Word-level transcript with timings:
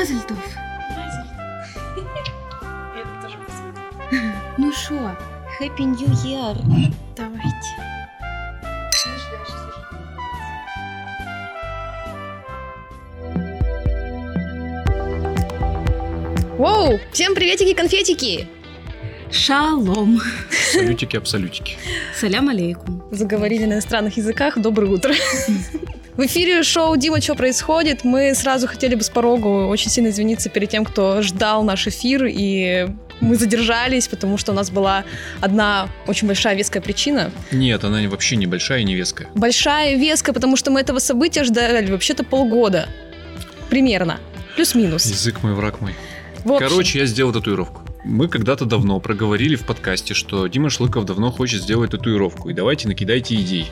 Мазальтов. 0.00 0.38
Ну 4.56 4.72
шо, 4.72 4.94
Happy 5.60 5.84
New 5.84 6.08
Year. 6.24 6.56
Давайте. 7.14 7.50
Воу! 16.56 16.98
Всем 17.12 17.34
приветики, 17.34 17.74
конфетики! 17.74 18.48
Шалом. 19.30 20.18
Салютики-абсолютики. 20.72 21.76
Салям 22.18 22.48
алейкум. 22.48 23.02
Заговорили 23.10 23.66
на 23.66 23.74
иностранных 23.74 24.16
языках. 24.16 24.56
Доброе 24.56 24.92
утро. 24.92 25.12
В 26.20 26.26
эфире 26.26 26.62
шоу 26.62 26.98
«Дима, 26.98 27.18
что 27.22 27.34
происходит?» 27.34 28.04
Мы 28.04 28.34
сразу 28.34 28.68
хотели 28.68 28.94
бы 28.94 29.02
с 29.02 29.08
порогу 29.08 29.68
очень 29.68 29.90
сильно 29.90 30.08
извиниться 30.08 30.50
перед 30.50 30.68
тем, 30.68 30.84
кто 30.84 31.22
ждал 31.22 31.64
наш 31.64 31.86
эфир, 31.86 32.26
и 32.26 32.88
мы 33.22 33.36
задержались, 33.36 34.06
потому 34.06 34.36
что 34.36 34.52
у 34.52 34.54
нас 34.54 34.70
была 34.70 35.04
одна 35.40 35.88
очень 36.06 36.28
большая 36.28 36.54
веская 36.56 36.82
причина. 36.82 37.30
Нет, 37.52 37.84
она 37.84 38.06
вообще 38.06 38.36
не 38.36 38.46
большая 38.46 38.80
и 38.80 38.84
не 38.84 38.94
веская. 38.96 39.30
Большая 39.34 39.96
веская, 39.96 40.34
потому 40.34 40.58
что 40.58 40.70
мы 40.70 40.80
этого 40.80 40.98
события 40.98 41.42
ждали 41.42 41.90
вообще-то 41.90 42.22
полгода. 42.22 42.86
Примерно. 43.70 44.20
Плюс-минус. 44.56 45.06
Язык 45.06 45.42
мой, 45.42 45.54
враг 45.54 45.80
мой. 45.80 45.94
В 46.44 46.52
общем, 46.52 46.68
Короче, 46.68 46.98
я 46.98 47.06
сделал 47.06 47.32
татуировку. 47.32 47.80
Мы 48.04 48.28
когда-то 48.28 48.66
давно 48.66 49.00
проговорили 49.00 49.56
в 49.56 49.64
подкасте, 49.64 50.12
что 50.12 50.46
Дима 50.48 50.68
Шлыков 50.68 51.06
давно 51.06 51.30
хочет 51.30 51.62
сделать 51.62 51.92
татуировку, 51.92 52.50
и 52.50 52.52
давайте 52.52 52.88
накидайте 52.88 53.36
идей. 53.36 53.70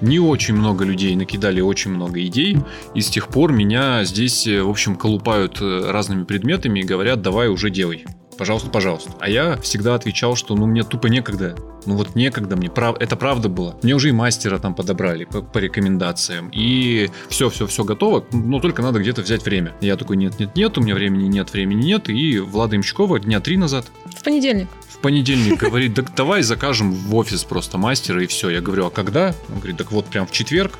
Не 0.00 0.18
очень 0.18 0.54
много 0.54 0.84
людей 0.84 1.14
накидали 1.14 1.60
очень 1.60 1.90
много 1.90 2.24
идей, 2.24 2.58
и 2.94 3.00
с 3.00 3.08
тех 3.08 3.28
пор 3.28 3.52
меня 3.52 4.04
здесь, 4.04 4.46
э, 4.46 4.62
в 4.62 4.70
общем, 4.70 4.96
колупают 4.96 5.60
э, 5.60 5.90
разными 5.90 6.24
предметами 6.24 6.80
и 6.80 6.84
говорят, 6.84 7.22
давай 7.22 7.48
уже 7.48 7.70
делай. 7.70 8.04
Пожалуйста, 8.40 8.70
пожалуйста. 8.70 9.10
А 9.20 9.28
я 9.28 9.58
всегда 9.58 9.94
отвечал, 9.94 10.34
что 10.34 10.54
ну 10.54 10.64
мне 10.64 10.82
тупо 10.82 11.08
некогда. 11.08 11.54
Ну 11.84 11.94
вот 11.94 12.14
некогда 12.14 12.56
мне. 12.56 12.70
Прав... 12.70 12.96
Это 12.98 13.14
правда 13.14 13.50
было. 13.50 13.76
Мне 13.82 13.94
уже 13.94 14.08
и 14.08 14.12
мастера 14.12 14.56
там 14.56 14.74
подобрали 14.74 15.24
по, 15.24 15.42
по 15.42 15.58
рекомендациям. 15.58 16.50
И 16.54 17.10
все-все-все 17.28 17.84
готово. 17.84 18.24
Но 18.32 18.58
только 18.58 18.80
надо 18.80 18.98
где-то 18.98 19.20
взять 19.20 19.44
время. 19.44 19.74
Я 19.82 19.98
такой, 19.98 20.16
нет-нет-нет, 20.16 20.78
у 20.78 20.80
меня 20.80 20.94
времени 20.94 21.26
нет, 21.26 21.52
времени 21.52 21.82
нет. 21.84 22.08
И 22.08 22.38
Влада 22.38 22.76
Имчкова 22.76 23.20
дня 23.20 23.40
три 23.40 23.58
назад 23.58 23.84
в 24.06 24.24
понедельник. 24.24 24.68
Понедельник 25.02 25.58
говорит, 25.58 25.94
так 25.94 26.14
давай 26.14 26.42
закажем 26.42 26.92
в 26.92 27.14
офис 27.14 27.44
просто 27.44 27.78
мастера 27.78 28.22
и 28.22 28.26
все. 28.26 28.50
Я 28.50 28.60
говорю, 28.60 28.86
а 28.86 28.90
когда? 28.90 29.34
Он 29.48 29.58
говорит, 29.58 29.76
так 29.76 29.92
вот 29.92 30.06
прям 30.06 30.26
в 30.26 30.32
четверг. 30.32 30.78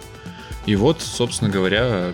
И 0.66 0.76
вот, 0.76 1.00
собственно 1.00 1.50
говоря, 1.50 2.12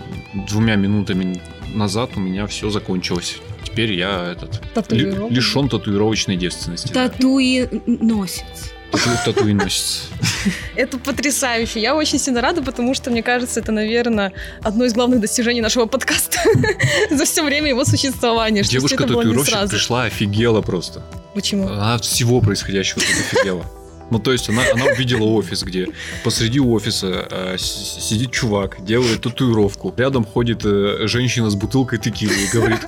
двумя 0.49 0.77
минутами 0.77 1.43
назад 1.75 2.11
у 2.17 2.21
меня 2.21 2.47
все 2.47 2.71
закончилось. 2.71 3.39
Теперь 3.65 3.93
я 3.93 4.33
этот 4.33 4.63
Татуировка. 4.73 5.35
лишен 5.35 5.69
татуировочной 5.69 6.37
девственности. 6.37 6.93
да. 6.93 7.09
Татуи 7.09 7.69
носит. 7.87 8.45
Тату, 8.93 9.11
татуиносец. 9.25 10.09
Это 10.77 10.97
потрясающе. 10.99 11.81
Я 11.81 11.97
очень 11.97 12.19
сильно 12.19 12.41
рада, 12.41 12.63
потому 12.63 12.95
что, 12.95 13.11
мне 13.11 13.23
кажется, 13.23 13.61
это, 13.61 13.73
наверное, 13.73 14.33
одно 14.63 14.85
из 14.85 14.95
главных 14.95 15.21
достижений 15.21 15.61
нашего 15.61 15.87
подкаста 15.87 16.39
за 17.11 17.25
все 17.25 17.45
время 17.45 17.71
его 17.71 17.85
существования. 17.85 18.63
Девушка-татуировщик 18.63 19.69
пришла, 19.69 20.05
офигела 20.05 20.63
просто. 20.63 21.03
Почему? 21.37 21.69
Она 21.69 21.95
от 21.95 22.05
всего 22.05 22.41
происходящего 22.41 23.03
тут 23.03 23.11
офигела. 23.11 23.67
Ну, 24.09 24.21
то 24.21 24.31
есть 24.31 24.49
она, 24.49 24.63
она 24.73 24.85
увидела 24.85 25.25
офис, 25.25 25.65
где 25.65 25.89
посреди 26.23 26.61
офиса 26.61 27.27
э, 27.29 27.57
сидит 27.59 28.31
чувак, 28.31 28.77
делает 28.85 29.23
татуировку. 29.23 29.93
Рядом 29.97 30.25
ходит 30.25 30.65
э, 30.65 31.09
женщина 31.09 31.51
с 31.51 31.57
бутылкой 31.57 31.99
текилы 31.99 32.33
и 32.33 32.47
говорит, 32.53 32.87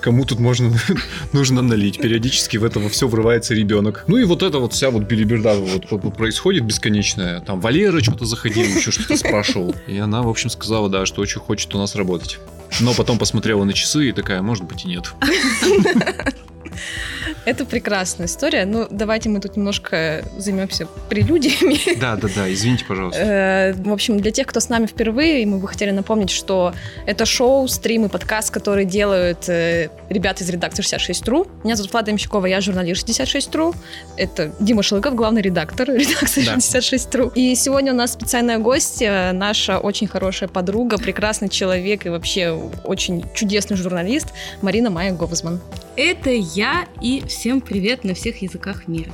кому 0.00 0.24
тут 0.24 0.40
можно 0.40 0.76
нужно 1.32 1.62
налить. 1.62 2.00
Периодически 2.00 2.56
в 2.56 2.64
это 2.64 2.80
во 2.80 2.88
все 2.88 3.06
врывается 3.06 3.54
ребенок. 3.54 4.02
Ну 4.08 4.16
и 4.16 4.24
вот 4.24 4.42
это 4.42 4.58
вот 4.58 4.72
вся 4.72 4.90
вот 4.90 5.04
билиберда 5.04 5.54
вот 5.54 6.16
происходит 6.16 6.64
бесконечная. 6.64 7.42
Там 7.42 7.60
Валера 7.60 8.00
что-то 8.00 8.24
заходил, 8.24 8.64
еще 8.64 8.90
что-то 8.90 9.16
спрашивал. 9.16 9.72
И 9.86 9.96
она, 9.98 10.22
в 10.22 10.28
общем, 10.28 10.50
сказала, 10.50 10.88
да, 10.88 11.06
что 11.06 11.22
очень 11.22 11.40
хочет 11.40 11.72
у 11.76 11.78
нас 11.78 11.94
работать. 11.94 12.40
Но 12.80 12.92
потом 12.92 13.18
посмотрела 13.18 13.62
на 13.62 13.72
часы 13.72 14.08
и 14.08 14.12
такая, 14.12 14.42
может 14.42 14.64
быть 14.64 14.84
и 14.84 14.88
нет. 14.88 15.14
Это 17.44 17.64
прекрасная 17.64 18.26
история. 18.26 18.64
Ну, 18.66 18.86
давайте 18.90 19.28
мы 19.28 19.40
тут 19.40 19.56
немножко 19.56 20.24
займемся 20.36 20.86
прелюдиями. 21.08 21.76
Да, 22.00 22.16
да, 22.16 22.28
да, 22.34 22.52
извините, 22.52 22.84
пожалуйста. 22.84 23.20
Э, 23.22 23.72
В 23.72 23.92
общем, 23.92 24.20
для 24.20 24.30
тех, 24.30 24.46
кто 24.46 24.60
с 24.60 24.68
нами 24.68 24.86
впервые, 24.86 25.46
мы 25.46 25.58
бы 25.58 25.66
хотели 25.68 25.90
напомнить, 25.90 26.30
что 26.30 26.74
это 27.06 27.24
шоу, 27.26 27.68
стрим 27.68 28.04
и 28.04 28.08
подкаст, 28.08 28.50
который 28.50 28.84
делают 28.84 29.48
э, 29.48 29.88
ребята 30.08 30.44
из 30.44 30.50
редакции 30.50 30.82
66.ru. 30.82 31.48
Меня 31.64 31.76
зовут 31.76 31.92
Влада 31.92 32.10
Ямщикова, 32.10 32.46
я 32.46 32.60
журналист 32.60 33.08
66.ru. 33.08 33.74
Это 34.16 34.52
Дима 34.60 34.82
Шелыков, 34.82 35.14
главный 35.14 35.42
редактор 35.42 35.88
редакции 35.88 36.44
Да. 36.44 36.56
66.ru. 36.56 37.32
И 37.34 37.54
сегодня 37.54 37.92
у 37.92 37.96
нас 37.96 38.12
специальная 38.12 38.58
гостья, 38.58 39.30
наша 39.32 39.78
очень 39.78 40.06
хорошая 40.06 40.48
подруга, 40.48 40.98
прекрасный 40.98 41.48
человек 41.48 42.06
и 42.06 42.08
вообще 42.08 42.50
очень 42.84 43.24
чудесный 43.34 43.76
журналист 43.76 44.28
Марина 44.62 44.90
Майя 44.90 45.12
Говзман. 45.12 45.60
Это 45.96 46.30
я 46.30 46.65
и 47.00 47.22
всем 47.26 47.60
привет 47.60 48.04
на 48.04 48.14
всех 48.14 48.42
языках 48.42 48.88
мира. 48.88 49.12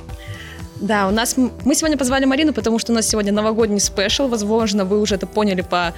Да, 0.81 1.07
у 1.07 1.11
нас 1.11 1.37
мы 1.37 1.75
сегодня 1.75 1.97
позвали 1.97 2.25
Марину, 2.25 2.51
потому 2.53 2.79
что 2.79 2.91
у 2.91 2.95
нас 2.95 3.07
сегодня 3.07 3.31
новогодний 3.31 3.79
спешл. 3.79 4.27
Возможно, 4.27 4.85
вы 4.85 4.99
уже 4.99 5.15
это 5.15 5.27
поняли 5.27 5.61
по 5.61 5.93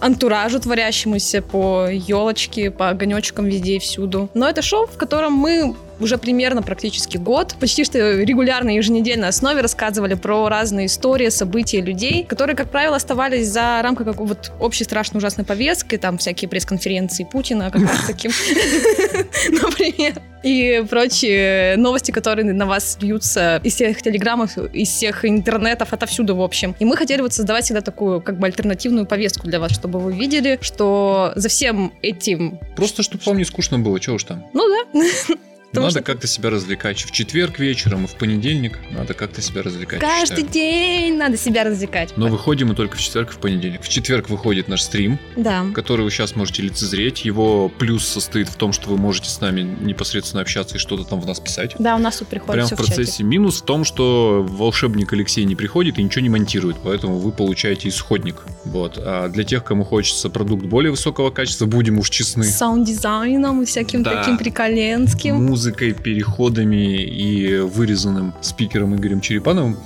антуражу 0.00 0.60
творящемуся, 0.60 1.40
по 1.42 1.88
елочке, 1.88 2.70
по 2.70 2.90
огонечкам 2.90 3.46
везде 3.46 3.76
и 3.76 3.78
всюду. 3.78 4.28
Но 4.34 4.48
это 4.48 4.62
шоу, 4.62 4.86
в 4.86 4.96
котором 4.98 5.32
мы 5.32 5.74
уже 6.00 6.18
примерно 6.18 6.62
практически 6.62 7.16
год, 7.16 7.56
почти 7.58 7.84
что 7.84 7.98
регулярно, 8.22 8.70
еженедельной 8.70 9.28
основе 9.28 9.60
рассказывали 9.60 10.14
про 10.14 10.48
разные 10.48 10.86
истории, 10.86 11.28
события 11.28 11.80
людей, 11.80 12.24
которые, 12.24 12.56
как 12.56 12.70
правило, 12.70 12.96
оставались 12.96 13.48
за 13.48 13.80
рамкой 13.82 14.06
какой 14.06 14.26
вот 14.26 14.52
общей 14.60 14.84
страшной 14.84 15.18
ужасной 15.18 15.44
повестки, 15.44 15.96
там 15.96 16.18
всякие 16.18 16.48
пресс-конференции 16.48 17.26
Путина, 17.30 17.70
как 17.70 17.82
раз 17.82 18.06
таким, 18.06 18.30
например, 19.50 20.14
и 20.42 20.84
прочие 20.88 21.76
новости, 21.76 22.12
которые 22.12 22.44
на 22.52 22.66
вас 22.66 22.98
льются 23.00 23.60
из 23.64 23.74
всех 23.74 24.00
телеграммов, 24.00 24.56
из 24.58 24.88
всех 24.88 25.24
интернетов, 25.24 25.92
отовсюду, 25.92 26.36
в 26.36 26.42
общем. 26.42 26.74
И 26.78 26.84
мы 26.84 26.96
хотели 26.96 27.20
вот 27.20 27.32
создавать 27.32 27.64
всегда 27.64 27.80
такую 27.80 28.20
как 28.20 28.38
бы 28.38 28.46
альтернативную 28.46 29.06
повестку 29.06 29.48
для 29.48 29.58
вас, 29.58 29.72
чтобы 29.72 29.98
вы 29.98 30.12
видели, 30.14 30.58
что 30.60 31.32
за 31.34 31.48
всем 31.48 31.92
этим, 32.02 32.60
Просто, 32.76 33.02
чтобы 33.02 33.22
вам 33.26 33.38
не 33.38 33.44
скучно 33.44 33.78
было, 33.78 33.98
чего 33.98 34.16
уж 34.16 34.24
там. 34.24 34.46
ну 34.52 34.62
да, 34.68 35.00
Потому 35.76 35.86
надо 35.86 36.00
что- 36.00 36.12
как-то 36.12 36.26
себя 36.26 36.50
развлекать. 36.50 36.98
В 37.04 37.10
четверг 37.10 37.58
вечером 37.58 38.04
и 38.04 38.06
в 38.08 38.14
понедельник 38.16 38.78
надо 38.90 39.14
как-то 39.14 39.40
себя 39.42 39.62
развлекать. 39.62 40.00
каждый 40.00 40.36
считаю. 40.44 40.52
день 40.52 41.16
надо 41.16 41.36
себя 41.36 41.64
развлекать. 41.64 42.12
Но 42.16 42.28
выходим 42.28 42.68
мы 42.68 42.74
только 42.74 42.96
в 42.96 43.00
четверг 43.00 43.30
и 43.30 43.32
в 43.34 43.38
понедельник. 43.38 43.82
В 43.82 43.88
четверг 43.88 44.28
выходит 44.28 44.68
наш 44.68 44.82
стрим, 44.82 45.18
Да. 45.36 45.64
который 45.74 46.02
вы 46.02 46.10
сейчас 46.10 46.36
можете 46.36 46.62
лицезреть. 46.62 47.24
Его 47.24 47.68
плюс 47.68 48.06
состоит 48.06 48.48
в 48.48 48.56
том, 48.56 48.72
что 48.72 48.88
вы 48.90 48.96
можете 48.96 49.28
с 49.30 49.40
нами 49.40 49.62
непосредственно 49.80 50.42
общаться 50.42 50.76
и 50.76 50.78
что-то 50.78 51.04
там 51.04 51.20
в 51.20 51.26
нас 51.26 51.40
писать. 51.40 51.74
Да, 51.78 51.96
у 51.96 51.98
нас 51.98 52.16
тут 52.18 52.28
приходит 52.28 52.54
Прям 52.54 52.66
все 52.66 52.76
в 52.76 52.78
в 52.78 52.82
чате. 52.82 52.94
процессе. 52.96 53.22
Минус 53.24 53.60
в 53.60 53.64
том, 53.64 53.84
что 53.84 54.44
волшебник 54.48 55.12
Алексей 55.12 55.44
не 55.44 55.54
приходит 55.56 55.98
и 55.98 56.02
ничего 56.02 56.22
не 56.22 56.28
монтирует, 56.28 56.76
поэтому 56.82 57.18
вы 57.18 57.32
получаете 57.32 57.88
исходник. 57.88 58.36
Вот. 58.64 58.94
А 58.98 59.28
для 59.28 59.44
тех, 59.44 59.64
кому 59.64 59.84
хочется 59.84 60.28
продукт 60.30 60.64
более 60.66 60.90
высокого 60.90 61.30
качества, 61.30 61.66
будем 61.66 61.98
уж 61.98 62.10
честны. 62.10 62.44
С 62.44 62.56
саунд-дизайном 62.58 63.62
и 63.62 63.66
всяким 63.66 64.02
Да. 64.02 64.14
таким 64.14 64.38
приколенским. 64.38 65.46
Музыкой, 65.66 65.94
переходами 65.94 67.02
и 67.02 67.58
вырезанным 67.58 68.34
спикером 68.40 68.94
Игорем 68.94 69.20
Черепановым. 69.20 69.76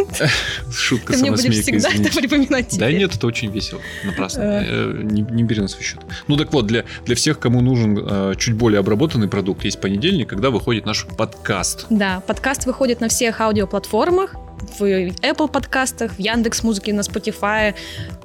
Шутка 0.72 1.12
всегда 1.12 1.34
это 1.34 1.48
извините. 1.50 2.20
припоминать 2.20 2.78
Да 2.78 2.90
нет, 2.90 3.14
это 3.14 3.26
очень 3.26 3.50
весело, 3.50 3.80
напрасно. 4.04 4.40
Э. 4.40 4.64
Э, 4.66 5.02
Не, 5.02 5.42
бери 5.42 5.60
на 5.60 5.68
свой 5.68 5.84
счет. 5.84 6.00
Ну 6.28 6.36
так 6.38 6.50
вот, 6.54 6.66
для, 6.66 6.84
для 7.04 7.14
всех, 7.14 7.38
кому 7.38 7.60
нужен 7.60 7.98
э, 8.00 8.34
чуть 8.38 8.54
более 8.54 8.80
обработанный 8.80 9.28
продукт, 9.28 9.64
есть 9.64 9.80
понедельник, 9.82 10.30
когда 10.30 10.48
выходит 10.48 10.86
наш 10.86 11.06
подкаст. 11.06 11.86
Да, 11.90 12.20
подкаст 12.26 12.64
выходит 12.64 13.02
на 13.02 13.08
всех 13.08 13.42
аудиоплатформах, 13.42 14.34
в 14.78 14.82
Apple 14.82 15.48
подкастах, 15.48 16.12
в 16.12 16.18
Яндекс 16.18 16.62
Музыке, 16.62 16.92
на 16.92 17.00
Spotify, 17.00 17.74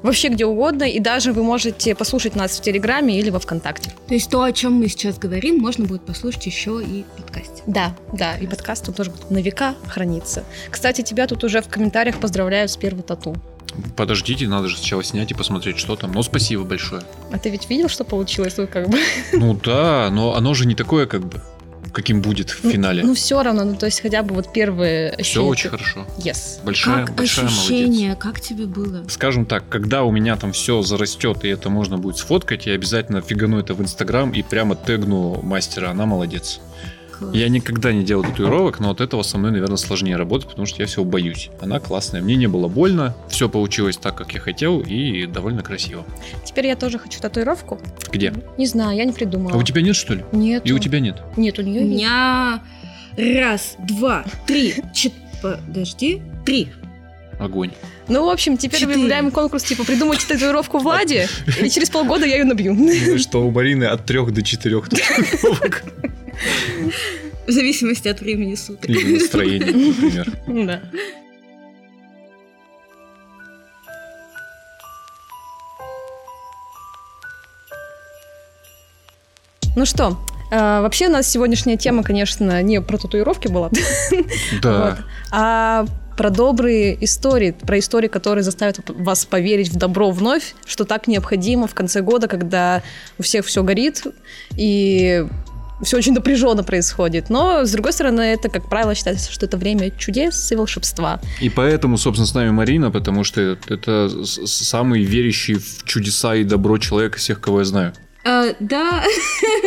вообще 0.01 0.29
где 0.29 0.45
угодно, 0.45 0.83
и 0.83 0.99
даже 0.99 1.33
вы 1.33 1.43
можете 1.43 1.95
послушать 1.95 2.35
нас 2.35 2.57
в 2.57 2.61
Телеграме 2.61 3.19
или 3.19 3.29
во 3.29 3.39
Вконтакте. 3.39 3.91
То 4.07 4.13
есть 4.13 4.29
то, 4.29 4.43
о 4.43 4.51
чем 4.51 4.73
мы 4.73 4.87
сейчас 4.87 5.17
говорим, 5.17 5.59
можно 5.59 5.85
будет 5.85 6.05
послушать 6.05 6.45
еще 6.45 6.81
и 6.83 7.03
в 7.03 7.21
подкасте. 7.21 7.63
Да, 7.65 7.95
да, 8.11 8.35
и 8.37 8.47
подкаст 8.47 8.85
тут 8.85 8.95
тоже 8.95 9.11
будет 9.11 9.31
на 9.31 9.39
века 9.39 9.75
храниться. 9.87 10.43
Кстати, 10.69 11.01
тебя 11.01 11.27
тут 11.27 11.43
уже 11.43 11.61
в 11.61 11.67
комментариях 11.67 12.17
поздравляют 12.19 12.71
с 12.71 12.77
первой 12.77 13.03
тату. 13.03 13.35
Подождите, 13.95 14.47
надо 14.47 14.67
же 14.67 14.77
сначала 14.77 15.03
снять 15.03 15.31
и 15.31 15.33
посмотреть, 15.33 15.79
что 15.79 15.95
там. 15.95 16.11
Ну, 16.11 16.21
спасибо 16.21 16.63
большое. 16.63 17.01
А 17.31 17.39
ты 17.39 17.49
ведь 17.49 17.69
видел, 17.69 17.89
что 17.89 18.03
получилось? 18.03 18.53
Тут 18.53 18.69
как 18.69 18.89
бы... 18.89 18.99
Ну 19.31 19.55
да, 19.55 20.09
но 20.11 20.35
оно 20.35 20.53
же 20.53 20.67
не 20.67 20.75
такое, 20.75 21.07
как 21.07 21.25
бы. 21.25 21.41
Каким 21.93 22.21
будет 22.21 22.49
в 22.49 22.69
финале. 22.69 23.03
Ну, 23.03 23.13
все 23.13 23.41
равно, 23.41 23.63
ну, 23.63 23.75
то 23.75 23.85
есть 23.85 24.01
хотя 24.01 24.23
бы 24.23 24.35
вот 24.35 24.51
первые... 24.51 25.15
Все 25.19 25.43
очень 25.45 25.69
хорошо. 25.69 26.05
Yes. 26.17 26.63
Большая, 26.63 27.05
как 27.05 27.15
большая 27.15 27.45
ощущение, 27.45 28.09
молодец. 28.09 28.23
как 28.23 28.41
тебе 28.41 28.65
было? 28.65 29.03
Скажем 29.07 29.45
так, 29.45 29.69
когда 29.69 30.03
у 30.03 30.11
меня 30.11 30.35
там 30.35 30.51
все 30.51 30.81
зарастет, 30.81 31.45
и 31.45 31.47
это 31.47 31.69
можно 31.69 31.97
будет 31.97 32.17
сфоткать, 32.17 32.65
я 32.65 32.73
обязательно 32.73 33.21
фигану 33.21 33.59
это 33.59 33.73
в 33.73 33.81
Инстаграм 33.81 34.31
и 34.31 34.41
прямо 34.41 34.75
тегну 34.75 35.39
мастера. 35.41 35.91
Она 35.91 36.05
молодец. 36.05 36.59
Я 37.33 37.49
никогда 37.49 37.91
не 37.93 38.03
делал 38.03 38.23
татуировок, 38.23 38.79
но 38.79 38.89
от 38.91 39.01
этого 39.01 39.23
со 39.23 39.37
мной, 39.37 39.51
наверное, 39.51 39.77
сложнее 39.77 40.15
работать, 40.15 40.47
потому 40.49 40.65
что 40.65 40.81
я 40.81 40.87
всего 40.87 41.05
боюсь. 41.05 41.49
Она 41.61 41.79
классная. 41.79 42.21
Мне 42.21 42.35
не 42.35 42.47
было 42.47 42.67
больно, 42.67 43.15
все 43.29 43.49
получилось 43.49 43.97
так, 43.97 44.15
как 44.15 44.33
я 44.33 44.39
хотел, 44.39 44.79
и 44.81 45.25
довольно 45.25 45.63
красиво. 45.63 46.05
Теперь 46.45 46.67
я 46.67 46.75
тоже 46.75 46.99
хочу 46.99 47.19
татуировку. 47.19 47.79
Где? 48.11 48.33
Не 48.57 48.65
знаю, 48.67 48.97
я 48.97 49.05
не 49.05 49.13
придумала. 49.13 49.53
А 49.55 49.57
у 49.57 49.63
тебя 49.63 49.81
нет, 49.81 49.95
что 49.95 50.13
ли? 50.15 50.23
Нет. 50.31 50.63
И 50.65 50.73
у 50.73 50.79
тебя 50.79 50.99
нет? 50.99 51.21
Нет, 51.37 51.59
у 51.59 51.61
У 51.61 51.65
нее 51.65 51.81
есть. 51.81 51.89
меня 51.91 52.61
раз, 53.17 53.75
два, 53.79 54.23
три, 54.45 54.75
четыре... 54.93 55.21
Подожди, 55.41 56.21
три. 56.45 56.69
Огонь. 57.39 57.71
Ну, 58.07 58.25
в 58.25 58.29
общем, 58.29 58.57
теперь 58.57 58.79
Четыре. 58.79 58.95
объявляем 58.95 59.31
конкурс, 59.31 59.63
типа, 59.63 59.83
придумайте 59.83 60.25
татуировку 60.27 60.77
Владе, 60.77 61.27
и 61.61 61.69
через 61.69 61.89
полгода 61.89 62.25
я 62.25 62.37
ее 62.37 62.43
набью. 62.45 62.77
Что 63.17 63.45
у 63.45 63.51
Марины 63.51 63.83
от 63.85 64.05
трех 64.05 64.31
до 64.33 64.41
четырех 64.41 64.87
татуировок. 64.89 65.83
В 67.47 67.51
зависимости 67.51 68.07
от 68.07 68.21
времени 68.21 68.55
суток. 68.55 68.89
Или 68.89 69.19
настроения, 69.19 69.65
например. 69.65 70.31
Да. 70.47 70.81
Ну 79.75 79.85
что, 79.85 80.17
э, 80.51 80.81
вообще 80.81 81.07
у 81.07 81.11
нас 81.11 81.27
сегодняшняя 81.27 81.77
тема, 81.77 82.03
конечно, 82.03 82.61
не 82.61 82.79
про 82.81 82.97
татуировки 82.97 83.47
была, 83.47 83.71
Да. 84.61 84.89
Вот. 84.89 85.05
а 85.31 85.85
про 86.15 86.29
добрые 86.29 87.03
истории, 87.03 87.51
про 87.51 87.79
истории, 87.79 88.07
которые 88.07 88.43
заставят 88.43 88.77
вас 88.87 89.25
поверить 89.25 89.69
в 89.69 89.77
добро 89.77 90.11
вновь, 90.11 90.53
что 90.65 90.85
так 90.85 91.07
необходимо 91.07 91.65
в 91.65 91.73
конце 91.73 92.01
года, 92.01 92.27
когда 92.27 92.83
у 93.17 93.23
всех 93.23 93.45
все 93.47 93.63
горит 93.63 94.03
и 94.55 95.25
все 95.83 95.97
очень 95.97 96.13
напряженно 96.13 96.63
происходит. 96.63 97.29
Но, 97.29 97.65
с 97.65 97.71
другой 97.71 97.93
стороны, 97.93 98.21
это, 98.21 98.49
как 98.49 98.69
правило, 98.69 98.95
считается, 98.95 99.31
что 99.31 99.45
это 99.45 99.57
время 99.57 99.91
чудес 99.91 100.51
и 100.51 100.55
волшебства. 100.55 101.19
И 101.41 101.49
поэтому, 101.49 101.97
собственно, 101.97 102.27
с 102.27 102.33
нами 102.33 102.51
Марина, 102.51 102.91
потому 102.91 103.23
что 103.23 103.57
это 103.67 104.09
самый 104.25 105.03
верящий 105.03 105.55
в 105.55 105.83
чудеса 105.85 106.35
и 106.35 106.43
добро 106.43 106.77
человек 106.77 107.17
из 107.17 107.21
всех, 107.21 107.41
кого 107.41 107.59
я 107.59 107.65
знаю. 107.65 107.93
А, 108.25 108.53
да, 108.59 109.03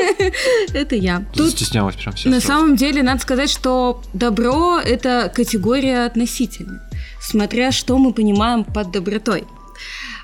это 0.72 0.96
я. 0.96 1.24
Тут 1.34 1.50
Стеснялась 1.50 1.96
прям 1.96 2.14
все. 2.14 2.30
на 2.30 2.40
самом 2.40 2.76
деле 2.76 3.02
надо 3.02 3.20
сказать, 3.20 3.50
что 3.50 4.02
добро– 4.14 4.80
это 4.84 5.30
категория 5.34 6.06
относительная, 6.06 6.80
смотря 7.20 7.70
что 7.70 7.98
мы 7.98 8.14
понимаем 8.14 8.64
под 8.64 8.92
добротой. 8.92 9.44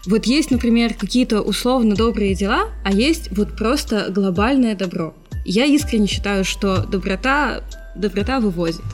Вот 0.06 0.24
есть, 0.24 0.50
например, 0.50 0.94
какие-то 0.94 1.42
условно 1.42 1.94
добрые 1.94 2.34
дела, 2.34 2.70
а 2.84 2.90
есть 2.90 3.30
вот 3.36 3.56
просто 3.56 4.06
глобальное 4.08 4.74
добро. 4.74 5.14
Я 5.44 5.64
искренне 5.64 6.06
считаю, 6.06 6.44
что 6.44 6.84
доброта, 6.84 7.62
доброта 7.94 8.40
вывозит. 8.40 8.84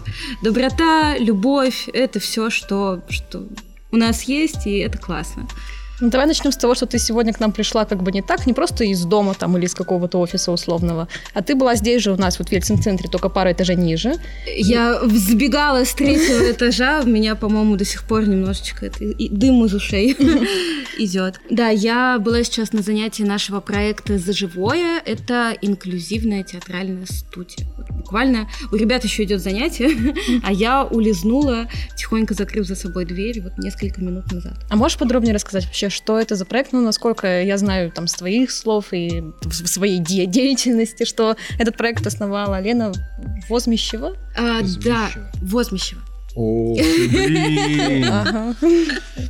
Доброта, 0.43 1.17
любовь– 1.19 1.89
это 1.93 2.21
все, 2.21 2.51
что, 2.51 3.03
что 3.09 3.47
у 3.91 3.97
нас 3.97 4.23
есть, 4.23 4.67
и 4.67 4.79
это 4.79 4.99
классно. 4.99 5.47
Ну, 6.01 6.11
давай 6.11 6.27
начнем 6.27 6.53
с 6.53 6.57
того, 6.57 6.75
что 6.75 6.87
ты 6.87 6.99
сегодня 6.99 7.33
к 7.33 7.41
нам 7.41 7.53
пришла 7.53 7.85
как 7.85 8.03
бы 8.03 8.13
не 8.13 8.23
так, 8.23 8.47
не 8.47 8.53
просто 8.53 8.85
из 8.85 9.05
дома 9.05 9.35
там 9.35 9.57
или 9.57 9.67
из 9.67 9.75
какого-то 9.75 10.21
офиса 10.21 10.53
условного, 10.53 11.09
а 11.35 11.43
ты 11.43 11.55
была 11.55 11.75
здесь 11.75 12.03
же 12.03 12.13
у 12.13 12.17
нас 12.17 12.39
вот 12.39 12.49
в 12.49 12.53
Ельцин-центре, 12.53 13.09
только 13.09 13.29
пару 13.29 13.51
этажей 13.51 13.77
ниже. 13.77 14.15
Я 14.57 15.01
взбегала 15.03 15.85
с 15.85 15.93
третьего 15.95 16.51
этажа, 16.53 17.03
у 17.05 17.09
меня, 17.09 17.35
по-моему, 17.35 17.77
до 17.77 17.85
сих 17.85 18.05
пор 18.05 18.29
немножечко 18.29 18.87
это, 18.87 19.05
и 19.05 19.29
дым 19.29 19.65
из 19.65 19.75
ушей 19.75 20.17
идет. 20.99 21.41
Да, 21.51 21.69
я 21.69 22.19
была 22.19 22.45
сейчас 22.45 22.73
на 22.73 22.83
занятии 22.83 23.25
нашего 23.25 23.61
проекта 23.61 24.19
«Заживое». 24.19 25.01
Это 25.05 25.57
инклюзивная 25.61 26.45
театральная 26.45 27.07
студия. 27.07 27.67
Буквально 28.09 28.49
у 28.73 28.77
ребят 28.77 29.05
еще 29.05 29.25
идет 29.25 29.43
занятие, 29.43 29.91
а 30.43 30.51
я 30.51 30.83
улизнула, 30.85 31.69
тихонько 31.95 32.33
закрыв 32.33 32.67
за 32.67 32.75
собой 32.75 33.05
дверь 33.05 33.43
вот 33.43 33.59
несколько 33.59 34.01
минут 34.01 34.33
назад. 34.33 34.55
А 34.71 34.77
можешь 34.77 34.97
подробнее 34.97 35.35
рассказать 35.35 35.67
вообще, 35.67 35.91
что 35.91 36.19
это 36.19 36.35
за 36.35 36.47
проект? 36.47 36.73
Ну, 36.73 36.81
насколько 36.81 37.43
я 37.43 37.59
знаю 37.59 37.93
там 37.93 38.07
с 38.07 38.15
твоих 38.15 38.51
слов 38.51 38.95
и 38.95 39.23
в 39.43 39.67
своей 39.67 39.99
де- 39.99 40.25
деятельности, 40.25 41.05
что 41.05 41.37
этот 41.59 41.77
проект 41.77 42.07
основала 42.07 42.59
Лена 42.63 42.93
Возмещева. 43.51 44.17
А, 44.35 44.61
да, 44.83 45.11
Возмещева. 45.43 46.01
О, 46.41 46.73
блин. 46.77 48.05
Ага. 48.05 48.55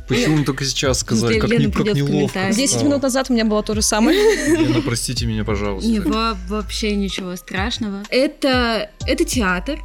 Почему 0.07 0.37
мы 0.37 0.45
только 0.45 0.63
сейчас 0.63 0.99
сказали? 0.99 1.39
Как, 1.39 1.49
не, 1.49 1.57
неловко 1.57 1.83
комментарии. 1.83 2.53
Десять 2.53 2.75
стало. 2.75 2.85
минут 2.89 3.01
назад 3.01 3.31
у 3.31 3.33
меня 3.33 3.45
было 3.45 3.63
то 3.63 3.73
же 3.73 3.81
самое. 3.81 4.19
Лена, 4.47 4.81
простите 4.83 5.25
меня, 5.25 5.43
пожалуйста. 5.43 5.89
Не, 5.89 6.01
вообще 6.01 6.95
ничего 6.95 7.35
страшного. 7.35 8.03
Это, 8.11 8.91
это 9.07 9.25
театр. 9.25 9.79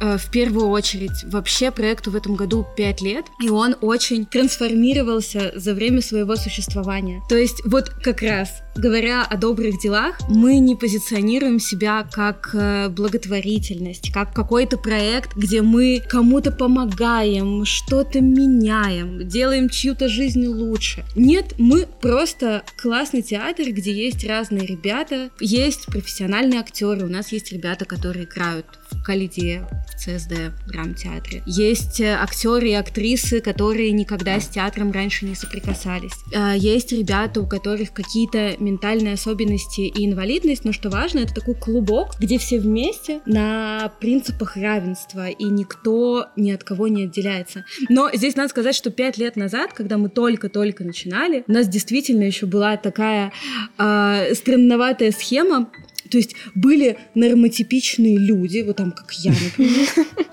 Э, 0.00 0.18
В 0.18 0.30
первую 0.30 0.68
очередь, 0.68 1.24
вообще 1.24 1.70
проекту 1.70 2.10
в 2.10 2.16
этом 2.16 2.34
году 2.34 2.66
5 2.76 3.00
лет, 3.02 3.26
и 3.42 3.48
он 3.48 3.76
очень 3.80 4.26
трансформировался 4.26 5.52
за 5.54 5.74
время 5.74 6.00
своего 6.00 6.36
существования. 6.36 7.22
То 7.28 7.36
есть 7.36 7.62
вот 7.64 7.88
как 7.88 8.22
раз, 8.22 8.62
говоря 8.76 9.22
о 9.22 9.36
добрых 9.36 9.80
делах, 9.80 10.18
мы 10.28 10.58
не 10.58 10.76
позиционируем 10.76 11.58
себя 11.60 12.06
как 12.10 12.50
э, 12.54 12.88
благотворительность, 12.88 14.12
как 14.12 14.32
какой-то 14.34 14.76
проект, 14.76 15.36
где 15.36 15.62
мы 15.62 16.02
кому-то 16.06 16.52
помогаем, 16.52 17.64
что-то 17.64 18.20
меняем, 18.20 19.26
делаем 19.26 19.68
чью-то 19.68 20.08
жизнь 20.08 20.46
лучше. 20.46 21.04
Нет, 21.14 21.54
мы 21.58 21.86
просто 22.00 22.62
классный 22.76 23.22
театр, 23.22 23.66
где 23.70 23.92
есть 23.92 24.26
разные 24.26 24.66
ребята, 24.66 25.30
есть 25.40 25.86
профессиональные 25.86 26.60
актеры, 26.60 27.04
у 27.04 27.08
нас 27.08 27.32
есть 27.32 27.52
ребята, 27.52 27.84
которые 27.84 28.24
играют 28.24 28.66
Калиде, 29.06 29.64
в 29.88 30.00
ЦСД, 30.00 30.52
драмтеатре. 30.66 31.44
Есть 31.46 32.00
э, 32.00 32.14
актеры 32.14 32.70
и 32.70 32.72
актрисы, 32.72 33.40
которые 33.40 33.92
никогда 33.92 34.40
с 34.40 34.48
театром 34.48 34.90
раньше 34.90 35.26
не 35.26 35.36
соприкасались. 35.36 36.10
Э, 36.34 36.54
Есть 36.56 36.90
ребята, 36.90 37.40
у 37.40 37.46
которых 37.46 37.92
какие-то 37.92 38.56
ментальные 38.58 39.14
особенности 39.14 39.82
и 39.82 40.06
инвалидность, 40.06 40.64
но 40.64 40.72
что 40.72 40.90
важно, 40.90 41.20
это 41.20 41.32
такой 41.32 41.54
клубок, 41.54 42.16
где 42.18 42.36
все 42.38 42.58
вместе 42.58 43.20
на 43.26 43.92
принципах 44.00 44.56
равенства, 44.56 45.28
и 45.28 45.44
никто 45.44 46.26
ни 46.34 46.50
от 46.50 46.64
кого 46.64 46.88
не 46.88 47.04
отделяется. 47.04 47.64
Но 47.88 48.10
здесь 48.12 48.34
надо 48.34 48.48
сказать, 48.48 48.74
что 48.74 48.90
пять 48.90 49.18
лет 49.18 49.36
назад, 49.36 49.72
когда 49.72 49.98
мы 49.98 50.08
только-только 50.08 50.82
начинали, 50.82 51.44
у 51.46 51.52
нас 51.52 51.68
действительно 51.68 52.24
еще 52.24 52.46
была 52.46 52.76
такая 52.76 53.32
э, 53.78 54.34
странноватая 54.34 55.12
схема, 55.12 55.68
то 56.06 56.16
есть 56.18 56.34
были 56.54 56.98
нормотипичные 57.14 58.18
люди, 58.18 58.62
вот 58.66 58.76
там 58.76 58.92
как 58.92 59.12
я, 59.12 59.32
например, 59.32 59.88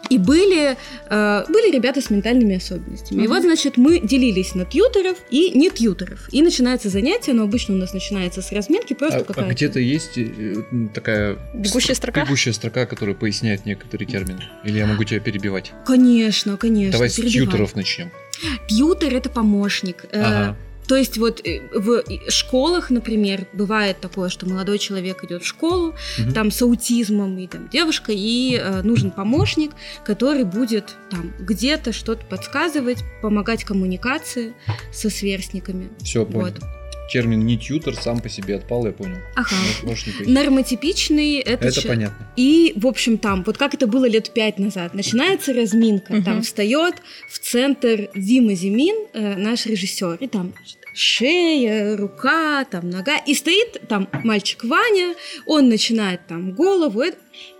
и 0.09 0.17
были, 0.17 0.75
э, 1.09 1.43
были 1.49 1.71
ребята 1.73 2.01
с 2.01 2.09
ментальными 2.09 2.55
особенностями. 2.55 3.23
И 3.23 3.27
вот, 3.27 3.41
значит, 3.43 3.77
мы 3.77 3.99
делились 3.99 4.55
на 4.55 4.65
тьютеров 4.65 5.17
и 5.29 5.51
не 5.51 5.69
тьютеров. 5.69 6.27
И 6.31 6.41
начинается 6.41 6.89
занятие, 6.89 7.33
но 7.33 7.43
обычно 7.43 7.75
у 7.75 7.77
нас 7.77 7.93
начинается 7.93 8.41
с 8.41 8.51
разминки, 8.51 8.93
просто 8.93 9.19
А, 9.19 9.21
а 9.21 9.23
какая-то... 9.23 9.53
где-то 9.53 9.79
есть 9.79 10.17
э, 10.17 10.55
такая 10.93 11.37
Бегущая 11.53 11.95
строка? 11.95 12.23
бегущая 12.25 12.53
строка, 12.53 12.85
которая 12.85 13.15
поясняет 13.15 13.65
некоторые 13.65 14.07
термины? 14.07 14.43
Или 14.63 14.77
я 14.77 14.85
могу 14.85 15.03
тебя 15.03 15.19
перебивать? 15.19 15.71
Конечно, 15.85 16.57
конечно. 16.57 16.91
Давай 16.93 17.09
с 17.09 17.15
перебивай. 17.15 17.45
тьютеров 17.47 17.75
начнем. 17.75 18.11
Тьютер— 18.67 19.15
это 19.15 19.29
помощник. 19.29 20.05
Э, 20.11 20.21
Ага. 20.21 20.57
То 20.87 20.95
есть 20.95 21.17
вот 21.17 21.45
э, 21.45 21.61
в 21.73 22.03
школах, 22.29 22.89
например, 22.89 23.47
бывает 23.53 23.99
такое, 24.01 24.29
что 24.29 24.45
молодой 24.47 24.79
человек 24.79 25.23
идет 25.23 25.43
в 25.43 25.47
школу, 25.47 25.95
Мгм. 26.19 26.33
там 26.33 26.51
с 26.51 26.61
аутизмом 26.61 27.37
и 27.37 27.47
там 27.47 27.69
девушка, 27.69 28.11
и 28.13 28.55
э, 28.57 28.81
нужен 28.81 29.11
помощник, 29.11 29.71
который 30.05 30.43
будет 30.43 30.95
там 31.09 31.33
где-то 31.39 31.93
что-то 31.93 32.25
подсказывать, 32.25 33.03
помогать 33.21 33.63
коммуникации 33.63 34.53
со 34.91 35.09
сверстниками. 35.09 35.89
Все, 36.03 36.25
понял. 36.25 36.47
Вот. 36.47 36.59
Термин 37.11 37.45
не 37.45 37.57
тьютер 37.57 37.95
сам 37.95 38.19
по 38.19 38.29
себе 38.29 38.55
отпал, 38.55 38.85
я 38.85 38.91
понял. 38.91 39.17
Ага. 39.35 39.55
Нормотипичный 40.25 41.35
это, 41.39 41.67
Это 41.67 41.81
че- 41.81 41.87
понятно. 41.87 42.27
И, 42.35 42.73
в 42.75 42.87
общем, 42.87 43.17
там, 43.17 43.43
вот 43.43 43.57
как 43.57 43.73
это 43.73 43.87
было 43.87 44.05
лет 44.05 44.31
пять 44.33 44.57
назад, 44.59 44.93
начинается 44.93 45.53
разминка, 45.53 46.13
Мгм. 46.13 46.23
там 46.23 46.41
встает 46.41 46.95
в 47.29 47.39
центр 47.39 48.09
Дима 48.15 48.53
Зимин, 48.55 48.95
э, 49.13 49.35
наш 49.35 49.65
режиссер, 49.65 50.15
и 50.21 50.27
там 50.27 50.53
шея, 50.93 51.97
рука, 51.97 52.65
там 52.65 52.89
нога, 52.89 53.17
и 53.17 53.33
стоит 53.33 53.81
там 53.89 54.07
мальчик 54.23 54.63
Ваня, 54.63 55.15
он 55.45 55.69
начинает 55.69 56.25
там 56.27 56.51
голову, 56.53 57.03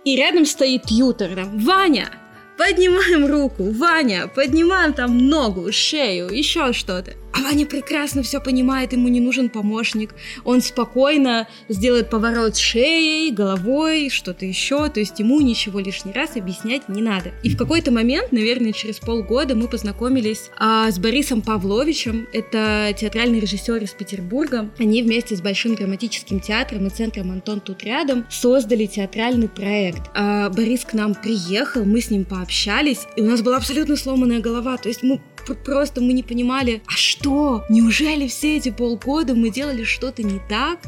и 0.04 0.16
рядом 0.16 0.46
стоит 0.46 0.90
Ютер, 0.90 1.34
там, 1.34 1.58
Ваня, 1.58 2.10
поднимаем 2.56 3.26
руку, 3.26 3.70
Ваня, 3.72 4.28
поднимаем 4.28 4.92
там 4.94 5.18
ногу, 5.28 5.70
шею, 5.72 6.28
еще 6.28 6.72
что-то. 6.72 7.12
Ваня 7.42 7.66
прекрасно 7.66 8.22
все 8.22 8.40
понимает, 8.40 8.92
ему 8.92 9.08
не 9.08 9.20
нужен 9.20 9.48
помощник. 9.48 10.14
Он 10.44 10.60
спокойно 10.60 11.46
сделает 11.68 12.10
поворот 12.10 12.56
шеей, 12.56 13.30
головой, 13.32 14.08
что-то 14.10 14.44
еще. 14.44 14.88
То 14.88 15.00
есть 15.00 15.20
ему 15.20 15.40
ничего 15.40 15.78
лишний 15.78 16.12
раз 16.12 16.36
объяснять 16.36 16.88
не 16.88 17.02
надо. 17.02 17.32
И 17.42 17.50
в 17.50 17.56
какой-то 17.56 17.92
момент, 17.92 18.32
наверное, 18.32 18.72
через 18.72 18.98
полгода 18.98 19.54
мы 19.54 19.68
познакомились 19.68 20.50
а, 20.58 20.90
с 20.90 20.98
Борисом 20.98 21.42
Павловичем. 21.42 22.26
Это 22.32 22.92
театральный 22.98 23.38
режиссер 23.40 23.76
из 23.76 23.90
Петербурга. 23.90 24.70
Они 24.78 25.02
вместе 25.02 25.36
с 25.36 25.40
Большим 25.40 25.76
драматическим 25.76 26.40
театром 26.40 26.86
и 26.86 26.90
центром 26.90 27.30
Антон 27.30 27.60
тут 27.60 27.84
рядом 27.84 28.24
создали 28.30 28.86
театральный 28.86 29.48
проект. 29.48 30.02
А, 30.14 30.48
Борис 30.50 30.84
к 30.84 30.94
нам 30.94 31.14
приехал, 31.14 31.84
мы 31.84 32.00
с 32.00 32.10
ним 32.10 32.24
пообщались, 32.24 33.06
и 33.16 33.20
у 33.20 33.26
нас 33.26 33.42
была 33.42 33.58
абсолютно 33.58 33.96
сломанная 33.96 34.40
голова. 34.40 34.76
То 34.76 34.88
есть 34.88 35.02
мы 35.02 35.20
просто 35.52 36.00
мы 36.00 36.12
не 36.12 36.22
понимали, 36.22 36.82
а 36.86 36.92
что? 36.92 37.64
Неужели 37.68 38.26
все 38.28 38.56
эти 38.56 38.70
полгода 38.70 39.34
мы 39.34 39.50
делали 39.50 39.84
что-то 39.84 40.22
не 40.22 40.40
так 40.48 40.78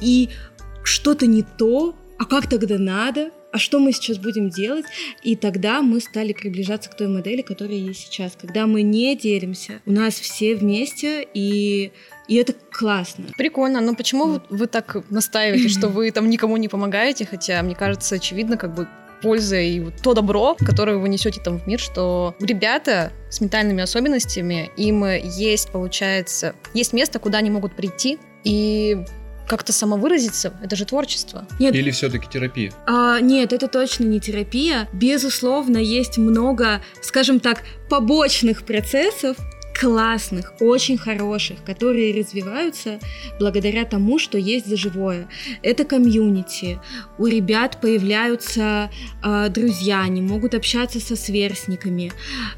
и 0.00 0.28
что-то 0.84 1.26
не 1.26 1.42
то? 1.42 1.96
А 2.18 2.24
как 2.24 2.48
тогда 2.48 2.78
надо? 2.78 3.30
а 3.50 3.58
что 3.58 3.78
мы 3.78 3.92
сейчас 3.92 4.18
будем 4.18 4.50
делать? 4.50 4.84
И 5.22 5.34
тогда 5.34 5.80
мы 5.80 6.00
стали 6.00 6.32
приближаться 6.32 6.90
к 6.90 6.96
той 6.96 7.08
модели, 7.08 7.42
которая 7.42 7.76
есть 7.76 8.00
сейчас, 8.00 8.36
когда 8.38 8.66
мы 8.66 8.82
не 8.82 9.16
делимся, 9.16 9.80
у 9.86 9.92
нас 9.92 10.14
все 10.14 10.54
вместе, 10.54 11.26
и 11.32 11.92
и 12.28 12.34
это 12.34 12.52
классно. 12.70 13.24
Прикольно. 13.38 13.80
Но 13.80 13.94
почему 13.94 14.26
вот. 14.26 14.42
вы 14.50 14.66
так 14.66 14.98
настаиваете, 15.08 15.70
что 15.70 15.88
вы 15.88 16.10
там 16.10 16.28
никому 16.28 16.58
не 16.58 16.68
помогаете? 16.68 17.24
Хотя, 17.24 17.62
мне 17.62 17.74
кажется, 17.74 18.16
очевидно, 18.16 18.58
как 18.58 18.74
бы 18.74 18.86
польза 19.20 19.56
и 19.56 19.90
то 20.02 20.14
добро, 20.14 20.56
которое 20.58 20.96
вы 20.98 21.08
несете 21.08 21.40
там 21.40 21.58
в 21.58 21.66
мир, 21.66 21.78
что 21.78 22.34
ребята 22.40 23.12
с 23.30 23.40
ментальными 23.40 23.82
особенностями, 23.82 24.70
им 24.76 25.04
есть, 25.04 25.70
получается, 25.70 26.54
есть 26.74 26.92
место, 26.92 27.18
куда 27.18 27.38
они 27.38 27.50
могут 27.50 27.74
прийти 27.74 28.18
и 28.44 29.04
как-то 29.48 29.72
самовыразиться, 29.72 30.52
это 30.62 30.76
же 30.76 30.84
творчество. 30.84 31.46
Нет. 31.58 31.74
Или 31.74 31.90
все-таки 31.90 32.28
терапия? 32.28 32.72
А, 32.86 33.18
нет, 33.20 33.52
это 33.52 33.66
точно 33.66 34.04
не 34.04 34.20
терапия. 34.20 34.88
Безусловно, 34.92 35.78
есть 35.78 36.18
много, 36.18 36.82
скажем 37.00 37.40
так, 37.40 37.62
побочных 37.88 38.64
процессов, 38.64 39.36
классных, 39.78 40.54
очень 40.60 40.98
хороших, 40.98 41.62
которые 41.64 42.18
развиваются 42.18 42.98
благодаря 43.38 43.84
тому, 43.84 44.18
что 44.18 44.36
есть 44.36 44.66
за 44.66 44.76
живое. 44.76 45.28
Это 45.62 45.84
комьюнити. 45.84 46.80
У 47.16 47.26
ребят 47.26 47.80
появляются 47.80 48.90
э, 49.22 49.48
друзья, 49.50 50.02
они 50.02 50.20
могут 50.20 50.54
общаться 50.54 50.98
со 51.00 51.14
сверстниками. 51.14 52.10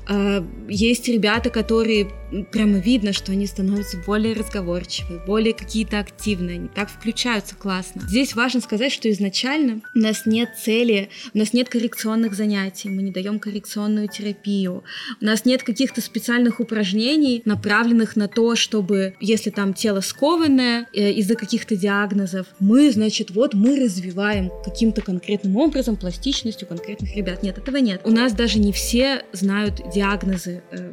Э, 0.08 0.42
есть 0.68 1.08
ребята, 1.08 1.50
которые 1.50 2.10
прямо 2.52 2.78
видно, 2.78 3.12
что 3.12 3.32
они 3.32 3.46
становятся 3.46 3.98
более 3.98 4.34
разговорчивые, 4.34 5.20
более 5.26 5.52
какие-то 5.52 5.98
активные, 5.98 6.56
они 6.56 6.68
так 6.68 6.88
включаются 6.88 7.54
классно. 7.54 8.02
Здесь 8.02 8.34
важно 8.34 8.60
сказать, 8.60 8.92
что 8.92 9.10
изначально 9.10 9.82
у 9.94 9.98
нас 9.98 10.26
нет 10.26 10.50
цели, 10.56 11.10
у 11.34 11.38
нас 11.38 11.52
нет 11.52 11.68
коррекционных 11.68 12.34
занятий, 12.34 12.88
мы 12.88 13.02
не 13.02 13.10
даем 13.10 13.40
коррекционную 13.40 14.08
терапию, 14.08 14.84
у 15.20 15.24
нас 15.24 15.44
нет 15.44 15.62
каких-то 15.64 16.00
специальных 16.00 16.60
упражнений, 16.60 17.09
направленных 17.44 18.16
на 18.16 18.28
то, 18.28 18.56
чтобы, 18.56 19.14
если 19.20 19.50
там 19.50 19.74
тело 19.74 20.00
скованное 20.00 20.86
э, 20.92 21.12
из-за 21.12 21.34
каких-то 21.34 21.76
диагнозов, 21.76 22.46
мы, 22.58 22.90
значит, 22.90 23.30
вот 23.30 23.54
мы 23.54 23.78
развиваем 23.80 24.50
каким-то 24.64 25.02
конкретным 25.02 25.56
образом 25.56 25.96
пластичностью 25.96 26.68
конкретных 26.68 27.14
ребят. 27.16 27.42
Нет, 27.42 27.58
этого 27.58 27.76
нет. 27.76 28.00
У 28.04 28.10
нас 28.10 28.32
даже 28.32 28.58
не 28.58 28.72
все 28.72 29.22
знают 29.32 29.80
диагнозы 29.92 30.62
э, 30.70 30.92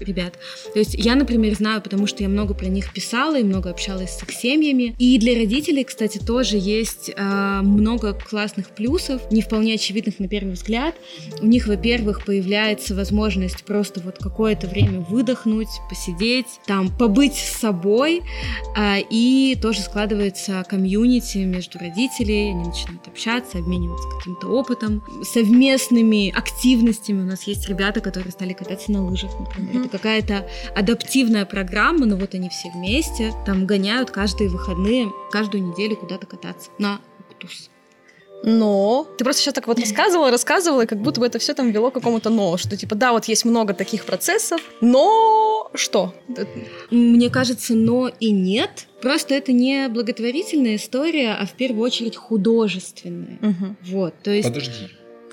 ребят. 0.00 0.34
То 0.72 0.78
есть 0.78 0.94
я, 0.94 1.14
например, 1.14 1.54
знаю, 1.54 1.80
потому 1.82 2.06
что 2.06 2.22
я 2.22 2.28
много 2.28 2.54
про 2.54 2.66
них 2.66 2.92
писала 2.92 3.38
и 3.38 3.42
много 3.42 3.70
общалась 3.70 4.10
с 4.10 4.22
их 4.22 4.30
семьями. 4.32 4.94
И 4.98 5.18
для 5.18 5.34
родителей, 5.34 5.84
кстати, 5.84 6.18
тоже 6.18 6.56
есть 6.56 7.10
э, 7.14 7.60
много 7.62 8.14
классных 8.14 8.68
плюсов, 8.68 9.22
не 9.30 9.42
вполне 9.42 9.74
очевидных 9.74 10.18
на 10.18 10.28
первый 10.28 10.52
взгляд. 10.52 10.94
У 11.40 11.46
них, 11.46 11.66
во-первых, 11.66 12.24
появляется 12.24 12.94
возможность 12.94 13.64
просто 13.64 14.00
вот 14.00 14.18
какое-то 14.18 14.66
время 14.66 15.00
выдохнуть, 15.00 15.53
посидеть, 15.88 16.60
там, 16.66 16.88
побыть 16.88 17.34
с 17.34 17.60
собой, 17.60 18.22
э, 18.76 19.00
и 19.10 19.56
тоже 19.60 19.80
складывается 19.80 20.64
комьюнити 20.68 21.38
между 21.38 21.78
родителей, 21.78 22.50
они 22.50 22.64
начинают 22.64 23.06
общаться, 23.06 23.58
обмениваться 23.58 24.08
каким-то 24.18 24.48
опытом, 24.48 25.02
совместными 25.22 26.30
активностями. 26.36 27.22
У 27.22 27.26
нас 27.26 27.44
есть 27.44 27.68
ребята, 27.68 28.00
которые 28.00 28.32
стали 28.32 28.52
кататься 28.52 28.92
на 28.92 29.04
лыжах, 29.06 29.30
например. 29.38 29.74
Mm-hmm. 29.74 29.80
Это 29.80 29.88
какая-то 29.88 30.48
адаптивная 30.74 31.44
программа, 31.44 32.06
но 32.06 32.16
вот 32.16 32.34
они 32.34 32.48
все 32.48 32.70
вместе 32.70 33.32
там 33.46 33.66
гоняют 33.66 34.10
каждые 34.10 34.50
выходные, 34.50 35.10
каждую 35.30 35.64
неделю 35.64 35.96
куда-то 35.96 36.26
кататься 36.26 36.70
на 36.78 37.00
туз. 37.38 37.70
Но 38.44 39.08
ты 39.16 39.24
просто 39.24 39.42
сейчас 39.42 39.54
так 39.54 39.66
вот 39.66 39.78
рассказывала, 39.78 40.30
рассказывала, 40.30 40.82
и 40.82 40.86
как 40.86 41.00
будто 41.00 41.20
бы 41.20 41.26
это 41.26 41.38
все 41.38 41.54
там 41.54 41.70
вело 41.70 41.90
к 41.90 41.94
какому-то 41.94 42.30
но, 42.30 42.56
что 42.56 42.76
типа 42.76 42.94
да, 42.94 43.12
вот 43.12 43.24
есть 43.24 43.44
много 43.44 43.74
таких 43.74 44.04
процессов, 44.04 44.60
но 44.80 45.70
что? 45.74 46.14
Мне 46.90 47.30
кажется, 47.30 47.74
но 47.74 48.08
и 48.08 48.30
нет. 48.30 48.86
Просто 49.00 49.34
это 49.34 49.52
не 49.52 49.88
благотворительная 49.88 50.76
история, 50.76 51.32
а 51.32 51.46
в 51.46 51.52
первую 51.52 51.84
очередь 51.84 52.16
художественная. 52.16 53.38
Угу. 53.40 53.76
Вот, 53.92 54.14
то 54.22 54.30
есть. 54.30 54.48
Подожди. 54.48 54.88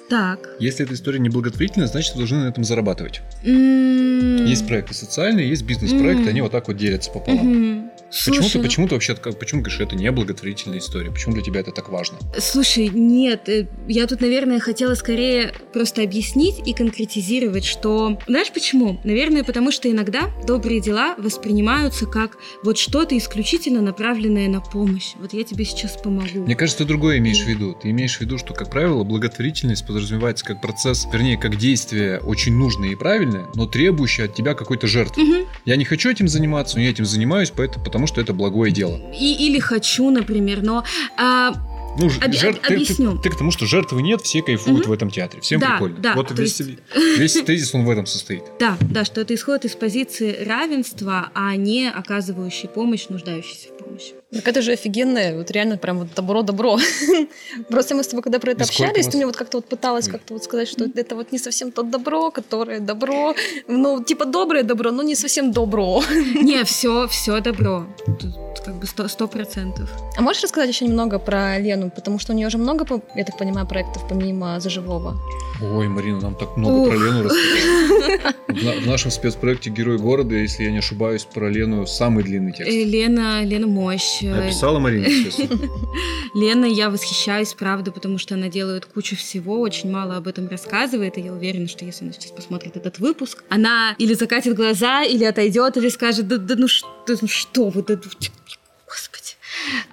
Так. 0.09 0.57
Если 0.59 0.83
эта 0.83 0.93
история 0.93 1.19
не 1.19 1.29
благотворительная, 1.29 1.87
значит, 1.87 2.15
вы 2.15 2.19
должны 2.19 2.39
на 2.39 2.49
этом 2.49 2.65
зарабатывать. 2.65 3.21
Mm. 3.45 4.45
Есть 4.45 4.67
проекты 4.67 4.93
социальные, 4.93 5.47
есть 5.47 5.63
бизнес-проекты, 5.63 6.25
mm. 6.25 6.29
они 6.29 6.41
вот 6.41 6.51
так 6.51 6.67
вот 6.67 6.75
делятся 6.75 7.11
пополам. 7.11 7.47
Mm-hmm. 7.47 7.89
Почему 8.11 8.49
ты, 8.49 8.57
ну 8.57 8.63
почему 8.63 8.87
ты 8.87 8.95
вообще, 8.95 9.15
почему 9.15 9.61
говоришь, 9.61 9.79
это 9.79 9.95
не 9.95 10.11
благотворительная 10.11 10.79
история? 10.79 11.11
Почему 11.11 11.33
для 11.33 11.43
тебя 11.43 11.61
это 11.61 11.71
так 11.71 11.89
важно? 11.89 12.17
Слушай, 12.37 12.89
нет, 12.89 13.47
э, 13.47 13.67
я 13.87 14.05
тут, 14.05 14.21
наверное, 14.21 14.59
хотела 14.59 14.95
скорее 14.95 15.53
просто 15.73 16.03
объяснить 16.03 16.61
и 16.65 16.73
конкретизировать, 16.73 17.65
что... 17.65 18.19
Знаешь 18.27 18.51
почему? 18.51 18.99
Наверное, 19.03 19.43
потому 19.43 19.71
что 19.71 19.89
иногда 19.89 20.29
добрые 20.45 20.81
дела 20.81 21.15
воспринимаются 21.17 22.05
как 22.05 22.37
вот 22.63 22.77
что-то 22.77 23.17
исключительно 23.17 23.81
направленное 23.81 24.49
на 24.49 24.61
помощь. 24.61 25.13
Вот 25.19 25.33
я 25.33 25.43
тебе 25.43 25.65
сейчас 25.65 25.97
помогу. 25.97 26.41
Мне 26.41 26.55
кажется, 26.55 26.83
ты 26.83 26.87
другое 26.87 27.17
имеешь 27.19 27.41
в 27.41 27.47
виду. 27.47 27.77
Ты 27.81 27.91
имеешь 27.91 28.17
в 28.17 28.21
виду, 28.21 28.37
что, 28.37 28.53
как 28.53 28.69
правило, 28.69 29.03
благотворительность 29.03 29.87
подразумевается 29.87 30.45
как 30.45 30.61
процесс, 30.61 31.07
вернее, 31.11 31.37
как 31.37 31.57
действие 31.57 32.19
очень 32.19 32.55
нужное 32.55 32.89
и 32.89 32.95
правильное, 32.95 33.47
но 33.55 33.65
требующее 33.65 34.25
от 34.25 34.35
тебя 34.35 34.53
какой-то 34.53 34.87
жертвы. 34.87 35.23
Угу. 35.23 35.47
Я 35.65 35.75
не 35.77 35.85
хочу 35.85 36.09
этим 36.09 36.27
заниматься, 36.27 36.77
но 36.77 36.83
я 36.83 36.89
этим 36.89 37.05
занимаюсь, 37.05 37.51
поэтому, 37.55 37.85
потому 37.85 38.00
что 38.07 38.21
это 38.21 38.33
благое 38.33 38.71
дело. 38.71 38.99
И, 39.17 39.47
или 39.47 39.59
хочу, 39.59 40.09
например, 40.09 40.61
но... 40.61 40.83
А... 41.17 41.53
Ну, 41.97 42.09
Об, 42.21 42.33
жертв, 42.33 42.69
объясню. 42.69 43.17
Ты, 43.17 43.23
ты, 43.23 43.35
к 43.35 43.37
тому, 43.37 43.51
что 43.51 43.65
жертвы 43.65 44.01
нет, 44.01 44.21
все 44.21 44.41
кайфуют 44.41 44.83
угу. 44.83 44.91
в 44.91 44.93
этом 44.93 45.09
театре. 45.09 45.41
Всем 45.41 45.59
да, 45.59 45.71
прикольно. 45.71 45.99
Да, 45.99 46.13
вот 46.15 46.31
весь, 46.31 46.61
есть... 46.61 46.79
весь 47.17 47.33
тезис, 47.33 47.75
он 47.75 47.83
в 47.83 47.89
этом 47.89 48.05
состоит. 48.05 48.43
Да, 48.59 48.77
да, 48.79 49.03
что 49.03 49.21
это 49.21 49.35
исходит 49.35 49.65
из 49.65 49.75
позиции 49.75 50.45
равенства, 50.45 51.31
а 51.33 51.55
не 51.57 51.89
оказывающей 51.89 52.69
помощь, 52.69 53.07
нуждающейся 53.09 53.69
в 53.69 53.77
помощи. 53.77 54.13
Так 54.33 54.47
это 54.47 54.61
же 54.61 54.71
офигенное, 54.71 55.35
вот 55.35 55.51
реально 55.51 55.77
прям 55.77 55.99
вот 55.99 56.07
добро-добро. 56.15 56.79
Просто 57.69 57.95
мы 57.95 58.03
с 58.03 58.07
тобой 58.07 58.23
когда 58.23 58.39
про 58.39 58.51
это 58.51 58.63
общались, 58.63 59.07
ты 59.07 59.17
мне 59.17 59.25
вот 59.25 59.35
как-то 59.35 59.57
вот 59.57 59.65
пыталась 59.65 60.07
как-то 60.07 60.33
вот 60.33 60.43
сказать, 60.43 60.69
что 60.69 60.85
это 60.85 61.15
вот 61.15 61.33
не 61.33 61.37
совсем 61.39 61.71
то 61.71 61.83
добро, 61.83 62.31
которое 62.31 62.79
добро, 62.79 63.35
ну, 63.67 64.01
типа 64.01 64.25
доброе 64.25 64.63
добро, 64.63 64.91
но 64.91 65.03
не 65.03 65.15
совсем 65.15 65.51
добро. 65.51 66.01
Не, 66.41 66.63
все, 66.63 67.07
все 67.07 67.39
добро. 67.41 67.85
Тут 68.05 68.33
как 68.65 68.75
бы 68.75 68.85
сто 68.85 69.27
процентов. 69.27 69.89
А 70.17 70.21
можешь 70.21 70.43
рассказать 70.43 70.69
еще 70.69 70.85
немного 70.85 71.19
про 71.19 71.59
Лену? 71.59 71.89
Потому 71.89 72.19
что 72.19 72.33
у 72.33 72.35
нее 72.35 72.47
уже 72.47 72.57
много, 72.57 72.85
я 73.15 73.25
так 73.25 73.37
понимаю, 73.37 73.67
проектов 73.67 74.03
помимо 74.07 74.59
«Заживого». 74.59 75.19
Ой, 75.61 75.87
Марина, 75.87 76.21
нам 76.21 76.35
так 76.35 76.57
много 76.57 76.73
Ух. 76.73 76.89
про 76.89 76.97
Лену 76.97 77.23
рассказали. 77.23 78.21
В, 78.51 78.83
в 78.83 78.87
нашем 78.87 79.11
спецпроекте 79.11 79.69
«Герой 79.69 79.97
города», 79.97 80.35
если 80.35 80.63
я 80.63 80.71
не 80.71 80.79
ошибаюсь, 80.79 81.23
про 81.23 81.49
Лену 81.49 81.85
самый 81.85 82.23
длинный 82.23 82.51
текст. 82.51 82.71
Э, 82.71 82.83
Лена, 82.83 83.43
Лена 83.43 83.67
мощь. 83.67 84.20
Написала 84.21 84.79
Марина 84.79 85.07
сейчас. 85.07 85.49
Лена, 86.33 86.65
я 86.65 86.89
восхищаюсь, 86.89 87.53
правда, 87.53 87.91
потому 87.91 88.17
что 88.17 88.35
она 88.35 88.47
делает 88.47 88.85
кучу 88.85 89.15
всего, 89.15 89.59
очень 89.59 89.91
мало 89.91 90.17
об 90.17 90.27
этом 90.27 90.47
рассказывает, 90.47 91.17
и 91.17 91.21
я 91.21 91.33
уверена, 91.33 91.67
что 91.67 91.85
если 91.85 92.05
она 92.05 92.13
сейчас 92.13 92.31
посмотрит 92.31 92.77
этот 92.77 92.99
выпуск, 92.99 93.43
она 93.49 93.95
или 93.97 94.13
закатит 94.13 94.55
глаза, 94.55 95.03
или 95.03 95.23
отойдет, 95.23 95.77
или 95.77 95.89
скажет, 95.89 96.27
да, 96.27 96.37
да 96.37 96.55
ну 96.57 96.67
что, 96.67 96.87
ну 97.07 97.27
что 97.27 97.69
вы, 97.69 97.83
да, 97.83 97.95
господи. 97.95 99.20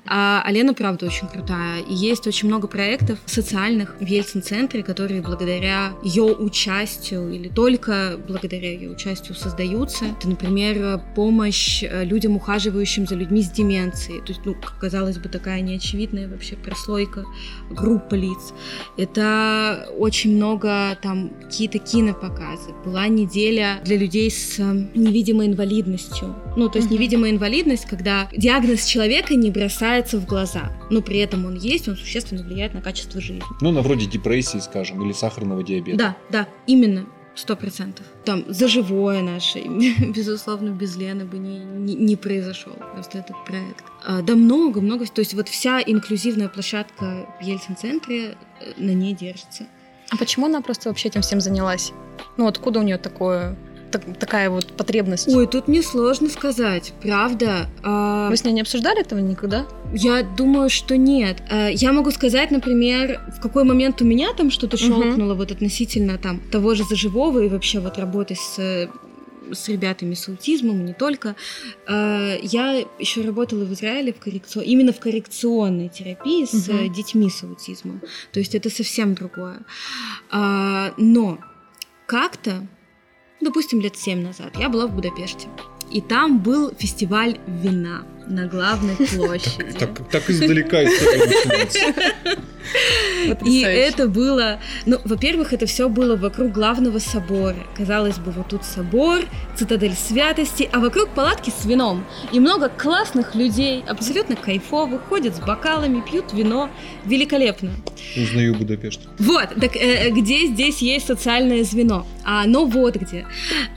А, 0.06 0.42
а 0.44 0.52
Лена, 0.52 0.75
правда, 0.75 1.06
очень 1.06 1.28
крутая. 1.28 1.82
И 1.82 1.94
есть 1.94 2.26
очень 2.26 2.48
много 2.48 2.66
проектов 2.66 3.18
социальных 3.26 3.96
в 4.00 4.04
Ельцин-центре, 4.04 4.82
которые 4.82 5.20
благодаря 5.20 5.92
ее 6.02 6.25
участию 6.25 7.30
или 7.30 7.48
только 7.48 8.18
благодаря 8.26 8.72
ее 8.72 8.90
участию 8.90 9.34
создаются. 9.34 10.06
Это, 10.06 10.28
например, 10.28 11.00
помощь 11.14 11.82
э, 11.82 12.04
людям, 12.04 12.37
ухаживающим 12.37 13.06
за 13.06 13.16
людьми 13.16 13.42
с 13.42 13.50
деменцией. 13.50 14.20
То 14.20 14.28
есть, 14.28 14.40
ну, 14.44 14.56
казалось 14.80 15.18
бы, 15.18 15.28
такая 15.28 15.60
неочевидная 15.60 16.28
вообще 16.28 16.56
прослойка, 16.56 17.25
группа 17.70 18.14
лиц. 18.14 18.54
Это 18.96 19.88
очень 19.98 20.37
много 20.37 20.98
там 21.02 21.30
какие-то 21.42 21.78
кинопоказы. 21.78 22.72
Была 22.84 23.08
неделя 23.08 23.80
для 23.84 23.96
людей 23.96 24.30
с 24.30 24.58
э, 24.58 24.62
невидимой 24.94 25.48
инвалидностью. 25.48 26.34
Ну, 26.56 26.68
то 26.68 26.78
есть 26.78 26.90
невидимая 26.90 27.30
инвалидность, 27.30 27.87
когда 27.87 28.28
диагноз 28.34 28.84
человека 28.84 29.34
не 29.34 29.50
бросается 29.59 30.19
в 30.19 30.27
глаза, 30.27 30.71
но 30.88 31.03
при 31.03 31.19
этом 31.19 31.45
он 31.45 31.57
есть, 31.57 31.88
он 31.88 31.97
существенно 31.97 32.43
влияет 32.43 32.75
на 32.75 32.81
качество 32.81 33.21
жизни. 33.21 33.43
Ну, 33.61 33.73
на 33.73 33.83
вроде 33.83 34.07
депрессии, 34.07 34.59
скажем, 34.59 35.05
или 35.05 35.12
сахарного 35.12 35.65
диабета. 35.65 35.99
Да, 35.99 36.17
да, 36.31 36.49
именно. 36.67 37.07
Сто 37.35 37.55
процентов. 37.55 38.05
Там 38.25 38.45
за 38.49 38.67
живое 38.67 39.23
наше, 39.23 39.61
безусловно, 40.17 40.71
без 40.71 40.97
Лены 40.97 41.25
бы 41.25 41.38
не, 41.38 41.59
не, 41.61 41.95
не 41.95 42.17
произошел 42.17 42.73
просто 42.95 43.19
этот 43.19 43.37
проект. 43.47 43.85
А, 44.05 44.23
да 44.23 44.35
много, 44.35 44.81
много. 44.81 45.07
То 45.07 45.21
есть 45.21 45.35
вот 45.35 45.49
вся 45.49 45.81
инклюзивная 45.81 46.49
площадка 46.49 47.29
в 47.41 47.45
Ельцин-центре 47.45 48.37
э, 48.61 48.73
на 48.77 48.91
ней 48.91 49.15
держится. 49.15 49.67
А 50.11 50.17
почему 50.17 50.47
она 50.47 50.61
просто 50.62 50.88
вообще 50.88 51.09
этим 51.09 51.21
всем 51.21 51.41
занялась? 51.41 51.93
Ну, 52.38 52.49
откуда 52.49 52.81
у 52.81 52.83
нее 52.83 52.99
такое 52.99 53.57
так, 53.90 54.02
такая 54.18 54.50
вот 54.50 54.73
потребность? 54.76 55.28
Ой, 55.28 55.47
тут 55.47 55.68
мне 55.68 55.83
сложно 55.83 56.28
сказать, 56.28 56.92
правда. 57.02 57.68
А... 57.83 58.28
Вы 58.28 58.37
с 58.37 58.45
ней 58.45 58.52
не 58.52 58.61
обсуждали 58.61 59.00
этого 59.00 59.18
никогда? 59.18 59.66
Я 59.92 60.23
думаю, 60.23 60.68
что 60.68 60.97
нет. 60.97 61.42
А, 61.50 61.68
я 61.68 61.92
могу 61.92 62.11
сказать, 62.11 62.50
например, 62.50 63.21
в 63.37 63.40
какой 63.40 63.64
момент 63.64 64.02
у 64.02 64.04
меня 64.04 64.33
там 64.35 64.50
что-то 64.50 64.76
щелкнуло 64.76 65.33
угу. 65.33 65.38
вот 65.38 65.52
относительно 65.52 66.18
там 66.18 66.40
того 66.50 66.75
же 66.75 66.85
заживого 66.85 67.40
и 67.40 67.49
вообще 67.49 67.80
вот 67.80 67.99
работы 67.99 68.35
с 68.35 68.88
с 69.54 69.68
ребятами 69.68 70.14
с 70.14 70.28
аутизмом, 70.28 70.85
не 70.85 70.92
только. 70.92 71.37
А, 71.87 72.37
я 72.42 72.85
еще 72.99 73.23
работала 73.23 73.64
в 73.64 73.73
Израиле 73.73 74.12
в 74.12 74.18
коррекцион... 74.18 74.64
именно 74.64 74.92
в 74.92 75.00
коррекционной 75.00 75.88
терапии 75.88 76.45
с 76.45 76.68
угу. 76.68 76.88
детьми 76.88 77.30
с 77.30 77.42
аутизмом. 77.42 78.02
То 78.33 78.40
есть 78.40 78.54
это 78.54 78.71
совсем 78.71 79.14
другое. 79.14 79.62
А, 80.30 80.92
но 80.97 81.38
как-то 82.07 82.66
допустим, 83.40 83.80
лет 83.80 83.97
семь 83.97 84.23
назад, 84.23 84.52
я 84.59 84.68
была 84.68 84.87
в 84.87 84.95
Будапеште. 84.95 85.49
И 85.90 86.00
там 86.00 86.38
был 86.40 86.73
фестиваль 86.78 87.38
вина 87.47 88.02
на 88.26 88.47
главной 88.47 88.97
площади. 89.16 89.73
Так, 89.78 90.09
так 90.11 90.28
издалека 90.28 90.85
история 90.85 91.26
начинается. 91.26 92.38
И 93.44 93.60
это 93.62 94.08
было, 94.08 94.60
ну, 94.87 94.98
во-первых, 95.04 95.52
это 95.52 95.66
все 95.66 95.88
было 95.88 96.16
вокруг 96.16 96.52
главного 96.52 96.98
собора. 96.98 97.56
Казалось 97.76 98.18
бы, 98.18 98.30
вот 98.32 98.48
тут 98.48 98.64
собор, 98.64 99.25
цитадель 99.56 99.94
святости, 99.94 100.68
а 100.72 100.78
вокруг 100.78 101.10
палатки 101.10 101.50
с 101.50 101.64
вином. 101.64 102.04
И 102.32 102.40
много 102.40 102.68
классных 102.68 103.34
людей, 103.34 103.84
абсолютно 103.87 104.37
кайфовых, 104.37 105.02
ходят 105.08 105.37
с 105.37 105.40
бокалами, 105.40 106.00
пьют 106.00 106.32
вино. 106.32 106.70
Великолепно. 107.04 107.70
Узнаю 108.16 108.54
Будапешт. 108.54 109.00
Вот, 109.18 109.48
так 109.60 109.76
э, 109.76 110.10
где 110.10 110.46
здесь 110.46 110.78
есть 110.78 111.06
социальное 111.06 111.64
звено? 111.64 112.06
А 112.25 112.42
оно 112.42 112.66
вот 112.66 112.96
где. 112.96 113.26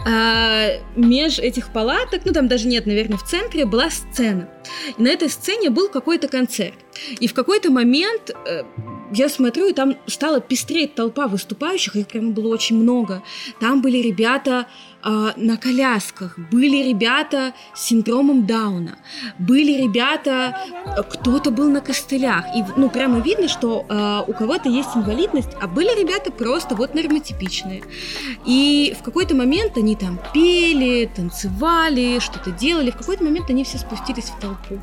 А, 0.05 0.67
меж 0.95 1.39
этих 1.39 1.71
палаток, 1.71 2.21
ну 2.25 2.33
там 2.33 2.48
даже 2.48 2.67
нет, 2.67 2.86
наверное, 2.86 3.17
в 3.17 3.24
центре 3.24 3.65
была 3.65 3.89
сцена. 3.89 4.50
И 4.98 5.01
на 5.01 5.10
этой 5.10 5.29
сцене 5.29 5.69
был 5.69 5.89
какой-то 5.89 6.27
концерт. 6.27 6.75
И 7.20 7.27
в 7.27 7.34
какой-то 7.34 7.72
момент 7.72 8.31
э, 8.46 8.63
я 9.13 9.29
смотрю, 9.29 9.70
и 9.70 9.74
там 9.74 9.96
стала 10.08 10.39
пестреть 10.39 10.96
толпа 10.96 11.27
выступающих, 11.27 11.96
их 11.96 12.08
прямо 12.08 12.31
было 12.31 12.48
очень 12.48 12.77
много. 12.77 13.24
Там 13.60 13.81
были 13.81 13.98
ребята 13.98 14.67
на 15.03 15.58
колясках, 15.58 16.38
были 16.51 16.88
ребята 16.88 17.53
с 17.74 17.86
синдромом 17.86 18.46
Дауна, 18.46 18.98
были 19.39 19.81
ребята, 19.81 20.58
кто-то 21.10 21.51
был 21.51 21.70
на 21.70 21.81
костылях. 21.81 22.46
И 22.55 22.63
ну 22.77 22.89
прямо 22.89 23.20
видно, 23.20 23.48
что 23.48 23.86
э, 23.88 24.24
у 24.27 24.34
кого-то 24.34 24.70
есть 24.70 24.89
инвалидность, 24.96 25.50
а 25.62 25.67
были 25.67 26.00
ребята 26.00 26.31
просто 26.31 26.75
вот 26.75 26.93
нормотипичные. 26.93 27.84
И 28.46 28.96
в 29.00 29.03
какой-то 29.03 29.36
момент 29.36 29.77
они 29.77 29.96
там 29.96 30.20
пели, 30.34 31.10
танцевали, 31.13 32.20
что-то 32.20 32.51
делали. 32.51 32.91
В 32.91 32.98
какой-то 32.98 33.24
момент 33.24 33.50
они 33.50 33.63
все 33.63 33.77
спустились 33.77 34.25
в 34.25 34.39
толпу. 34.39 34.79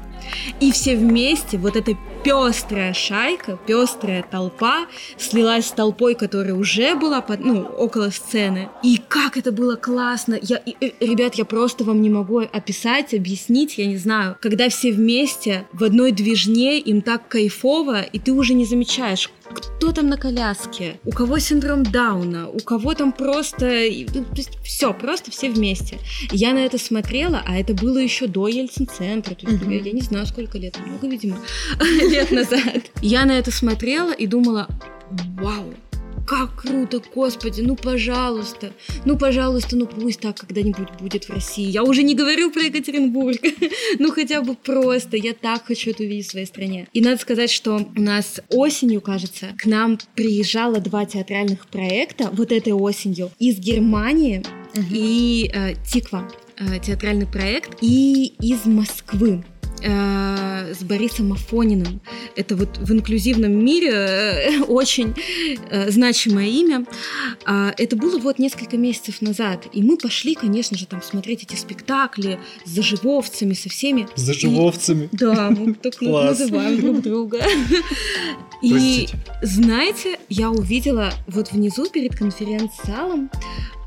И 0.60 0.72
все 0.72 0.96
вместе, 0.96 1.58
вот 1.58 1.76
эта 1.76 1.96
пестрая 2.24 2.92
шайка, 2.92 3.58
пестрая 3.66 4.22
толпа 4.22 4.86
слилась 5.16 5.66
с 5.66 5.70
толпой, 5.70 6.14
которая 6.14 6.54
уже 6.54 6.94
была 6.94 7.20
под, 7.20 7.40
ну, 7.40 7.62
около 7.62 8.10
сцены. 8.10 8.68
И 8.82 9.00
как 9.08 9.36
это 9.36 9.52
было 9.52 9.76
классно! 9.76 10.07
Я, 10.42 10.56
и, 10.56 10.70
и, 10.70 11.06
ребят, 11.06 11.34
я 11.34 11.44
просто 11.44 11.84
вам 11.84 12.02
не 12.02 12.10
могу 12.10 12.40
описать, 12.40 13.14
объяснить, 13.14 13.78
я 13.78 13.86
не 13.86 13.96
знаю. 13.96 14.36
Когда 14.40 14.68
все 14.68 14.92
вместе 14.92 15.66
в 15.72 15.84
одной 15.84 16.12
движне, 16.12 16.78
им 16.78 17.02
так 17.02 17.28
кайфово, 17.28 18.02
и 18.02 18.18
ты 18.18 18.32
уже 18.32 18.54
не 18.54 18.64
замечаешь, 18.64 19.30
кто 19.54 19.92
там 19.92 20.08
на 20.08 20.16
коляске, 20.16 21.00
у 21.04 21.10
кого 21.10 21.38
синдром 21.38 21.82
Дауна, 21.82 22.48
у 22.48 22.58
кого 22.58 22.94
там 22.94 23.12
просто... 23.12 23.66
Ну, 24.14 24.24
то 24.24 24.36
есть 24.36 24.58
все, 24.62 24.92
просто 24.92 25.30
все 25.30 25.50
вместе. 25.50 25.98
Я 26.32 26.52
на 26.52 26.58
это 26.58 26.78
смотрела, 26.78 27.42
а 27.46 27.58
это 27.58 27.74
было 27.74 27.98
еще 27.98 28.26
до 28.26 28.48
Ельцин-центра. 28.48 29.34
То 29.34 29.46
есть, 29.46 29.62
uh-huh. 29.62 29.82
я 29.82 29.92
не 29.92 30.02
знаю, 30.02 30.26
сколько 30.26 30.58
лет, 30.58 30.78
много, 30.84 31.06
видимо, 31.08 31.38
лет 31.80 32.30
назад. 32.30 32.90
Я 33.00 33.24
на 33.24 33.38
это 33.38 33.50
смотрела 33.50 34.12
и 34.12 34.26
думала, 34.26 34.68
вау, 35.38 35.74
как 36.28 36.56
круто, 36.56 37.00
господи, 37.14 37.62
ну 37.62 37.74
пожалуйста, 37.74 38.72
ну 39.06 39.16
пожалуйста, 39.16 39.76
ну 39.76 39.86
пусть 39.86 40.20
так 40.20 40.36
когда-нибудь 40.36 40.88
будет 41.00 41.24
в 41.24 41.30
России. 41.30 41.64
Я 41.64 41.82
уже 41.82 42.02
не 42.02 42.14
говорю 42.14 42.50
про 42.50 42.64
Екатеринбург, 42.64 43.38
ну 43.98 44.12
хотя 44.12 44.42
бы 44.42 44.54
просто, 44.54 45.16
я 45.16 45.32
так 45.32 45.64
хочу 45.64 45.90
это 45.90 46.02
увидеть 46.02 46.26
в 46.26 46.30
своей 46.32 46.46
стране. 46.46 46.86
И 46.92 47.00
надо 47.00 47.18
сказать, 47.18 47.50
что 47.50 47.88
у 47.96 48.00
нас 48.00 48.40
осенью, 48.50 49.00
кажется, 49.00 49.54
к 49.56 49.64
нам 49.64 49.98
приезжало 50.14 50.80
два 50.80 51.06
театральных 51.06 51.66
проекта, 51.66 52.28
вот 52.30 52.52
этой 52.52 52.74
осенью, 52.74 53.30
из 53.38 53.58
Германии 53.58 54.42
uh-huh. 54.74 54.84
и 54.90 55.50
э, 55.52 55.74
Тиква 55.90 56.30
э, 56.58 56.78
театральный 56.80 57.26
проект, 57.26 57.78
и 57.80 58.34
из 58.40 58.66
Москвы 58.66 59.42
э, 59.82 60.74
с 60.74 60.82
Борисом 60.82 61.32
Афониным. 61.32 62.00
Это 62.36 62.56
вот 62.56 62.78
в 62.78 62.92
инклюзивном 62.92 63.52
мире 63.52 63.90
э, 63.92 64.60
очень 64.68 65.14
э, 65.70 65.90
значимое 65.90 66.46
имя. 66.46 66.84
Э, 67.46 67.72
это 67.76 67.96
было 67.96 68.18
вот 68.18 68.38
несколько 68.38 68.76
месяцев 68.76 69.20
назад. 69.20 69.66
И 69.72 69.82
мы 69.82 69.96
пошли, 69.96 70.34
конечно 70.34 70.76
же, 70.76 70.86
там 70.86 71.02
смотреть 71.02 71.44
эти 71.44 71.56
спектакли 71.56 72.38
с 72.64 72.70
заживовцами, 72.70 73.54
со 73.54 73.68
всеми. 73.68 74.08
С 74.14 74.22
заживовцами? 74.22 75.08
И, 75.12 75.16
да, 75.16 75.50
мы 75.50 75.74
так 75.82 76.00
называем 76.00 76.80
друг 76.80 77.02
друга. 77.02 77.42
И 78.62 79.08
знаете, 79.42 80.18
я 80.28 80.50
увидела 80.50 81.12
вот 81.28 81.52
внизу 81.52 81.86
перед 81.86 82.16
конференц-залом 82.16 83.30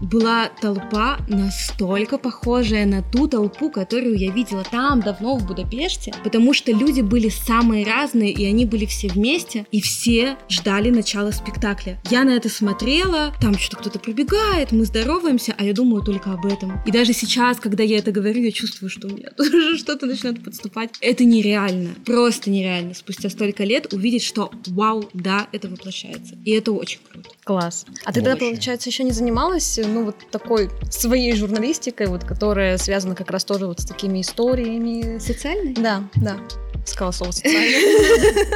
была 0.02 0.50
толпа 0.62 1.20
настолько 1.28 2.18
похожая 2.18 2.86
на 2.86 3.02
ту 3.04 3.28
толпу, 3.28 3.70
которую 3.70 4.18
я 4.18 4.32
видела 4.32 4.64
там 4.70 5.02
давно 5.02 5.38
в 5.38 5.46
Будапеште, 5.46 6.14
потому 6.24 6.54
что 6.54 6.72
люди 6.72 7.02
были 7.02 7.30
самые 7.30 7.86
разные, 7.86 8.32
и 8.32 8.46
они 8.46 8.66
были 8.66 8.86
все 8.86 9.08
вместе, 9.08 9.66
и 9.72 9.82
все 9.82 10.38
ждали 10.50 10.90
начала 10.90 11.32
спектакля. 11.32 12.00
Я 12.10 12.24
на 12.24 12.32
это 12.32 12.50
смотрела, 12.50 13.34
там 13.40 13.58
что-то 13.58 13.82
кто-то 13.82 14.00
пробегает, 14.00 14.72
мы 14.72 14.86
здороваемся, 14.86 15.56
а 15.58 15.64
я 15.64 15.74
думаю 15.74 16.04
только 16.04 16.32
об 16.32 16.46
этом. 16.46 16.80
И 16.86 16.92
даже 16.92 17.14
сейчас, 17.14 17.60
когда 17.60 17.84
я 17.84 17.98
это 17.98 18.12
говорю, 18.12 18.42
я 18.42 18.52
чувствую, 18.52 18.90
что 18.90 19.08
у 19.08 19.12
меня 19.12 19.30
тоже 19.38 19.78
что-то 19.78 20.06
начинает 20.06 20.44
подступать. 20.44 20.92
Это 21.02 21.26
нереально, 21.26 21.96
просто 22.06 22.50
нереально. 22.50 22.94
Спустя 22.94 23.30
столько 23.30 23.64
лет 23.64 23.94
увидеть, 23.94 24.24
что 24.24 24.52
вау, 24.68 25.10
да, 25.14 25.48
это 25.52 25.68
воплощается. 25.68 26.36
И 26.46 26.52
это 26.52 26.72
очень 26.72 27.00
круто. 27.12 27.30
Класс. 27.44 27.86
А 28.06 28.14
ты 28.14 28.22
тогда, 28.22 28.36
получается, 28.38 28.90
еще 28.90 29.04
не 29.04 29.12
занималась 29.12 29.80
ну, 29.94 30.06
вот 30.06 30.16
такой 30.32 30.70
своей 30.90 31.36
журналистикой, 31.36 32.08
вот, 32.08 32.24
которая 32.24 32.78
связана 32.78 33.16
как 33.16 33.32
раз 33.32 33.46
тоже 33.46 33.68
вот 33.68 33.80
с 33.80 33.86
такими 33.86 34.22
историями. 34.22 35.20
Социальной? 35.20 35.74
Да, 35.74 36.04
да. 36.16 36.38
Сказала 36.86 37.12
слово 37.12 37.32
социальной. 37.32 38.48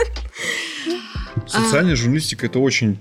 Социальная 1.48 1.94
а... 1.94 1.96
журналистика 1.96 2.48
это 2.48 2.60
очень, 2.60 2.98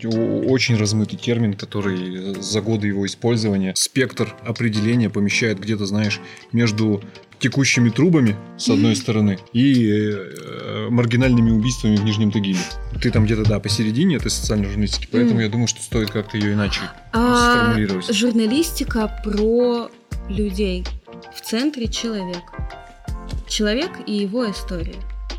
очень 0.47 0.77
размытый 0.77 1.19
термин, 1.19 1.55
который 1.55 2.35
за 2.41 2.61
годы 2.61 2.89
его 2.89 3.07
использования 3.07 3.73
спектр 3.77 4.35
определения 4.45 5.09
помещает 5.09 5.59
где-то, 5.59 5.87
знаешь, 5.87 6.21
между 6.53 7.03
текущими 7.45 7.91
трубами, 7.91 8.37
с 8.57 8.71
одной 8.71 8.97
стороны, 8.97 9.39
и 9.53 9.91
э, 9.91 10.89
маргинальными 10.89 11.51
убийствами 11.51 11.97
в 11.97 12.03
Нижнем 12.03 12.33
Тагиле. 12.33 12.59
Ты 13.03 13.11
там 13.11 13.27
где-то, 13.27 13.45
да, 13.45 13.61
посередине 13.61 14.17
этой 14.17 14.31
социальной 14.31 14.65
журналистики, 14.69 15.07
поэтому 15.13 15.41
я 15.41 15.51
думаю, 15.51 15.67
что 15.67 15.83
стоит 15.83 16.11
как-то 16.11 16.39
ее 16.39 16.55
иначе 16.55 16.81
а, 17.13 17.67
сформулировать. 17.67 18.11
Журналистика 18.15 19.21
про 19.23 19.91
людей. 20.31 20.87
В 21.37 21.43
центре 21.43 21.87
человек. 21.87 22.45
Человек 23.47 23.91
и 24.07 24.15
его 24.15 24.51
история. 24.51 24.97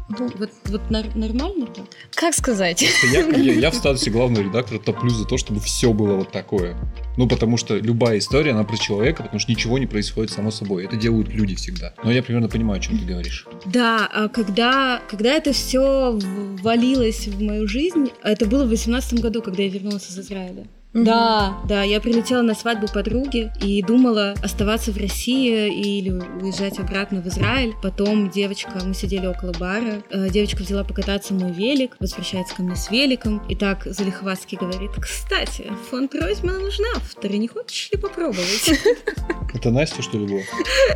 Ну, 0.07 0.29
вот, 0.37 0.51
вот 0.65 0.89
нар- 0.91 1.15
нормально 1.15 1.65
так? 1.65 1.85
Как 2.13 2.35
сказать? 2.35 2.83
Я, 3.11 3.21
я, 3.21 3.53
я 3.53 3.71
в 3.71 3.75
статусе 3.75 4.11
главного 4.11 4.43
редактора 4.43 4.79
топлю 4.79 5.09
за 5.09 5.25
то, 5.25 5.37
чтобы 5.37 5.59
все 5.59 5.93
было 5.93 6.15
вот 6.15 6.31
такое. 6.31 6.77
Ну, 7.17 7.27
потому 7.27 7.57
что 7.57 7.75
любая 7.77 8.19
история, 8.19 8.51
она 8.51 8.63
про 8.63 8.77
человека, 8.77 9.23
потому 9.23 9.39
что 9.39 9.51
ничего 9.51 9.79
не 9.79 9.87
происходит 9.87 10.31
само 10.31 10.51
собой. 10.51 10.85
Это 10.85 10.95
делают 10.95 11.29
люди 11.29 11.55
всегда. 11.55 11.93
Но 12.03 12.11
я 12.11 12.21
примерно 12.21 12.49
понимаю, 12.49 12.79
о 12.79 12.83
чем 12.83 12.99
ты 12.99 13.05
говоришь. 13.05 13.47
Да, 13.65 14.07
а 14.13 14.27
когда, 14.27 15.01
когда 15.09 15.33
это 15.33 15.53
все 15.53 16.19
валилось 16.61 17.27
в 17.27 17.41
мою 17.41 17.67
жизнь, 17.67 18.11
это 18.23 18.45
было 18.45 18.63
в 18.63 18.67
2018 18.67 19.21
году, 19.21 19.41
когда 19.41 19.63
я 19.63 19.69
вернулась 19.69 20.07
из 20.09 20.19
Израиля. 20.19 20.67
Да, 20.95 21.57
да, 21.67 21.83
я 21.83 21.99
прилетела 21.99 22.41
на 22.41 22.55
свадьбу 22.55 22.87
подруги 22.87 23.51
и 23.61 23.83
думала 23.83 24.33
оставаться 24.41 24.93
в 24.93 24.97
России 24.97 25.67
или 25.69 26.09
уезжать 26.09 26.79
обратно 26.79 27.21
в 27.21 27.27
Израиль. 27.27 27.75
Потом 27.83 28.29
девочка, 28.29 28.79
мы 28.81 28.93
сидели 28.93 29.27
около 29.27 29.51
бара, 29.51 30.01
э, 30.09 30.29
девочка 30.29 30.63
взяла 30.63 30.85
покататься 30.85 31.33
мой 31.33 31.51
велик, 31.51 31.97
возвращается 31.99 32.55
ко 32.55 32.63
мне 32.63 32.77
с 32.77 32.89
великом 32.89 33.45
и 33.49 33.55
так 33.55 33.83
залихватски 33.83 34.55
говорит, 34.55 34.91
кстати, 34.97 35.69
фонд 35.89 36.15
Ройзмана 36.15 36.59
нужна, 36.59 36.87
второй 37.03 37.39
не 37.39 37.49
хочешь 37.49 37.91
ли 37.91 37.99
попробовать? 37.99 38.71
Это 39.53 39.71
Настя, 39.71 40.01
что 40.01 40.17
ли, 40.17 40.25
была? 40.27 40.41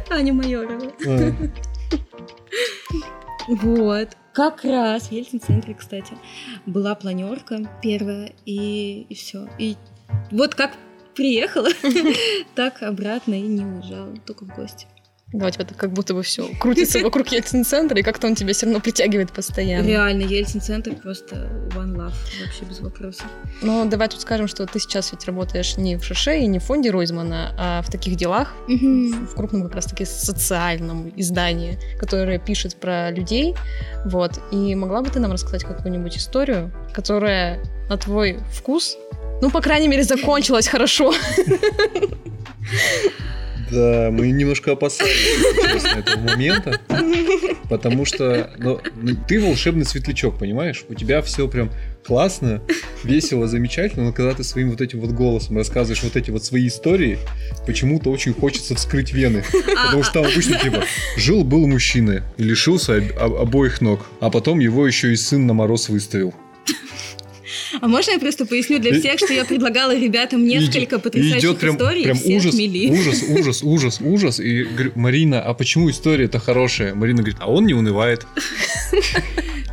Аня 0.18 0.32
Майорова. 0.32 0.94
А. 1.06 1.34
Вот. 3.50 4.10
Как 4.40 4.64
раз 4.64 5.10
в 5.10 5.12
Ельцин-центре, 5.12 5.74
кстати, 5.74 6.14
была 6.66 6.96
планерка 6.96 7.70
первая, 7.82 8.32
и, 8.46 9.06
и 9.10 9.14
все. 9.14 9.50
И 9.58 9.76
вот 10.32 10.56
как 10.56 10.78
приехала, 11.14 11.68
так 12.56 12.82
обратно 12.82 13.34
и 13.34 13.42
не 13.42 13.66
уезжала, 13.66 14.16
только 14.26 14.46
в 14.46 14.56
гости. 14.56 14.88
Давайте 15.32 15.62
это 15.62 15.76
как 15.76 15.92
будто 15.94 16.16
бы 16.16 16.24
все 16.24 16.48
крутится 16.60 17.00
вокруг 17.00 17.28
Ельцин-центра, 17.32 18.00
и 18.00 18.02
как-то 18.02 18.26
он 18.26 18.34
тебя 18.34 18.52
все 18.54 18.66
равно 18.66 18.80
притягивает 18.82 19.32
постоянно. 19.32 19.86
Реально, 19.86 20.24
Ельцин-центр 20.24 20.96
просто 20.96 21.36
one 21.76 21.96
love, 21.96 22.14
вообще 22.44 22.66
без 22.68 22.80
вопросов. 22.80 23.26
Ну, 23.62 23.86
давай 23.88 24.08
тут 24.08 24.22
скажем, 24.22 24.48
что 24.48 24.66
ты 24.66 24.80
сейчас 24.80 25.12
ведь 25.12 25.26
работаешь 25.26 25.78
не 25.78 25.98
в 25.98 26.04
Шише 26.04 26.40
и 26.40 26.48
не 26.48 26.58
в 26.58 26.64
фонде 26.64 26.90
Ройзмана, 26.90 27.54
а 27.60 27.82
в 27.84 27.92
таких 27.92 28.16
делах, 28.16 28.56
Мгм. 28.68 29.28
в 29.28 29.36
крупном 29.36 29.64
как 29.64 29.76
раз-таки 29.76 30.04
социальном 30.06 31.14
издании, 31.16 31.78
которое 32.00 32.40
пишет 32.40 32.76
про 32.78 33.12
людей. 33.12 33.54
Вот. 34.06 34.40
И 34.52 34.74
могла 34.74 35.04
бы 35.04 35.12
ты 35.12 35.20
нам 35.20 35.32
рассказать 35.32 35.64
какую-нибудь 35.64 36.18
историю, 36.18 36.72
которая 36.92 37.60
на 37.88 37.98
твой 37.98 38.40
вкус, 38.52 38.98
ну, 39.44 39.52
по 39.52 39.62
крайней 39.62 39.88
мере, 39.90 40.02
закончилась 40.04 40.68
хорошо. 40.68 41.14
Да, 43.72 44.10
мы 44.12 44.32
немножко 44.32 44.72
опасались, 44.72 45.12
честно, 45.72 46.00
этого 46.00 46.20
момента. 46.20 46.80
Потому 47.70 48.06
что 48.06 48.52
ну, 48.58 48.80
ну, 48.96 49.16
ты 49.28 49.40
волшебный 49.40 49.86
светлячок, 49.86 50.40
понимаешь? 50.40 50.84
У 50.90 50.96
тебя 50.96 51.22
все 51.22 51.48
прям 51.48 51.72
классно, 52.04 52.62
весело, 53.04 53.48
замечательно, 53.48 54.06
но 54.06 54.14
когда 54.14 54.34
ты 54.34 54.44
своим 54.44 54.72
вот 54.72 54.82
этим 54.82 55.00
вот 55.02 55.12
голосом 55.12 55.58
рассказываешь 55.58 56.02
вот 56.02 56.16
эти 56.16 56.32
вот 56.32 56.44
свои 56.44 56.68
истории, 56.68 57.20
почему-то 57.68 58.10
очень 58.10 58.34
хочется 58.34 58.74
вскрыть 58.76 59.14
вены. 59.14 59.44
Потому 59.86 60.04
что 60.04 60.14
там 60.14 60.26
обычно 60.26 60.58
типа 60.58 60.84
жил-был 61.18 61.68
мужчина, 61.68 62.24
и 62.38 62.44
лишился 62.44 62.96
об- 62.96 63.18
об- 63.20 63.34
обоих 63.36 63.82
ног, 63.82 64.08
а 64.20 64.32
потом 64.32 64.60
его 64.60 64.88
еще 64.88 65.14
и 65.14 65.16
сын 65.16 65.46
на 65.46 65.54
мороз 65.54 65.90
выставил. 65.90 66.34
А 67.82 67.88
можно 67.88 68.12
я 68.12 68.20
просто 68.20 68.46
поясню 68.46 68.80
для 68.80 69.00
всех, 69.00 69.20
что 69.20 69.34
я 69.34 69.46
предлагала 69.46 69.96
ребятам 69.98 70.46
несколько 70.46 71.00
потрясающих 71.00 71.40
идет 71.40 71.60
прям, 71.60 71.76
историй, 71.76 72.04
прям 72.04 72.18
все 72.18 72.38
ужас, 72.38 72.54
отмели. 72.54 72.90
ужас, 72.90 73.24
ужас, 73.28 73.64
ужас, 73.64 73.98
ужас. 74.02 74.40
И 74.40 74.64
говорю, 74.64 74.92
Марина, 74.96 75.42
а 75.42 75.54
почему 75.54 75.90
история-то 75.90 76.40
хорошая? 76.40 76.94
Марина 76.96 77.22
говорит, 77.22 77.38
а 77.40 77.52
он 77.52 77.66
не 77.66 77.74
унывает. 77.74 78.26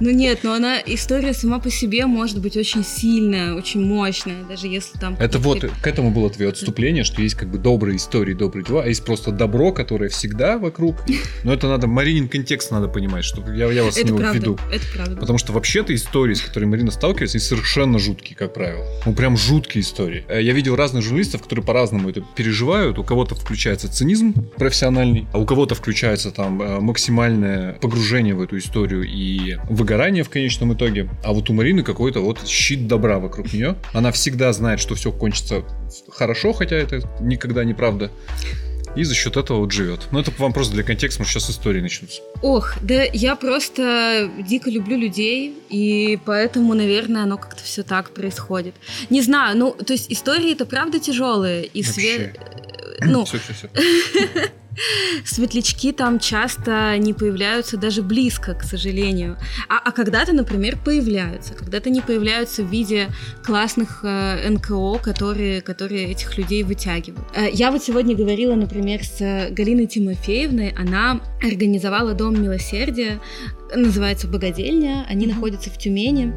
Ну 0.01 0.11
нет, 0.11 0.41
но 0.43 0.53
она, 0.53 0.79
история 0.85 1.33
сама 1.33 1.59
по 1.59 1.71
себе 1.71 2.07
может 2.07 2.41
быть 2.41 2.57
очень 2.57 2.85
сильная, 2.85 3.55
очень 3.55 3.85
мощная, 3.85 4.45
даже 4.45 4.67
если 4.67 4.99
там... 4.99 5.17
Это 5.19 5.39
вот, 5.39 5.65
к 5.65 5.87
этому 5.87 6.11
было 6.11 6.31
твое 6.31 6.51
отступление, 6.51 7.05
что 7.05 7.23
есть 7.23 7.35
как 7.35 7.51
бы 7.51 7.59
добрые 7.59 7.97
истории, 7.97 8.35
добрые 8.35 8.65
дела, 8.65 8.83
а 8.83 8.89
есть 8.89 9.05
просто 9.05 9.33
добро, 9.33 9.73
которое 9.73 10.09
всегда 10.09 10.59
вокруг. 10.59 10.97
Но 11.45 11.53
это 11.53 11.69
надо, 11.69 11.87
Маринин 11.87 12.29
контекст 12.29 12.71
надо 12.71 12.89
понимать, 12.89 13.25
что 13.25 13.43
я, 13.53 13.71
я 13.71 13.85
вас 13.85 13.97
Это 13.97 14.13
не 14.13 14.19
правда, 14.19 14.57
это 14.73 14.85
правда. 14.95 15.17
Потому 15.17 15.39
что 15.39 15.53
вообще-то 15.53 15.95
истории, 15.95 16.35
с 16.35 16.43
которыми 16.43 16.71
Марина 16.71 16.91
сталкивается, 16.91 17.39
они 17.39 17.45
совершенно 17.45 17.99
жуткие, 17.99 18.37
как 18.37 18.53
правило. 18.53 18.85
Ну, 19.07 19.15
прям 19.15 19.37
жуткие 19.37 19.83
истории. 19.83 20.25
Э, 20.29 20.43
Я 20.43 20.53
видел 20.53 20.77
разных 20.77 21.03
журналистов, 21.03 21.43
которые 21.43 21.65
по-разному 21.65 22.11
это 22.11 22.23
переживают. 22.35 22.99
У 22.99 23.05
кого-то 23.05 23.35
включается 23.35 23.91
цинизм 23.91 24.35
профессиональный, 24.57 25.27
а 25.33 25.39
у 25.39 25.47
кого-то 25.47 25.75
включается 25.75 26.31
там 26.31 26.61
э, 26.61 26.81
максимальное 26.81 27.75
погружение 27.75 28.35
в 28.35 28.43
эту 28.43 28.59
историю 28.59 29.05
и 29.05 29.57
выгорание 29.87 30.25
в 30.25 30.31
конечном 30.31 30.75
итоге. 30.75 31.09
А 31.23 31.33
вот 31.33 31.49
у 31.49 31.53
Марины 31.53 31.85
какой-то 31.85 32.19
вот 32.21 32.45
щит 32.45 32.89
добра 32.89 33.21
вокруг 33.21 33.53
нее. 33.53 33.77
Она 33.93 34.11
всегда 34.11 34.53
знает, 34.53 34.81
что 34.81 34.97
все 34.97 35.13
кончится 35.13 35.63
хорошо, 36.09 36.53
хотя 36.53 36.75
это 36.75 37.09
никогда 37.21 37.63
не 37.63 37.73
правда. 37.73 38.11
И 38.97 39.05
за 39.05 39.15
счет 39.15 39.37
этого 39.37 39.59
вот 39.61 39.71
живет. 39.71 40.09
Ну, 40.11 40.19
это 40.19 40.33
вам 40.39 40.53
просто 40.53 40.75
для 40.75 40.83
контекста, 40.83 41.19
потому 41.19 41.31
что 41.31 41.39
сейчас 41.39 41.51
истории 41.51 41.81
начнутся. 41.81 42.21
Ох, 42.43 42.75
да 42.81 43.05
я 43.13 43.37
просто 43.37 44.29
дико 44.49 44.71
люблю 44.71 44.97
людей, 44.97 45.55
и 45.69 46.19
поэтому, 46.25 46.75
наверное, 46.75 47.23
оно 47.23 47.37
как-то 47.37 47.63
все 47.63 47.85
так 47.85 48.11
происходит. 48.11 48.75
Не 49.09 49.23
знаю, 49.23 49.57
ну, 49.57 49.73
то 49.73 49.93
есть 49.93 50.11
истории 50.11 50.53
это 50.53 50.67
правда 50.67 50.99
тяжелые, 50.99 51.67
и 51.67 51.83
све- 51.83 52.37
ну, 53.03 53.25
все, 53.25 53.39
все, 53.39 53.53
все. 53.53 53.69
светлячки 55.25 55.93
там 55.93 56.19
часто 56.19 56.97
не 56.99 57.13
появляются 57.13 57.77
даже 57.77 58.03
близко, 58.03 58.55
к 58.55 58.63
сожалению. 58.63 59.39
А, 59.69 59.79
а 59.79 59.93
когда-то, 59.93 60.33
например, 60.33 60.79
появляются. 60.85 61.55
Когда-то 61.55 61.91
не 61.91 62.01
появляются 62.01 62.63
в 62.63 62.71
виде 62.71 63.09
классных 63.45 64.01
э, 64.03 64.49
НКО, 64.49 64.99
которые, 65.03 65.61
которые 65.61 66.11
этих 66.11 66.37
людей 66.39 66.63
вытягивают. 66.63 67.27
Э, 67.35 67.49
я 67.53 67.71
вот 67.71 67.83
сегодня 67.83 68.15
говорила, 68.15 68.55
например, 68.55 69.05
с 69.05 69.49
Галиной 69.51 69.87
Тимофеевной. 69.87 70.71
Она 70.71 71.21
организовала 71.43 72.15
Дом 72.15 72.41
Милосердия, 72.41 73.21
называется 73.75 74.29
Богодельня. 74.29 75.05
Они 75.09 75.27
находятся 75.27 75.71
в 75.71 75.79
Тюмени. 75.79 76.35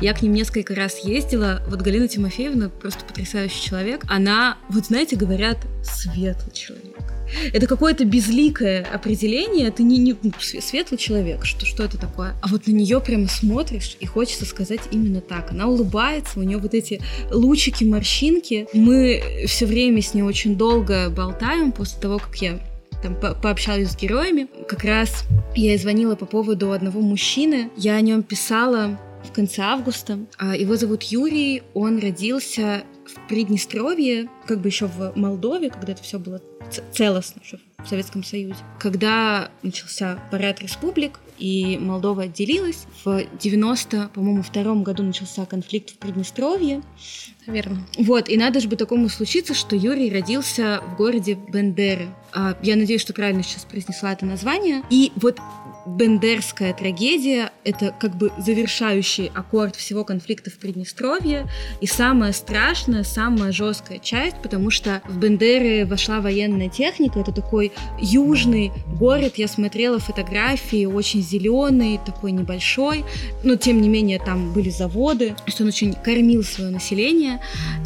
Я 0.00 0.14
к 0.14 0.22
ним 0.22 0.32
несколько 0.32 0.74
раз 0.74 1.04
ездила. 1.04 1.62
Вот 1.68 1.82
Галина 1.82 2.08
Тимофеевна 2.08 2.68
просто 2.68 3.04
потрясающий 3.04 3.62
человек. 3.62 4.04
Она, 4.08 4.58
вот 4.68 4.86
знаете, 4.86 5.16
говорят, 5.16 5.58
светлый 5.82 6.52
человек. 6.52 6.91
Это 7.52 7.66
какое-то 7.66 8.04
безликое 8.04 8.86
определение, 8.92 9.70
ты 9.70 9.82
не, 9.82 9.98
не 9.98 10.14
ну, 10.22 10.30
све- 10.40 10.60
светлый 10.60 10.98
человек, 10.98 11.44
что, 11.44 11.66
что 11.66 11.84
это 11.84 11.98
такое? 11.98 12.34
А 12.42 12.48
вот 12.48 12.66
на 12.66 12.72
нее 12.72 13.00
прямо 13.00 13.28
смотришь, 13.28 13.96
и 14.00 14.06
хочется 14.06 14.44
сказать 14.44 14.80
именно 14.90 15.20
так. 15.20 15.50
Она 15.50 15.66
улыбается, 15.66 16.38
у 16.40 16.42
нее 16.42 16.58
вот 16.58 16.74
эти 16.74 17.00
лучики, 17.30 17.84
морщинки. 17.84 18.66
Мы 18.74 19.44
все 19.46 19.66
время 19.66 20.02
с 20.02 20.14
ней 20.14 20.22
очень 20.22 20.56
долго 20.56 21.10
болтаем 21.10 21.72
после 21.72 22.00
того, 22.00 22.18
как 22.18 22.36
я 22.36 22.58
там 23.02 23.16
по- 23.16 23.34
пообщалась 23.34 23.90
с 23.90 23.96
героями. 23.96 24.46
Как 24.68 24.84
раз 24.84 25.24
я 25.56 25.76
звонила 25.76 26.14
по 26.14 26.26
поводу 26.26 26.72
одного 26.72 27.00
мужчины. 27.00 27.70
Я 27.76 27.96
о 27.96 28.00
нем 28.00 28.22
писала 28.22 28.98
в 29.28 29.32
конце 29.32 29.62
августа. 29.62 30.18
А, 30.38 30.56
Его 30.56 30.76
зовут 30.76 31.02
Юрий, 31.04 31.62
он 31.74 31.98
родился 31.98 32.82
в 33.06 33.28
Приднестровье, 33.28 34.28
как 34.46 34.60
бы 34.60 34.68
еще 34.68 34.86
в 34.86 35.12
Молдове, 35.16 35.70
когда 35.70 35.92
это 35.92 36.02
все 36.02 36.18
было 36.18 36.40
целостно 36.92 37.40
еще 37.44 37.58
в 37.84 37.88
Советском 37.88 38.22
Союзе. 38.22 38.56
Когда 38.78 39.50
начался 39.62 40.18
парад 40.30 40.60
республик, 40.60 41.18
и 41.38 41.76
Молдова 41.78 42.22
отделилась, 42.22 42.86
в 43.04 43.22
90, 43.40 44.10
по-моему, 44.14 44.42
втором 44.42 44.84
году 44.84 45.02
начался 45.02 45.44
конфликт 45.44 45.90
в 45.90 45.98
Приднестровье, 45.98 46.82
Верно. 47.46 47.84
вот, 47.98 48.28
и 48.28 48.36
надо 48.36 48.60
же 48.60 48.68
бы 48.68 48.76
такому 48.76 49.08
случиться, 49.08 49.52
что 49.52 49.74
Юрий 49.74 50.10
родился 50.12 50.80
в 50.86 50.96
городе 50.96 51.34
Бендеры. 51.34 52.08
А, 52.32 52.56
Я 52.62 52.76
надеюсь, 52.76 53.00
что 53.00 53.12
правильно 53.12 53.42
сейчас 53.42 53.64
произнесла 53.64 54.12
это 54.12 54.24
название. 54.24 54.82
И 54.88 55.10
вот 55.16 55.40
Бендерская 55.86 56.72
трагедия— 56.72 57.50
это 57.64 57.94
как 57.98 58.16
бы 58.16 58.30
завершающий 58.38 59.30
аккорд 59.34 59.76
всего 59.76 60.04
конфликта 60.04 60.50
в 60.50 60.54
Приднестровье. 60.54 61.48
И 61.80 61.86
самая 61.86 62.32
страшная, 62.32 63.04
самая 63.04 63.52
жесткая 63.52 63.98
часть, 63.98 64.36
потому 64.42 64.70
что 64.70 65.02
в 65.08 65.18
Бендеры 65.18 65.84
вошла 65.84 66.20
военная 66.20 66.68
техника, 66.68 67.18
это 67.18 67.32
такой 67.32 67.72
южный 68.00 68.72
город, 68.98 69.34
я 69.36 69.48
смотрела 69.48 69.98
фотографии, 69.98 70.84
очень 70.84 71.22
зеленый, 71.22 71.98
такой 72.04 72.32
небольшой, 72.32 73.04
но 73.42 73.56
тем 73.56 73.80
не 73.80 73.88
менее 73.88 74.18
там 74.18 74.52
были 74.52 74.70
заводы, 74.70 75.30
то 75.30 75.44
есть 75.46 75.60
он 75.60 75.68
очень 75.68 75.94
кормил 75.94 76.42
свое 76.44 76.70
население, 76.70 77.40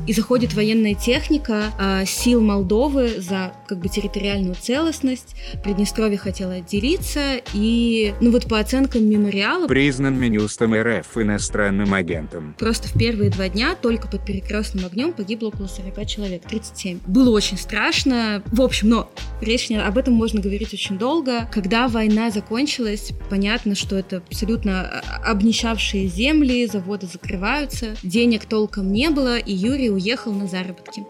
и 0.07 0.13
заходит 0.13 0.55
военная 0.55 0.95
техника 0.95 1.65
а, 1.79 2.05
сил 2.05 2.41
Молдовы 2.41 3.21
за 3.21 3.53
как 3.67 3.79
бы 3.79 3.89
территориальную 3.89 4.55
целостность, 4.55 5.35
Приднестровье 5.65 6.19
хотело 6.19 6.55
отделиться, 6.55 7.41
и, 7.55 7.86
ну 8.20 8.31
вот 8.31 8.49
по 8.49 8.59
оценкам 8.59 9.09
мемориала... 9.09 9.66
Признан 9.66 10.18
Минюстом 10.18 10.75
РФ 10.75 11.16
иностранным 11.16 11.92
агентом. 11.94 12.55
Просто 12.59 12.88
в 12.88 12.99
первые 12.99 13.31
два 13.31 13.49
дня 13.49 13.75
только 13.75 14.09
под 14.09 14.25
перекрестным 14.25 14.85
огнем 14.87 15.12
погибло 15.12 15.49
около 15.49 15.66
40 15.66 16.07
человек, 16.07 16.42
37. 16.49 17.01
Было 17.07 17.31
очень 17.31 17.59
страшно. 17.59 18.42
В 18.46 18.61
общем, 18.61 18.88
но 18.88 19.11
речь 19.40 19.70
не 19.70 19.77
об 19.77 19.99
этом 19.99 20.14
можно 20.14 20.40
говорить 20.40 20.72
очень 20.72 20.99
долго. 20.99 21.49
Когда 21.53 21.88
война 21.88 22.31
закончилась, 22.31 23.12
понятно, 23.31 23.75
что 23.75 23.96
это 23.96 24.18
абсолютно 24.18 24.83
а, 24.83 25.31
обнищавшие 25.31 26.07
земли, 26.07 26.66
заводы 26.66 27.07
закрываются, 27.07 27.96
денег 28.03 28.46
толком 28.46 28.92
не 28.92 29.11
было, 29.11 29.38
и 29.38 29.53
Юрий 29.53 29.90
уехал 29.90 30.33
на 30.33 30.46
заработки. 30.46 31.05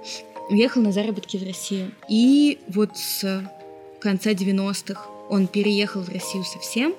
Уехал 0.50 0.82
на 0.82 0.92
заработки 0.92 1.36
в 1.36 1.42
Россию. 1.42 1.90
И 2.08 2.58
вот 2.68 2.96
с 2.96 3.42
конца 4.00 4.30
90-х 4.30 5.15
он 5.28 5.46
переехал 5.46 6.02
в 6.02 6.08
Россию 6.08 6.44
совсем, 6.44 6.94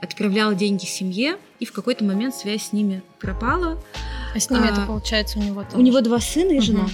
отправлял 0.00 0.54
деньги 0.54 0.84
семье, 0.84 1.36
и 1.60 1.64
в 1.64 1.72
какой-то 1.72 2.04
момент 2.04 2.34
связь 2.34 2.68
с 2.68 2.72
ними 2.72 3.02
пропала. 3.20 3.82
А 4.34 4.40
с 4.40 4.50
ними 4.50 4.66
А, 4.68 4.72
это 4.72 4.86
получается 4.86 5.38
у 5.38 5.42
него 5.42 5.64
У 5.74 5.80
него 5.80 6.00
два 6.00 6.20
сына 6.20 6.52
и 6.52 6.60
жена. 6.60 6.88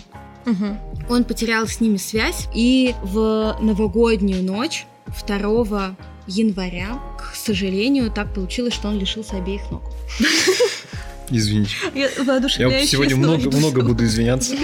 Мгм. 0.45 0.79
Он 1.09 1.25
потерял 1.25 1.67
с 1.67 1.81
ними 1.81 1.97
связь, 1.97 2.49
и 2.55 2.95
в 3.03 3.57
новогоднюю 3.61 4.43
ночь 4.45 4.87
2 5.27 5.97
января, 6.27 7.01
к 7.19 7.35
сожалению, 7.35 8.11
так 8.11 8.33
получилось, 8.35 8.75
что 8.75 8.89
он 8.89 8.99
лишился 8.99 9.37
обеих 9.37 9.71
ног. 9.71 9.83
Извините. 11.31 11.75
Я 11.95 12.09
Я 12.59 12.87
сегодня 12.87 13.17
много, 13.17 13.51
много 13.57 13.83
буду 13.83 14.05
извиняться. 14.05 14.55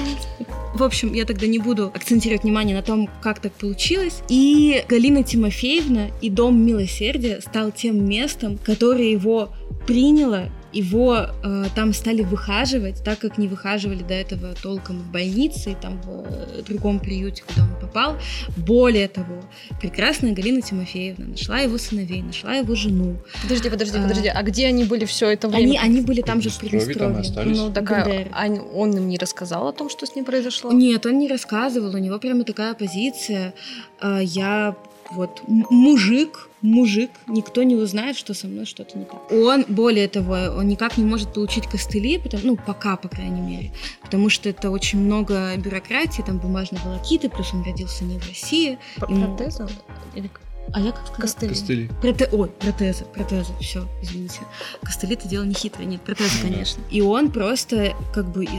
В 0.75 0.83
общем, 0.83 1.13
я 1.13 1.25
тогда 1.25 1.47
не 1.47 1.61
буду 1.61 1.87
акцентировать 1.95 2.43
внимание 2.43 2.77
на 2.77 2.83
том, 2.83 3.09
как 3.23 3.39
так 3.39 3.53
получилось. 3.53 4.23
И 4.29 4.85
Галина 4.89 5.23
Тимофеевна 5.23 6.09
и 6.21 6.29
Дом 6.29 6.61
Милосердия 6.61 7.41
стал 7.41 7.71
тем 7.71 8.05
местом, 8.09 8.59
которое 8.59 9.09
его 9.09 9.51
приняло, 9.87 10.51
его 10.75 11.27
э, 11.43 11.65
там 11.75 11.93
стали 11.93 12.23
выхаживать, 12.23 13.03
так 13.05 13.19
как 13.21 13.39
не 13.39 13.49
выхаживали 13.49 14.03
до 14.03 14.15
этого 14.15 14.55
толком 14.55 14.99
в 14.99 15.11
больнице 15.13 15.73
и 15.73 15.75
там 15.75 16.01
в 16.03 16.25
э, 16.27 16.63
другом 16.67 16.99
приюте, 17.01 17.43
куда 17.47 17.63
он 17.63 17.75
попал. 17.81 18.17
Более 18.57 19.09
того, 19.09 19.43
прекрасная 19.81 20.33
Галина 20.33 20.61
Тимофеевна 20.63 21.27
нашла 21.27 21.59
его 21.61 21.79
сыновей, 21.79 22.23
нашла 22.23 22.55
его 22.55 22.75
жену. 22.75 23.17
Подожди, 23.43 23.71
подожди, 23.71 23.99
А. 23.99 24.03
подожди. 24.03 24.29
А 24.29 24.43
где 24.43 24.67
они 24.67 24.85
были 24.85 25.05
все 25.05 25.29
это 25.31 25.49
Они, 25.49 25.57
время? 25.67 25.81
они 25.81 26.01
были 26.01 26.21
там 26.23 26.41
же 26.43 26.51
в 26.51 26.59
Приднестровье? 26.59 27.23
Ну, 27.47 27.73
такая, 27.73 28.29
он 28.75 28.97
им 28.97 29.09
не 29.09 29.19
рассказал 29.19 29.69
о 29.69 29.73
том, 29.73 29.89
что 29.89 30.07
с 30.07 30.15
ним 30.17 30.25
произошло? 30.25 30.73
Нет, 30.73 31.07
он 31.07 31.19
не 31.19 31.29
рассказывал, 31.29 31.95
у 31.95 31.99
него 31.99 32.19
прямо 32.19 32.45
такая 32.45 32.75
позиция. 32.75 33.55
а, 34.01 34.21
Я 34.21 34.75
вот 35.13 35.43
мужик, 35.49 36.49
мужик, 36.64 37.11
никто 37.27 37.62
не 37.62 37.77
узнает, 37.77 38.16
что 38.16 38.33
со 38.35 38.46
мной 38.48 38.64
что-то 38.64 38.98
не 38.98 39.05
так. 39.05 39.31
Он, 39.31 39.64
более 39.68 40.09
того, 40.09 40.33
он 40.57 40.66
никак 40.66 40.96
не 40.96 41.05
может 41.05 41.33
получить 41.35 41.66
костыли, 41.66 42.18
потому, 42.18 42.42
ну, 42.44 42.57
пока, 42.57 42.96
по 42.96 43.09
крайней 43.09 43.40
мере, 43.42 43.72
потому 44.03 44.31
что 44.31 44.48
это 44.48 44.70
очень 44.70 44.98
много 44.98 45.55
бюрократии, 45.59 46.22
там 46.22 46.38
бумажной 46.38 46.81
волокиты, 46.85 47.29
плюс 47.29 47.53
он 47.53 47.62
родился 47.64 48.05
не 48.05 48.18
в 48.18 48.27
России. 48.27 48.79
П- 48.96 49.07
ему- 49.12 49.37
Протезом? 49.37 49.68
Или 50.14 50.29
А 50.72 50.81
я 50.81 50.92
как 50.92 51.07
сказала? 51.07 51.20
костыли? 51.20 51.50
Костыли. 51.50 51.90
Проте... 52.00 52.29
Ой, 52.33 52.48
протезы, 52.48 53.05
протезы, 53.05 53.53
все, 53.61 53.87
извините. 54.03 54.40
Костыли 54.83 55.14
это 55.14 55.29
дело 55.29 55.44
не 55.44 55.55
хитрое, 55.55 55.87
нет, 55.87 56.00
протезы, 56.00 56.40
конечно. 56.42 56.83
И 56.90 57.00
он 57.00 57.31
просто 57.31 57.94
как 58.12 58.31
бы 58.31 58.44
э, 58.44 58.50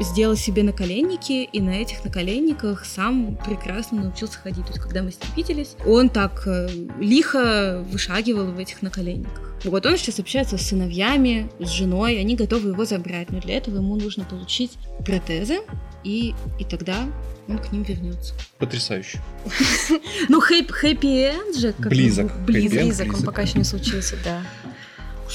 сделал 0.00 0.36
себе 0.36 0.62
наколенники, 0.62 1.48
и 1.50 1.60
на 1.60 1.70
этих 1.70 2.04
наколенниках 2.04 2.84
сам 2.84 3.36
прекрасно 3.36 4.02
научился 4.02 4.38
ходить. 4.38 4.66
То 4.66 4.72
есть, 4.72 4.82
когда 4.82 5.02
мы 5.02 5.12
с 5.12 5.20
ним 5.20 5.30
виделись, 5.36 5.76
он 5.86 6.08
так 6.08 6.46
э, 6.46 6.68
лихо 7.00 7.84
вышагивал 7.90 8.46
в 8.46 8.58
этих 8.58 8.82
наколенниках. 8.82 9.54
Вот 9.64 9.86
он 9.86 9.96
сейчас 9.96 10.18
общается 10.18 10.58
с 10.58 10.62
сыновьями, 10.62 11.50
с 11.58 11.70
женой, 11.70 12.20
они 12.20 12.36
готовы 12.36 12.70
его 12.70 12.84
забрать, 12.84 13.30
но 13.30 13.40
для 13.40 13.56
этого 13.56 13.76
ему 13.76 13.96
нужно 13.96 14.24
получить 14.24 14.72
протезы, 15.06 15.60
и, 16.04 16.34
и 16.58 16.64
тогда 16.64 17.06
он 17.48 17.58
к 17.58 17.72
ним 17.72 17.82
вернется. 17.82 18.34
Потрясающе. 18.58 19.20
Ну, 20.28 20.40
хэп- 20.40 20.70
хэппи-энд 20.72 21.56
же. 21.56 21.74
Близок. 21.78 22.32
Близок. 22.40 23.14
Он 23.14 23.22
пока 23.22 23.42
еще 23.42 23.58
не 23.58 23.64
случился, 23.64 24.16
да. 24.24 24.42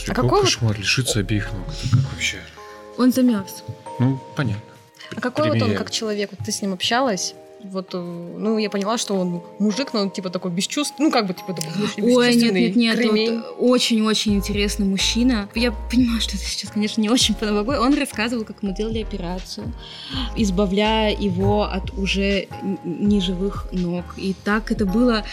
А 0.07 0.13
какой 0.13 0.41
кошмар, 0.41 0.77
лишиться 0.77 1.19
обеих 1.19 1.51
ног. 1.51 1.65
Как 1.91 2.11
вообще? 2.13 2.37
Он 2.97 3.11
замерз. 3.11 3.63
Ну, 3.99 4.21
понятно. 4.35 4.61
А 5.15 5.21
какой 5.21 5.49
вот 5.49 5.61
он 5.61 5.75
как 5.75 5.91
человек? 5.91 6.29
Вот 6.31 6.45
ты 6.45 6.51
с 6.51 6.61
ним 6.61 6.73
общалась? 6.73 7.33
Вот, 7.63 7.89
э, 7.93 7.97
ну, 7.97 8.57
я 8.57 8.69
поняла, 8.69 8.97
что 8.97 9.15
он 9.15 9.41
мужик, 9.59 9.93
но 9.93 10.01
он 10.01 10.11
типа 10.11 10.29
такой 10.29 10.51
бесчувственный, 10.51 11.07
ну, 11.07 11.11
как 11.11 11.27
бы, 11.27 11.33
типа, 11.33 11.53
такой 11.53 11.71
внешне 11.73 12.03
Ой, 12.03 12.35
нет, 12.35 12.53
бесчувственный 12.53 12.73
нет, 12.73 12.99
нет, 13.13 13.31
вот 13.31 13.55
очень-очень 13.71 14.35
интересный 14.35 14.85
мужчина. 14.85 15.49
Я 15.55 15.71
понимаю, 15.71 16.21
что 16.21 16.35
это 16.37 16.45
сейчас, 16.45 16.71
конечно, 16.71 17.01
не 17.01 17.09
очень 17.09 17.35
по-новогоднему. 17.35 17.85
Он 17.85 17.97
рассказывал, 17.97 18.45
как 18.45 18.63
мы 18.63 18.73
делали 18.73 19.01
операцию, 19.01 19.73
избавляя 20.37 21.13
его 21.15 21.63
от 21.63 21.91
уже 21.97 22.47
неживых 22.83 23.67
ног. 23.71 24.05
И 24.15 24.33
так 24.43 24.71
это 24.71 24.85
было... 24.85 25.25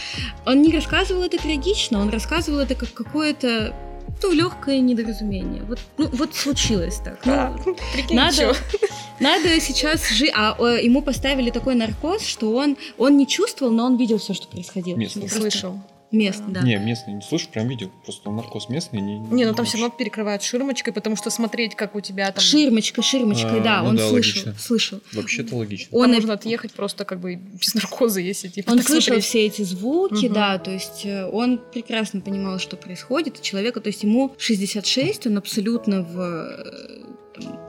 Он 0.45 0.61
не 0.61 0.71
рассказывал 0.71 1.23
это 1.23 1.37
трагично, 1.37 2.01
он 2.01 2.09
рассказывал 2.09 2.59
это 2.59 2.75
как 2.75 2.93
какое-то 2.93 3.73
ну, 4.21 4.31
легкое 4.31 4.79
недоразумение. 4.79 5.63
Вот, 5.63 5.79
ну, 5.97 6.07
вот 6.13 6.35
случилось 6.35 6.99
так. 7.03 7.25
Ну, 7.25 7.75
прикинь, 7.93 8.15
Надо, 8.15 8.35
чё. 8.37 8.53
надо 9.19 9.59
сейчас 9.59 10.09
жить. 10.09 10.31
А 10.35 10.55
э, 10.59 10.83
ему 10.83 11.01
поставили 11.01 11.49
такой 11.49 11.75
наркоз, 11.75 12.23
что 12.23 12.53
он, 12.53 12.77
он 12.97 13.17
не 13.17 13.27
чувствовал, 13.27 13.71
но 13.71 13.85
он 13.85 13.97
видел 13.97 14.17
все, 14.17 14.33
что 14.33 14.47
происходило. 14.47 14.97
Местный. 14.97 15.23
Просто 15.23 15.39
Слышал. 15.39 15.79
Мест, 16.11 16.41
да. 16.47 16.61
Не, 16.61 16.77
местный 16.77 17.13
не 17.13 17.21
слышишь, 17.21 17.49
прям 17.49 17.67
видел. 17.67 17.91
Просто 18.05 18.29
наркоз 18.31 18.69
местный. 18.69 19.01
Не, 19.01 19.19
Не, 19.19 19.45
ну 19.45 19.53
там 19.53 19.65
все 19.65 19.77
равно 19.77 19.93
перекрывают 19.95 20.41
ширмочкой, 20.41 20.93
потому 20.93 21.17
что 21.17 21.29
смотреть, 21.29 21.75
как 21.75 21.95
у 21.95 22.01
тебя 22.01 22.31
там... 22.31 22.41
Ширмочка, 22.41 23.01
ширмочкой, 23.01 23.59
А, 23.59 23.63
да, 23.63 23.81
ну 23.83 23.89
он 23.89 23.95
да, 23.97 24.07
слышал, 24.07 24.41
логично. 24.43 24.55
слышал. 24.57 24.99
Вообще-то 25.11 25.55
логично. 25.55 25.91
Там 25.91 25.99
Он, 25.99 26.13
можно 26.13 26.33
отъехать 26.33 26.71
просто 26.73 27.03
как 27.03 27.19
бы 27.19 27.35
без 27.35 27.73
наркоза, 27.75 28.21
если 28.21 28.47
типа 28.47 28.71
он 28.71 28.81
слышал 28.81 29.01
смотреть. 29.01 29.25
все 29.25 29.45
эти 29.45 29.63
звуки, 29.63 30.25
Мгм. 30.27 30.33
да, 30.33 30.57
то 30.59 30.71
есть 30.71 31.05
э, 31.05 31.25
он 31.25 31.59
прекрасно 31.73 32.21
понимал, 32.21 32.59
что 32.59 32.77
происходит. 32.77 33.39
У 33.39 33.41
человека, 33.43 33.81
то 33.81 33.87
есть 33.87 34.03
ему 34.03 34.33
66, 34.37 35.27
он 35.27 35.37
абсолютно 35.37 36.03
в, 36.03 36.19
э, 36.19 37.03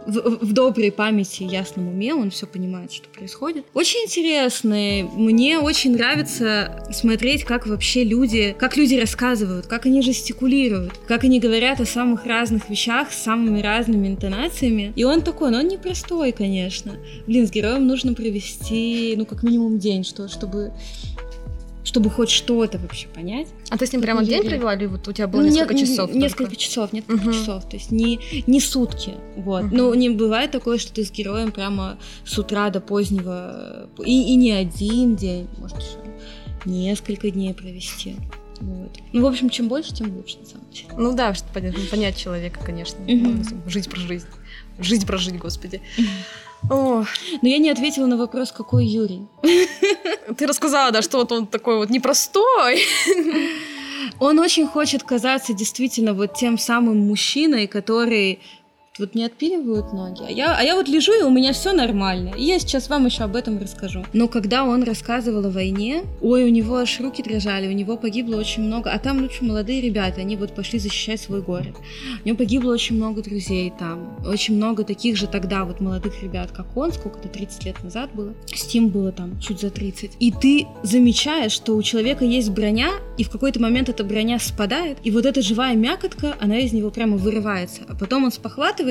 в, 0.06 0.44
в 0.44 0.52
доброй 0.52 0.90
памяти, 0.90 1.42
ясном 1.42 1.88
уме, 1.88 2.14
он 2.14 2.30
все 2.30 2.46
понимает, 2.46 2.92
что 2.92 3.08
происходит. 3.08 3.66
Очень 3.74 4.04
интересный. 4.04 5.02
Мне 5.02 5.58
очень 5.58 5.92
нравится 5.92 6.84
смотреть, 6.90 7.44
как 7.44 7.66
вообще 7.66 8.04
люди, 8.04 8.56
как 8.58 8.76
люди 8.76 8.94
рассказывают, 8.94 9.66
как 9.66 9.86
они 9.86 10.02
жестикулируют, 10.02 10.94
как 11.06 11.24
они 11.24 11.40
говорят 11.40 11.80
о 11.80 11.86
самых 11.86 12.24
разных 12.24 12.70
вещах 12.70 13.12
с 13.12 13.22
самыми 13.22 13.60
разными 13.60 14.08
интонациями. 14.08 14.92
И 14.96 15.04
он 15.04 15.22
такой, 15.22 15.50
но 15.50 15.58
он 15.58 15.68
непростой, 15.68 16.32
конечно. 16.32 16.96
Блин, 17.26 17.46
с 17.46 17.50
героем 17.50 17.86
нужно 17.86 18.14
провести, 18.14 19.14
ну, 19.16 19.26
как 19.26 19.42
минимум 19.42 19.78
день, 19.78 20.04
что, 20.04 20.28
чтобы 20.28 20.72
чтобы 21.88 22.10
хоть 22.10 22.28
что-то 22.28 22.76
вообще 22.78 23.08
понять. 23.08 23.48
А 23.70 23.78
ты 23.78 23.86
с 23.86 23.92
ним 23.92 24.02
прямо 24.02 24.22
день 24.22 24.44
провела, 24.44 24.74
или 24.74 24.84
вот 24.84 25.08
у 25.08 25.12
тебя 25.12 25.26
было 25.26 25.40
Ну, 25.40 25.46
несколько 25.48 25.72
не- 25.72 25.86
часов? 25.86 26.12
Несколько 26.14 26.44
только? 26.50 26.56
часов, 26.56 26.92
несколько 26.92 27.14
Мгм. 27.22 27.32
часов. 27.32 27.66
То 27.66 27.76
есть 27.76 27.90
не, 27.90 28.20
не 28.46 28.60
сутки. 28.60 29.14
Вот. 29.36 29.64
Мгм. 29.64 29.74
Ну, 29.76 29.94
не 29.94 30.10
бывает 30.10 30.50
такое, 30.50 30.76
что 30.76 30.92
ты 30.92 31.02
с 31.02 31.10
героем 31.10 31.50
прямо 31.50 31.98
с 32.26 32.38
утра 32.38 32.68
до 32.68 32.80
позднего. 32.80 33.88
И, 34.04 34.32
и 34.34 34.36
не 34.36 34.52
один 34.52 35.16
день, 35.16 35.48
может, 35.56 35.78
еще 35.78 35.96
несколько 36.66 37.30
дней 37.30 37.54
провести. 37.54 38.16
Вот. 38.60 38.90
Ну, 39.14 39.22
в 39.22 39.26
общем, 39.26 39.48
чем 39.48 39.68
больше, 39.68 39.94
тем 39.94 40.14
лучше, 40.14 40.36
на 40.40 40.44
самом 40.46 40.70
деле. 40.70 40.88
Ну 40.98 41.14
да, 41.14 41.32
чтобы 41.32 41.52
понять, 41.54 41.90
понять 41.90 42.16
человека, 42.18 42.60
конечно. 42.62 42.98
Ну, 43.06 43.42
Жить 43.66 43.88
про 43.88 43.98
жизнь. 44.00 44.26
Жить 44.78 45.06
прожить, 45.06 45.38
господи. 45.38 45.80
О, 46.68 47.04
Но 47.40 47.48
я 47.48 47.58
не 47.58 47.70
ответила 47.70 48.06
на 48.06 48.16
вопрос, 48.18 48.50
какой 48.52 48.84
Юрий. 48.84 49.22
Ты 50.36 50.46
рассказала, 50.46 50.90
да, 50.90 51.02
что 51.02 51.18
вот 51.18 51.32
он 51.32 51.46
такой 51.46 51.76
вот 51.76 51.90
непростой. 51.90 52.82
Он 54.20 54.38
очень 54.38 54.66
хочет 54.66 55.02
казаться 55.02 55.52
действительно 55.52 56.12
вот 56.12 56.34
тем 56.34 56.58
самым 56.58 56.98
мужчиной, 56.98 57.66
который 57.66 58.40
вот 58.98 59.14
не 59.14 59.24
отпиливают 59.24 59.92
ноги, 59.92 60.22
а 60.26 60.30
я, 60.30 60.56
а 60.56 60.62
я 60.62 60.74
вот 60.74 60.88
лежу, 60.88 61.12
и 61.12 61.22
у 61.22 61.30
меня 61.30 61.52
все 61.52 61.72
нормально. 61.72 62.32
И 62.36 62.44
я 62.44 62.58
сейчас 62.58 62.88
вам 62.88 63.06
еще 63.06 63.24
об 63.24 63.36
этом 63.36 63.58
расскажу. 63.58 64.04
Но 64.12 64.28
когда 64.28 64.64
он 64.64 64.82
рассказывал 64.82 65.46
о 65.46 65.50
войне, 65.50 66.04
ой, 66.20 66.44
у 66.44 66.48
него 66.48 66.76
аж 66.76 67.00
руки 67.00 67.22
дрожали, 67.22 67.68
у 67.68 67.72
него 67.72 67.96
погибло 67.96 68.36
очень 68.36 68.62
много, 68.62 68.90
а 68.90 68.98
там 68.98 69.22
лучше 69.22 69.44
молодые 69.44 69.80
ребята, 69.80 70.20
они 70.20 70.36
вот 70.36 70.54
пошли 70.54 70.78
защищать 70.78 71.20
свой 71.20 71.42
город. 71.42 71.76
У 72.24 72.28
него 72.28 72.38
погибло 72.38 72.72
очень 72.72 72.96
много 72.96 73.22
друзей 73.22 73.72
там, 73.78 74.18
очень 74.26 74.56
много 74.56 74.84
таких 74.84 75.16
же 75.16 75.26
тогда 75.26 75.64
вот 75.64 75.80
молодых 75.80 76.22
ребят, 76.22 76.50
как 76.52 76.76
он, 76.76 76.92
сколько-то 76.92 77.28
30 77.28 77.64
лет 77.64 77.82
назад 77.82 78.10
было. 78.14 78.34
Стим 78.46 78.88
было 78.88 79.12
там 79.12 79.38
чуть 79.40 79.60
за 79.60 79.70
30. 79.70 80.16
И 80.20 80.32
ты 80.32 80.66
замечаешь, 80.82 81.52
что 81.52 81.76
у 81.76 81.82
человека 81.82 82.24
есть 82.24 82.50
броня, 82.50 82.90
и 83.16 83.24
в 83.24 83.30
какой-то 83.30 83.60
момент 83.60 83.88
эта 83.88 84.04
броня 84.04 84.38
спадает, 84.38 84.98
и 85.02 85.10
вот 85.10 85.26
эта 85.26 85.42
живая 85.42 85.74
мякотка, 85.76 86.36
она 86.40 86.58
из 86.58 86.72
него 86.72 86.90
прямо 86.90 87.16
вырывается. 87.16 87.82
А 87.88 87.94
потом 87.94 88.24
он 88.24 88.32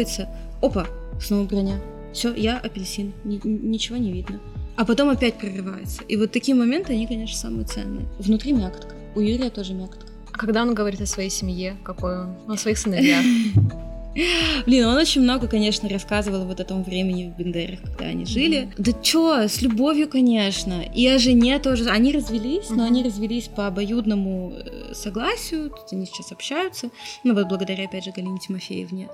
спохватывается, 0.06 0.30
опа, 0.62 0.88
снова 1.20 1.46
броня. 1.46 1.80
Все, 2.14 2.34
я 2.34 2.58
апельсин, 2.58 3.14
ни- 3.24 3.40
ни- 3.44 3.68
ничего 3.68 3.98
не 3.98 4.12
видно. 4.12 4.40
а 4.76 4.86
потом 4.86 5.10
опять 5.10 5.40
прорывается. 5.40 6.04
И 6.04 6.16
вот 6.18 6.32
такие 6.32 6.56
моменты, 6.56 6.94
они, 6.94 7.08
конечно, 7.08 7.36
самые 7.36 7.66
ценные. 7.66 8.06
Внутри 8.20 8.54
мякотка. 8.54 8.94
У 9.16 9.20
Юрия 9.22 9.50
тоже 9.50 9.74
мякотка. 9.74 10.06
А 10.32 10.38
когда 10.38 10.62
он 10.62 10.76
говорит 10.76 11.02
о 11.02 11.08
своей 11.08 11.32
семье, 11.32 11.76
какой 11.84 12.20
он? 12.22 12.36
О 12.48 12.56
своих 12.58 12.78
сыновьях? 12.78 13.24
Блин, 14.66 14.86
он 14.86 14.98
очень 14.98 15.22
много, 15.22 15.48
конечно, 15.48 15.88
рассказывал 15.90 16.46
вот 16.46 16.60
о 16.60 16.64
том 16.64 16.84
времени 16.84 17.32
в 17.32 17.40
Бендерах, 17.40 17.82
когда 17.84 18.06
они 18.06 18.26
жили. 18.26 18.70
Да 18.78 18.92
чё, 19.02 19.48
с 19.48 19.62
любовью, 19.62 20.08
конечно. 20.10 20.82
И 20.82 21.08
о 21.08 21.20
жене 21.20 21.60
тоже. 21.60 21.90
Они 21.90 22.12
развелись, 22.12 22.70
но 22.72 22.84
они 22.84 23.04
развелись 23.04 23.48
по 23.48 23.68
обоюдному 23.68 24.54
э, 24.58 24.94
согласию. 24.96 25.70
Тут 25.70 25.92
они 25.92 26.06
сейчас 26.08 26.32
общаются. 26.32 26.90
Ну 27.24 27.36
вот 27.36 27.48
благодаря, 27.48 27.86
опять 27.86 28.06
же, 28.06 28.12
Галине 28.12 28.40
Тимофеевне. 28.40 29.08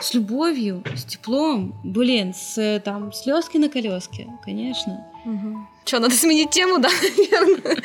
С 0.00 0.14
любовью, 0.14 0.82
с 0.96 1.04
теплом. 1.04 1.74
Блин, 1.84 2.32
с 2.34 2.80
там 2.84 3.12
слезки 3.12 3.58
на 3.58 3.68
колеске, 3.68 4.28
конечно. 4.44 5.06
Что, 5.84 5.98
надо 5.98 6.14
сменить 6.14 6.50
тему, 6.50 6.78
да, 6.78 6.88
наверное? 7.02 7.82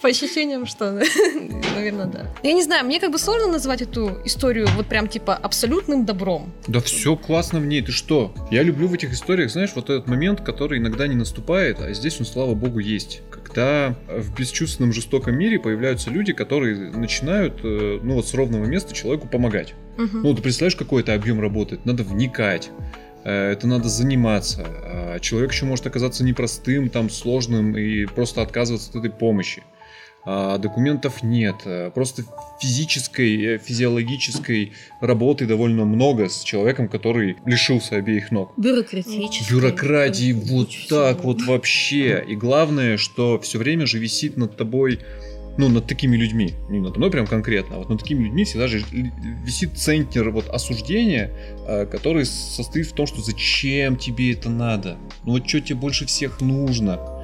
По 0.00 0.08
ощущениям, 0.08 0.66
что, 0.66 0.92
наверное, 1.74 2.06
да. 2.06 2.26
Я 2.42 2.52
не 2.52 2.62
знаю, 2.62 2.84
мне 2.84 3.00
как 3.00 3.10
бы 3.10 3.18
сложно 3.18 3.48
назвать 3.48 3.82
эту 3.82 4.20
историю 4.24 4.66
вот 4.76 4.86
прям 4.86 5.08
типа 5.08 5.34
абсолютным 5.34 6.04
добром. 6.04 6.52
Да 6.66 6.80
все 6.80 7.16
классно 7.16 7.58
в 7.58 7.66
ней, 7.66 7.82
ты 7.82 7.92
что? 7.92 8.34
Я 8.50 8.62
люблю 8.62 8.88
в 8.88 8.94
этих 8.94 9.12
историях, 9.12 9.50
знаешь, 9.50 9.72
вот 9.74 9.90
этот 9.90 10.06
момент, 10.06 10.42
который 10.42 10.78
иногда 10.78 11.06
не 11.06 11.16
наступает, 11.16 11.80
а 11.80 11.92
здесь 11.92 12.20
он, 12.20 12.26
слава 12.26 12.54
богу, 12.54 12.78
есть. 12.78 13.22
Когда 13.30 13.96
в 14.08 14.34
бесчувственном 14.38 14.92
жестоком 14.92 15.36
мире 15.36 15.58
появляются 15.58 16.10
люди, 16.10 16.32
которые 16.32 16.90
начинают, 16.90 17.60
э, 17.64 18.00
ну 18.02 18.14
вот 18.14 18.28
с 18.28 18.34
ровного 18.34 18.66
места 18.66 18.94
человеку 18.94 19.28
помогать. 19.28 19.74
Мгм. 19.96 20.22
Ну, 20.22 20.34
ты 20.34 20.42
представляешь, 20.42 20.76
какой 20.76 21.02
это 21.02 21.14
объем 21.14 21.40
работы? 21.40 21.78
Надо 21.84 22.02
вникать, 22.02 22.70
э, 23.24 23.52
это 23.52 23.66
надо 23.66 23.88
заниматься. 23.88 24.66
А 24.66 25.18
Человек 25.20 25.52
еще 25.52 25.64
может 25.64 25.86
оказаться 25.86 26.24
непростым, 26.24 26.88
там, 26.90 27.10
сложным 27.10 27.76
и 27.76 28.04
просто 28.06 28.42
отказываться 28.42 28.90
от 28.90 28.96
этой 28.96 29.10
помощи. 29.10 29.62
А 30.28 30.58
Документов 30.58 31.22
нет, 31.22 31.54
просто 31.94 32.24
физической, 32.60 33.54
э, 33.54 33.58
физиологической 33.58 34.72
работы 35.00 35.46
довольно 35.46 35.84
много 35.84 36.28
с 36.28 36.42
человеком, 36.42 36.88
который 36.88 37.36
лишился 37.46 37.94
обеих 37.94 38.32
ног. 38.32 38.52
Бюрократически. 38.56 39.48
Бюрократии 39.52 40.32
вот 40.32 40.70
так 40.88 41.22
вот 41.22 41.42
вообще. 41.42 42.24
И 42.26 42.34
главное, 42.34 42.96
что 42.96 43.38
все 43.38 43.58
время 43.58 43.86
же 43.86 43.98
висит 44.00 44.36
над 44.36 44.56
тобой, 44.56 44.98
ну, 45.58 45.68
над 45.68 45.86
такими 45.86 46.16
людьми, 46.16 46.54
не 46.68 46.80
надо 46.80 46.98
мной 46.98 47.10
прям 47.10 47.26
конкретно, 47.26 47.76
а 47.76 47.78
вот 47.78 47.88
над 47.88 48.00
такими 48.00 48.24
людьми 48.24 48.44
всегда 48.44 48.68
же 48.68 48.82
висит 49.44 49.78
центнер 49.78 50.30
вот 50.30 50.48
осуждения, 50.48 51.30
э, 51.66 51.86
который 51.86 52.26
состоит 52.26 52.86
в 52.86 52.92
том, 52.92 53.06
что 53.06 53.22
зачем 53.22 53.96
тебе 53.96 54.32
это 54.32 54.50
надо? 54.50 54.96
Ну 55.24 55.32
вот 55.32 55.48
что 55.48 55.60
тебе 55.60 55.76
больше 55.76 56.06
всех 56.06 56.40
нужно? 56.40 57.15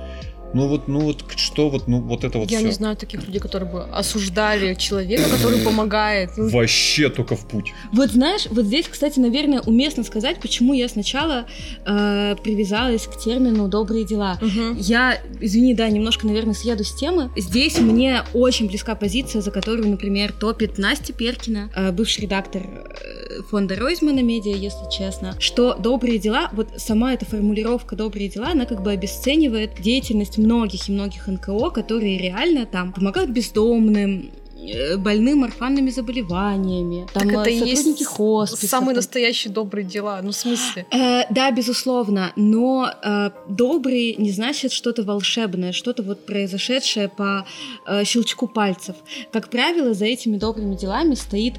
Ну 0.55 0.69
вот, 0.69 0.89
ну 0.89 1.01
вот 1.01 1.25
что 1.37 1.69
вот, 1.71 1.89
ну 1.89 2.01
вот 2.01 2.25
это 2.25 2.39
вот 2.39 2.51
Я 2.51 2.59
все. 2.59 2.67
не 2.67 2.73
знаю 2.73 2.97
таких 2.97 3.27
людей, 3.27 3.41
которые 3.41 3.71
бы 3.71 3.85
осуждали 3.85 4.75
человека, 4.75 5.25
который 5.31 5.61
помогает. 5.61 6.31
Ну, 6.37 6.49
Вообще 6.49 7.09
только 7.09 7.37
в 7.37 7.47
путь. 7.47 7.73
Вот 7.93 8.11
знаешь, 8.11 8.47
вот 8.51 8.67
здесь, 8.67 8.87
кстати, 8.89 9.19
наверное, 9.19 9.61
уместно 9.61 10.05
сказать, 10.05 10.41
почему 10.41 10.75
я 10.75 10.89
сначала 10.89 11.47
э, 11.87 12.37
привязалась 12.43 13.07
к 13.07 13.19
термину 13.19 13.69
«добрые 13.69 14.05
дела». 14.05 14.39
мгм. 14.41 14.77
Я, 14.79 15.19
извини, 15.41 15.75
да, 15.75 15.89
немножко, 15.89 16.27
наверное, 16.27 16.55
съеду 16.55 16.85
с 16.85 16.95
темы. 16.95 17.31
Здесь 17.37 17.79
мне 17.79 18.23
очень 18.35 18.69
близка 18.69 18.95
позиция, 18.95 19.43
за 19.43 19.51
которую, 19.51 19.89
например, 19.89 20.33
топит 20.33 20.79
Настя 20.79 21.13
Перкина, 21.13 21.71
э, 21.75 21.93
бывший 21.93 22.23
редактор 22.23 22.63
э, 22.63 23.43
фонда 23.51 23.77
Ройзмана 23.77 24.21
Медиа, 24.23 24.55
если 24.55 24.91
честно, 24.91 25.35
что 25.39 25.75
добрые 25.75 26.19
дела, 26.19 26.51
вот 26.53 26.69
сама 26.77 27.15
эта 27.15 27.25
формулировка 27.25 27.97
«добрые 27.97 28.29
дела», 28.29 28.51
она 28.53 28.67
как 28.67 28.83
бы 28.83 28.91
обесценивает 28.91 29.81
деятельность 29.81 30.39
многих 30.43 30.89
и 30.89 30.93
многих 30.93 31.27
НКО, 31.27 31.71
которые 31.71 32.19
реально 32.19 32.67
там 32.67 32.93
помогают 32.93 33.31
бездомным, 33.31 34.31
э, 34.57 34.97
больным 34.97 35.45
орфанными 35.45 35.91
заболеваниями, 35.91 37.07
там 37.13 37.29
Так 37.29 37.33
это 37.33 37.51
э, 37.51 37.53
и 37.53 37.71
есть 37.71 38.05
хосписов. 38.05 38.71
Самые 38.71 38.95
там- 38.95 38.97
настоящие 38.97 39.53
добрые 39.53 39.85
дела. 39.85 40.21
Ну, 40.23 40.31
в 40.31 40.37
смысле? 40.37 40.87
Э, 40.91 41.23
да, 41.31 41.51
безусловно, 41.51 42.33
но 42.37 42.91
э, 43.03 43.31
добрый 43.49 44.15
не 44.19 44.31
значит 44.31 44.73
что-то 44.73 45.03
волшебное, 45.03 45.73
что-то 45.73 46.03
вот 46.03 46.27
произошедшее 46.27 47.09
по 47.09 47.45
э, 47.87 48.05
щелчку 48.05 48.47
пальцев. 48.49 48.97
Как 49.33 49.49
правило, 49.51 49.95
за 49.95 50.05
этими 50.05 50.37
добрыми 50.39 50.75
делами 50.77 51.15
стоит 51.15 51.55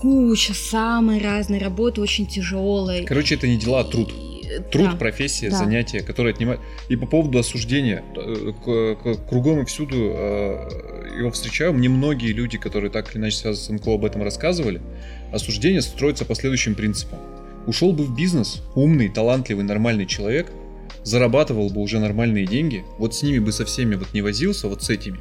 куча 0.00 0.52
самой 0.52 1.20
разной 1.20 1.58
работы, 1.58 2.00
очень 2.02 2.26
тяжелой. 2.26 3.04
Короче, 3.06 3.34
это 3.34 3.48
не 3.48 3.56
дела, 3.56 3.80
а 3.80 3.84
труд. 3.84 4.12
Труд, 4.70 4.90
Да. 4.90 4.96
профессия, 4.96 5.50
Да. 5.50 5.56
занятие, 5.58 6.00
которое 6.00 6.30
отнимает. 6.34 6.60
И 6.88 6.96
по 6.96 7.06
поводу 7.06 7.38
осуждения, 7.38 8.02
э, 8.16 8.96
кругом 9.28 9.62
и 9.62 9.64
всюду 9.64 9.96
э, 9.96 11.16
его 11.18 11.30
встречаю. 11.30 11.72
Мне 11.72 11.88
многие 11.88 12.32
люди, 12.32 12.58
которые 12.58 12.90
так 12.90 13.10
или 13.14 13.20
иначе 13.20 13.36
связаны 13.36 13.78
с 13.78 13.82
НКО, 13.82 13.94
об 13.94 14.04
этом 14.04 14.22
рассказывали. 14.22 14.80
Осуждение 15.32 15.82
строится 15.82 16.24
по 16.24 16.34
следующим 16.34 16.74
принципам. 16.74 17.18
Ушел 17.66 17.92
бы 17.92 18.04
в 18.04 18.14
бизнес 18.14 18.62
умный, 18.74 19.08
талантливый, 19.08 19.64
нормальный 19.64 20.06
человек, 20.06 20.46
зарабатывал 21.02 21.70
бы 21.70 21.80
уже 21.80 21.98
нормальные 22.00 22.46
деньги, 22.46 22.84
вот 22.98 23.14
с 23.14 23.22
ними 23.22 23.38
бы 23.38 23.52
со 23.52 23.64
всеми 23.64 23.94
вот 23.94 24.12
не 24.12 24.22
возился, 24.22 24.68
вот 24.68 24.82
с 24.82 24.90
этими. 24.90 25.18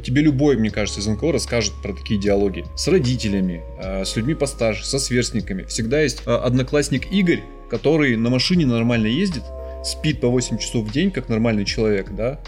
Тебе 0.00 0.22
любой, 0.22 0.56
мне 0.56 0.70
кажется, 0.70 1.00
из 1.00 1.06
НКО 1.06 1.32
расскажет 1.32 1.72
про 1.82 1.92
такие 1.92 2.18
диалоги. 2.18 2.64
С 2.76 2.88
родителями, 2.88 3.62
э, 3.78 4.04
с 4.04 4.16
людьми 4.16 4.34
постарше, 4.34 4.86
со 4.86 4.98
сверстниками. 4.98 5.64
Всегда 5.64 6.00
есть 6.00 6.22
одноклассник 6.26 7.12
Игорь, 7.12 7.42
который 7.70 8.16
на 8.16 8.30
машине 8.30 8.66
нормально 8.66 9.06
ездит, 9.06 9.42
спит 9.84 10.20
по 10.20 10.28
8 10.28 10.58
часов 10.58 10.84
в 10.86 10.92
день, 10.92 11.10
как 11.10 11.28
нормальный 11.28 11.64
человек, 11.64 12.10
да, 12.10 12.40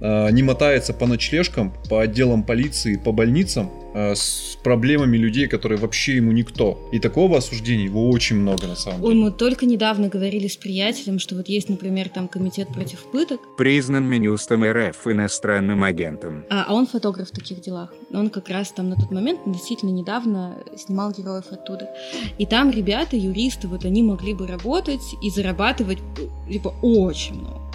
не 0.00 0.42
мотается 0.42 0.94
по 0.94 1.06
ночлежкам, 1.06 1.72
по 1.88 2.00
отделам 2.00 2.42
полиции, 2.42 2.96
по 2.96 3.12
больницам 3.12 3.70
э, 3.94 4.14
с 4.14 4.56
проблемами 4.62 5.16
людей, 5.16 5.46
которые 5.46 5.78
вообще 5.78 6.16
ему 6.16 6.32
никто. 6.32 6.78
И 6.92 6.98
такого 6.98 7.38
осуждения 7.38 7.84
его 7.84 8.08
очень 8.08 8.36
много 8.36 8.66
на 8.66 8.76
самом 8.76 9.02
Ой, 9.04 9.12
деле. 9.14 9.24
мы 9.24 9.30
только 9.32 9.66
недавно 9.66 10.08
говорили 10.08 10.46
с 10.48 10.56
приятелем, 10.56 11.18
что 11.18 11.34
вот 11.34 11.48
есть, 11.48 11.68
например, 11.68 12.08
там 12.08 12.28
комитет 12.28 12.68
против 12.68 13.04
пыток, 13.12 13.40
Признан 13.56 14.04
Минюстом 14.04 14.64
РФ 14.64 15.06
иностранным 15.06 15.84
агентом. 15.84 16.44
а 16.50 16.64
а 16.68 16.74
он 16.74 16.86
фотограф 16.86 17.28
в 17.28 17.32
таких 17.32 17.60
делах. 17.60 17.92
Он 18.12 18.30
как 18.30 18.48
раз 18.48 18.70
там 18.72 18.88
на 18.88 18.96
тот 18.96 19.10
момент 19.10 19.40
относительно 19.46 19.90
недавно 19.90 20.56
снимал 20.76 21.12
героев 21.12 21.44
оттуда. 21.50 21.90
И 22.38 22.46
там 22.46 22.70
ребята, 22.70 23.16
юристы, 23.16 23.68
вот 23.68 23.84
они 23.84 24.02
могли 24.02 24.34
бы 24.34 24.46
работать 24.46 25.02
и 25.22 25.30
зарабатывать 25.30 25.98
э, 26.18 26.52
типа 26.52 26.74
очень 26.82 27.34
много 27.40 27.69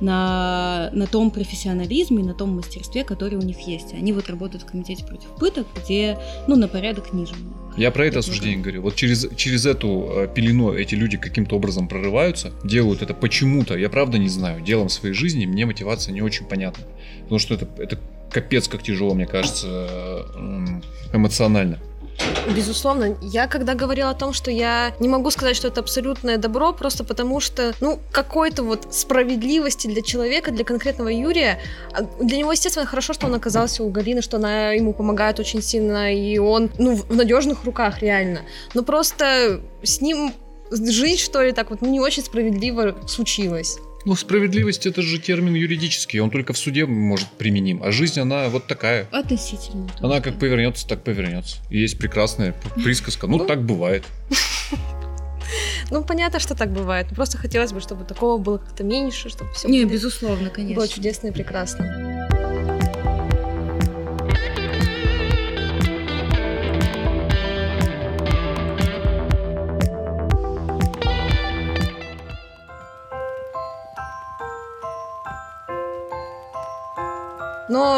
на, 0.00 0.90
на 0.92 1.06
том 1.06 1.30
профессионализме 1.30 2.22
на 2.22 2.34
том 2.34 2.50
мастерстве, 2.56 3.04
которое 3.04 3.36
у 3.36 3.42
них 3.42 3.60
есть. 3.60 3.94
Они 3.94 4.12
вот 4.12 4.28
работают 4.28 4.64
в 4.64 4.66
комитете 4.66 5.04
против 5.04 5.28
пыток, 5.38 5.66
где, 5.82 6.18
ну, 6.46 6.56
на 6.56 6.68
порядок 6.68 7.12
ниже. 7.12 7.34
Я 7.76 7.90
про 7.90 8.06
это 8.06 8.20
осуждение 8.20 8.58
говорю. 8.58 8.82
Вот 8.82 8.94
через, 8.94 9.28
через 9.36 9.66
эту 9.66 10.08
э, 10.10 10.28
пелену 10.34 10.72
эти 10.72 10.94
люди 10.94 11.18
каким-то 11.18 11.56
образом 11.56 11.88
прорываются, 11.88 12.52
делают 12.64 13.02
это 13.02 13.12
почему-то, 13.12 13.76
я 13.76 13.90
правда 13.90 14.18
не 14.18 14.28
знаю, 14.28 14.62
делом 14.62 14.88
своей 14.88 15.14
жизни, 15.14 15.44
мне 15.44 15.66
мотивация 15.66 16.12
не 16.12 16.22
очень 16.22 16.46
понятна. 16.46 16.84
Потому 17.22 17.38
что 17.38 17.54
это, 17.54 17.68
это 17.78 17.98
капец 18.30 18.68
как 18.68 18.82
тяжело, 18.82 19.14
мне 19.14 19.26
кажется, 19.26 19.66
э, 20.34 20.80
эмоционально. 21.12 21.78
Безусловно, 22.54 23.16
я 23.20 23.48
когда 23.48 23.74
говорила 23.74 24.10
о 24.10 24.14
том, 24.14 24.32
что 24.32 24.50
я 24.50 24.94
не 25.00 25.08
могу 25.08 25.30
сказать, 25.30 25.56
что 25.56 25.68
это 25.68 25.80
абсолютное 25.80 26.38
добро, 26.38 26.72
просто 26.72 27.04
потому 27.04 27.40
что, 27.40 27.74
ну, 27.80 27.98
какой-то 28.12 28.62
вот 28.62 28.94
справедливости 28.94 29.88
для 29.88 30.02
человека, 30.02 30.50
для 30.52 30.64
конкретного 30.64 31.08
Юрия, 31.08 31.58
а 31.92 32.02
для 32.22 32.38
него, 32.38 32.52
естественно, 32.52 32.86
хорошо, 32.86 33.12
что 33.12 33.26
он 33.26 33.34
оказался 33.34 33.82
у 33.82 33.90
Галины, 33.90 34.22
что 34.22 34.36
она 34.36 34.72
ему 34.72 34.92
помогает 34.92 35.40
очень 35.40 35.62
сильно, 35.62 36.14
и 36.14 36.38
он, 36.38 36.70
ну, 36.78 36.96
в 36.96 37.14
надежных 37.14 37.64
руках, 37.64 38.00
реально. 38.00 38.40
Но 38.74 38.82
просто 38.82 39.60
с 39.82 40.00
ним 40.00 40.32
жить, 40.70 41.20
что 41.20 41.42
ли, 41.42 41.52
так 41.52 41.70
вот 41.70 41.82
не 41.82 42.00
очень 42.00 42.22
справедливо 42.22 42.96
случилось. 43.06 43.78
Ну, 44.06 44.14
справедливость 44.14 44.86
это 44.86 45.02
же 45.02 45.18
термин 45.18 45.54
юридический, 45.54 46.20
он 46.20 46.30
только 46.30 46.52
в 46.52 46.58
суде 46.58 46.86
может 46.86 47.26
применим. 47.32 47.82
А 47.82 47.90
жизнь, 47.90 48.20
она 48.20 48.48
вот 48.48 48.68
такая. 48.68 49.08
Относительно. 49.10 49.90
Она 50.00 50.20
как 50.20 50.38
повернется, 50.38 50.86
так 50.86 51.02
повернется. 51.02 51.56
И 51.70 51.80
есть 51.80 51.98
прекрасная 51.98 52.54
присказка. 52.76 53.26
Ну, 53.26 53.38
Ну. 53.38 53.46
так 53.46 53.62
бывает. 53.64 54.04
Ну, 55.90 56.02
понятно, 56.02 56.40
что 56.40 56.56
так 56.56 56.72
бывает. 56.72 57.06
Просто 57.14 57.38
хотелось 57.38 57.72
бы, 57.72 57.80
чтобы 57.80 58.04
такого 58.04 58.38
было 58.38 58.58
как-то 58.58 58.82
меньше, 58.82 59.28
чтобы 59.28 59.52
все 59.52 59.68
Не, 59.68 59.84
безусловно, 59.84 60.50
конечно. 60.50 60.74
было 60.74 60.88
чудесно 60.88 61.28
и 61.28 61.30
прекрасно. 61.30 62.05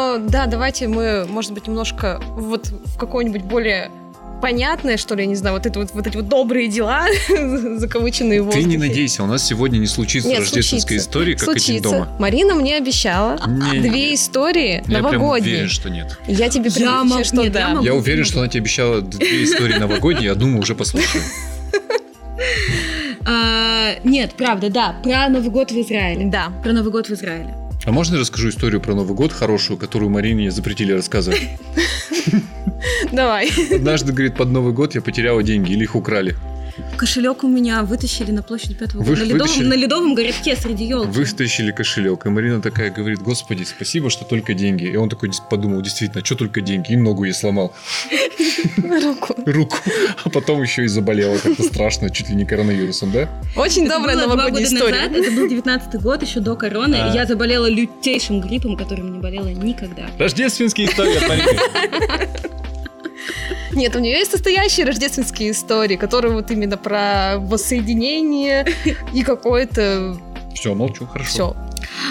Но 0.09 0.17
да, 0.17 0.47
давайте 0.47 0.87
мы, 0.87 1.25
может 1.29 1.53
быть, 1.53 1.67
немножко 1.67 2.19
вот 2.35 2.67
в 2.67 2.97
какой-нибудь 2.97 3.43
более 3.43 3.91
понятное, 4.41 4.97
что 4.97 5.15
ли, 5.15 5.23
я 5.23 5.27
не 5.27 5.35
знаю, 5.35 5.55
вот, 5.55 5.65
это 5.65 5.79
вот, 5.79 5.89
вот 5.93 6.07
эти 6.07 6.15
вот 6.15 6.29
добрые 6.29 6.67
дела, 6.69 7.07
закавыченные 7.77 8.41
в 8.41 8.49
Ты 8.51 8.63
не 8.63 8.77
надейся, 8.77 9.23
у 9.23 9.27
нас 9.27 9.45
сегодня 9.45 9.77
не 9.77 9.85
случится 9.85 10.29
Нет, 10.29 10.39
рождественская 10.39 10.97
случится. 10.97 11.09
история, 11.09 11.35
как 11.35 11.49
один 11.49 11.59
Случится. 11.61 11.89
дома. 11.89 12.15
Марина 12.19 12.55
мне 12.55 12.77
обещала 12.77 13.37
Не, 13.47 13.81
две 13.81 13.89
не. 13.89 14.15
истории 14.15 14.81
Я 14.87 15.01
новогодние. 15.01 15.55
уверен, 15.55 15.69
что 15.69 15.89
нет. 15.89 16.17
Я 16.25 16.49
тебе 16.49 16.69
Я 16.69 16.75
прям 16.75 17.23
что 17.23 17.35
нет, 17.35 17.45
я 17.45 17.51
да. 17.51 17.69
могу. 17.73 17.85
Я 17.85 17.93
уверен, 17.95 18.23
что 18.23 18.39
она 18.39 18.47
тебе 18.47 18.61
обещала 18.61 19.01
две 19.01 19.43
истории 19.43 19.73
новогодние, 19.73 20.31
одну 20.31 20.47
мы 20.47 20.59
уже 20.59 20.73
послушаем. 20.75 21.23
А, 23.31 23.95
нет, 24.05 24.33
правда, 24.35 24.69
да, 24.69 24.95
про 25.03 25.27
Новый 25.29 25.51
год 25.51 25.71
в 25.71 25.79
Израиле. 25.81 26.25
Да. 26.25 26.51
Про 26.63 26.71
Новый 26.71 26.91
год 26.91 27.09
в 27.09 27.11
Израиле. 27.13 27.53
А 27.85 27.91
можно 27.91 28.15
я 28.15 28.21
расскажу 28.21 28.49
историю 28.49 28.81
про 28.81 28.93
Новый 28.93 29.15
год 29.15 29.31
хорошую, 29.31 29.77
которую 29.77 30.09
Марине 30.09 30.51
запретили 30.51 30.91
рассказывать? 30.91 31.41
Давай. 33.11 33.49
Однажды, 33.73 34.11
говорит, 34.13 34.35
под 34.35 34.49
Новый 34.49 34.73
год 34.73 34.95
я 34.95 35.01
потеряла 35.01 35.41
деньги 35.43 35.71
или 35.71 35.83
их 35.83 35.95
украли. 35.95 36.35
Кошелек 36.97 37.43
у 37.43 37.47
меня 37.47 37.83
вытащили 37.83 38.31
на 38.31 38.43
площади 38.43 38.73
Пятого 38.73 39.01
Вы-. 39.03 39.15
На 39.15 39.23
ледовом, 39.23 39.69
на 39.69 39.73
ледовом 39.73 40.15
городке 40.15 40.55
среди 40.55 40.85
елки. 40.85 41.09
Вытащили 41.09 41.71
кошелек, 41.71 42.25
и 42.25 42.29
Марина 42.29 42.61
такая 42.61 42.89
говорит, 42.91 43.19
господи, 43.19 43.63
спасибо, 43.63 44.09
что 44.09 44.25
только 44.25 44.53
деньги. 44.53 44.85
И 44.85 44.95
он 44.95 45.09
такой 45.09 45.31
подумал, 45.49 45.81
действительно, 45.81 46.23
что 46.25 46.35
только 46.35 46.61
деньги, 46.61 46.93
и 46.93 46.95
ногу 46.97 47.23
я 47.23 47.33
сломал, 47.33 47.73
Руку. 48.77 49.35
руку, 49.45 49.77
а 50.23 50.29
потом 50.29 50.61
еще 50.61 50.83
и 50.83 50.87
заболела 50.87 51.37
как-то 51.37 51.63
страшно, 51.63 52.09
чуть 52.09 52.29
ли 52.29 52.35
не 52.35 52.45
коронавирусом, 52.45 53.11
да? 53.11 53.29
Очень 53.55 53.85
Это 53.85 53.95
добрая 53.97 54.15
новогодняя 54.17 54.63
история. 54.65 54.95
назад, 55.07 55.11
это 55.13 55.31
был 55.31 55.47
19 55.47 56.01
год, 56.01 56.21
еще 56.23 56.39
до 56.39 56.55
короны. 56.55 56.95
А. 56.95 57.13
Я 57.13 57.25
заболела 57.25 57.67
лютейшим 57.69 58.41
гриппом, 58.41 58.75
которым 58.75 59.13
не 59.13 59.19
болела 59.19 59.47
никогда. 59.49 60.07
Рождественские 60.17 60.87
истории 60.87 61.17
от 61.17 61.27
Марины. 61.29 62.58
Нет, 63.79 63.95
у 63.95 63.99
нее 63.99 64.17
есть 64.17 64.33
настоящие 64.33 64.85
рождественские 64.85 65.51
истории, 65.51 65.95
которые 65.95 66.33
вот 66.33 66.51
именно 66.51 66.75
про 66.75 67.35
воссоединение 67.37 68.67
и 69.13 69.23
какое-то 69.23 70.17
Все, 70.53 70.75
молчу, 70.75 71.07
хорошо. 71.07 71.29
все. 71.29 71.55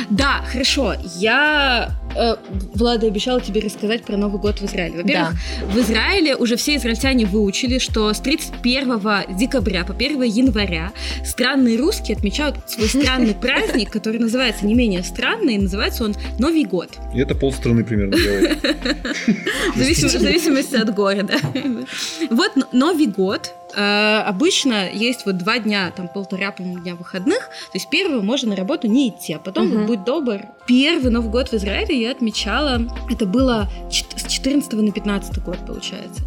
Да, 0.08 0.42
хорошо. 0.50 0.94
Я, 1.14 1.90
э, 2.16 2.36
Влада, 2.74 3.06
обещала 3.06 3.40
тебе 3.40 3.60
рассказать 3.60 4.04
про 4.04 4.16
Новый 4.16 4.40
год 4.40 4.60
в 4.60 4.64
Израиле. 4.64 5.02
Во-первых, 5.02 5.34
в 5.72 5.78
Израиле 5.78 6.36
уже 6.36 6.56
все 6.56 6.76
израильтяне 6.76 7.26
выучили, 7.26 7.78
что 7.78 8.12
с 8.12 8.20
31 8.20 9.36
декабря 9.36 9.84
по 9.84 9.92
1 9.92 10.22
января 10.22 10.92
странные 11.24 11.78
русские 11.78 12.16
отмечают 12.16 12.56
свой 12.66 12.88
странный 12.88 13.34
праздник, 13.40 13.90
который 13.90 14.18
называется 14.18 14.66
не 14.66 14.74
менее 14.74 15.02
странный, 15.02 15.54
и 15.54 15.58
называется 15.58 16.04
он 16.04 16.14
Новый 16.38 16.64
год. 16.64 16.90
И 17.14 17.20
это 17.20 17.34
полстраны 17.34 17.84
примерно 17.84 18.16
делает. 18.16 18.58
В 19.74 19.78
зависимости, 19.78 20.76
от 20.76 20.94
города. 20.94 21.34
Вот 22.30 22.52
Новый 22.72 23.06
год. 23.06 23.52
Э, 23.74 24.18
обычно 24.26 24.90
есть 24.90 25.26
вот 25.26 25.38
два 25.38 25.58
дня, 25.58 25.92
там 25.96 26.08
полтора, 26.08 26.52
по-моему, 26.52 26.80
дня 26.80 26.94
выходных. 26.94 27.38
То 27.38 27.74
есть 27.74 27.88
первого 27.90 28.22
можно 28.22 28.50
на 28.50 28.56
работу 28.56 28.88
не 28.88 29.08
идти, 29.08 29.32
а 29.32 29.38
потом, 29.38 29.70
вот 29.70 29.86
будь 29.86 30.04
добр. 30.04 30.42
Первый 30.66 31.10
Новый 31.10 31.30
год 31.30 31.48
в 31.48 31.54
Израиле 31.54 32.00
я 32.00 32.10
отмечала, 32.10 32.80
это 33.10 33.26
было 33.26 33.68
с 33.90 34.28
14 34.28 34.72
на 34.72 34.92
15 34.92 35.42
год, 35.42 35.58
получается. 35.66 36.22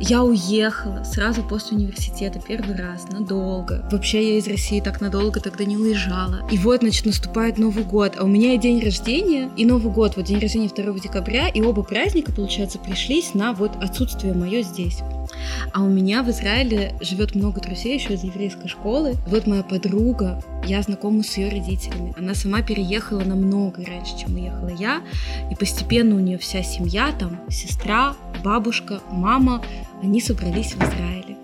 Я 0.00 0.22
уехала 0.22 1.04
сразу 1.04 1.42
после 1.42 1.76
университета 1.76 2.40
первый 2.40 2.76
раз, 2.76 3.08
надолго. 3.10 3.86
Вообще 3.90 4.32
я 4.32 4.38
из 4.38 4.48
России 4.48 4.80
так 4.80 5.00
надолго 5.00 5.40
тогда 5.40 5.64
не 5.64 5.76
уезжала. 5.76 6.40
И 6.50 6.58
вот, 6.58 6.80
значит, 6.80 7.04
наступает 7.04 7.58
Новый 7.58 7.84
год, 7.84 8.14
а 8.18 8.24
у 8.24 8.26
меня 8.26 8.54
и 8.54 8.58
день 8.58 8.82
рождения, 8.82 9.50
и 9.56 9.66
Новый 9.66 9.92
год, 9.92 10.16
вот 10.16 10.24
день 10.24 10.38
рождения 10.38 10.68
2 10.68 10.98
декабря, 10.98 11.48
и 11.48 11.60
оба 11.60 11.82
праздника, 11.82 12.32
получается, 12.32 12.78
пришлись 12.78 13.34
на 13.34 13.52
вот 13.52 13.72
отсутствие 13.82 14.34
мое 14.34 14.62
здесь. 14.62 15.00
А 15.72 15.82
у 15.82 15.88
меня 15.88 16.22
в 16.22 16.30
Израиле 16.30 16.81
живет 17.00 17.34
много 17.34 17.60
друзей 17.60 17.94
еще 17.94 18.14
из 18.14 18.24
еврейской 18.24 18.68
школы. 18.68 19.16
Вот 19.26 19.46
моя 19.46 19.62
подруга, 19.62 20.42
я 20.66 20.82
знакома 20.82 21.22
с 21.22 21.36
ее 21.36 21.50
родителями. 21.50 22.14
Она 22.16 22.34
сама 22.34 22.62
переехала 22.62 23.20
намного 23.20 23.84
раньше, 23.84 24.18
чем 24.18 24.34
уехала 24.34 24.68
я. 24.68 25.02
И 25.50 25.54
постепенно 25.54 26.16
у 26.16 26.20
нее 26.20 26.38
вся 26.38 26.62
семья, 26.62 27.12
там 27.18 27.40
сестра, 27.50 28.14
бабушка, 28.42 29.00
мама, 29.10 29.62
они 30.02 30.20
собрались 30.20 30.74
в 30.74 30.82
Израиле. 30.82 31.36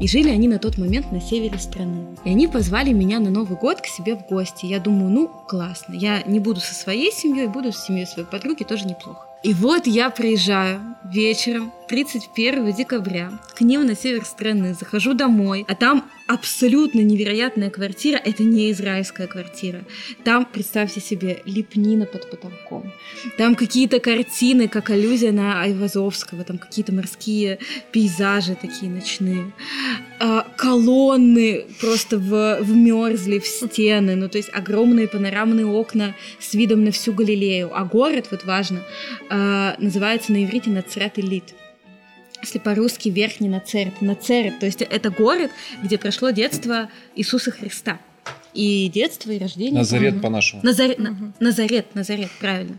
И 0.00 0.08
жили 0.08 0.28
они 0.28 0.46
на 0.46 0.58
тот 0.58 0.76
момент 0.76 1.10
на 1.10 1.20
севере 1.20 1.58
страны. 1.58 2.16
И 2.24 2.30
они 2.30 2.48
позвали 2.48 2.92
меня 2.92 3.18
на 3.18 3.30
Новый 3.30 3.58
год 3.58 3.80
к 3.80 3.86
себе 3.86 4.16
в 4.16 4.26
гости. 4.28 4.66
Я 4.66 4.78
думаю, 4.78 5.10
ну, 5.10 5.28
классно. 5.48 5.94
Я 5.94 6.22
не 6.22 6.38
буду 6.38 6.60
со 6.60 6.74
своей 6.74 7.10
семьей, 7.10 7.46
буду 7.46 7.72
с 7.72 7.86
семьей 7.86 8.06
своей 8.06 8.28
подруги, 8.28 8.62
тоже 8.62 8.86
неплохо. 8.86 9.25
И 9.42 9.54
вот 9.54 9.86
я 9.86 10.10
приезжаю 10.10 10.80
вечером 11.04 11.72
31 11.88 12.72
декабря. 12.72 13.30
К 13.54 13.60
ним 13.60 13.86
на 13.86 13.94
север 13.94 14.24
страны, 14.24 14.74
захожу 14.74 15.14
домой, 15.14 15.64
а 15.68 15.74
там 15.74 16.04
абсолютно 16.26 17.00
невероятная 17.00 17.70
квартира. 17.70 18.16
Это 18.16 18.42
не 18.42 18.70
израильская 18.72 19.26
квартира. 19.26 19.84
Там, 20.24 20.44
представьте 20.44 21.00
себе, 21.00 21.42
лепнина 21.44 22.06
под 22.06 22.30
потолком. 22.30 22.92
Там 23.38 23.54
какие-то 23.54 24.00
картины, 24.00 24.68
как 24.68 24.90
аллюзия 24.90 25.32
на 25.32 25.62
Айвазовского, 25.62 26.44
там 26.44 26.58
какие-то 26.58 26.92
морские 26.92 27.58
пейзажи 27.92 28.56
такие 28.60 28.90
ночные. 28.90 29.52
А, 30.18 30.46
колонны 30.56 31.66
просто 31.80 32.18
в, 32.18 32.58
вмерзли 32.60 33.38
в 33.38 33.46
стены, 33.46 34.16
ну 34.16 34.28
то 34.28 34.38
есть 34.38 34.50
огромные 34.52 35.08
панорамные 35.08 35.66
окна 35.66 36.14
с 36.40 36.54
видом 36.54 36.84
на 36.84 36.90
всю 36.90 37.12
Галилею. 37.12 37.70
А 37.72 37.84
город, 37.84 38.28
вот 38.30 38.44
важно, 38.44 38.82
а, 39.30 39.76
называется 39.78 40.32
на 40.32 40.44
иврите 40.44 40.70
Нацрат 40.70 41.18
Элит. 41.18 41.54
Если 42.46 42.60
по-русски 42.60 43.08
верхний 43.08 43.48
Нацерет. 43.48 44.00
Нацерет, 44.00 44.60
то 44.60 44.66
есть 44.66 44.80
это 44.80 45.10
город, 45.10 45.50
где 45.82 45.98
прошло 45.98 46.30
детство 46.30 46.88
Иисуса 47.16 47.50
Христа. 47.50 47.98
И 48.54 48.88
детство, 48.88 49.32
и 49.32 49.38
рождение. 49.40 49.74
Назарет 49.74 50.02
по-моему. 50.10 50.22
по-нашему. 50.22 50.62
Назарет, 50.62 50.98
на- 51.00 51.10
Мгм. 51.10 51.34
Назарет, 51.40 51.92
Назарет, 51.96 52.30
правильно. 52.38 52.76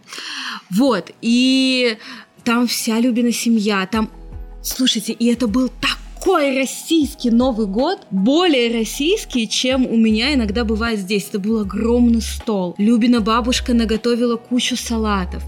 Вот, 0.69 1.11
и 1.21 1.97
там 2.45 2.65
вся 2.67 2.97
Любина 3.01 3.33
семья, 3.33 3.85
там, 3.91 4.09
слушайте, 4.63 5.11
и 5.11 5.25
это 5.27 5.47
был 5.47 5.69
такой 6.17 6.55
российский 6.57 7.29
Новый 7.29 7.67
год, 7.67 7.99
более 8.11 8.73
российский, 8.73 9.47
чем 9.47 9.85
у 9.85 9.95
меня 9.95 10.33
иногда 10.33 10.63
бывает 10.63 10.99
здесь. 10.99 11.27
Это 11.29 11.39
был 11.39 11.61
огромный 11.61 12.21
стол. 12.21 12.75
Любина 12.77 13.21
бабушка 13.21 13.73
наготовила 13.73 14.35
кучу 14.35 14.75
салатов. 14.75 15.43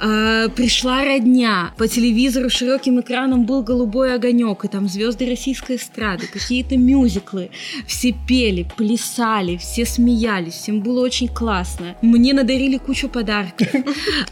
А, 0.00 0.48
пришла 0.48 1.04
родня. 1.04 1.72
По 1.76 1.86
телевизору 1.88 2.50
широким 2.50 3.00
экраном 3.00 3.44
был 3.44 3.62
голубой 3.62 4.14
огонек, 4.14 4.64
и 4.64 4.68
там 4.68 4.88
звезды 4.88 5.28
российской 5.28 5.76
эстрады, 5.76 6.26
какие-то 6.26 6.76
мюзиклы. 6.76 7.50
Все 7.86 8.14
пели, 8.26 8.66
плясали, 8.76 9.56
все 9.56 9.84
смеялись, 9.84 10.54
всем 10.54 10.80
было 10.80 11.04
очень 11.04 11.28
классно. 11.28 11.96
Мне 12.02 12.32
надарили 12.32 12.78
кучу 12.78 13.08
подарков. 13.08 13.68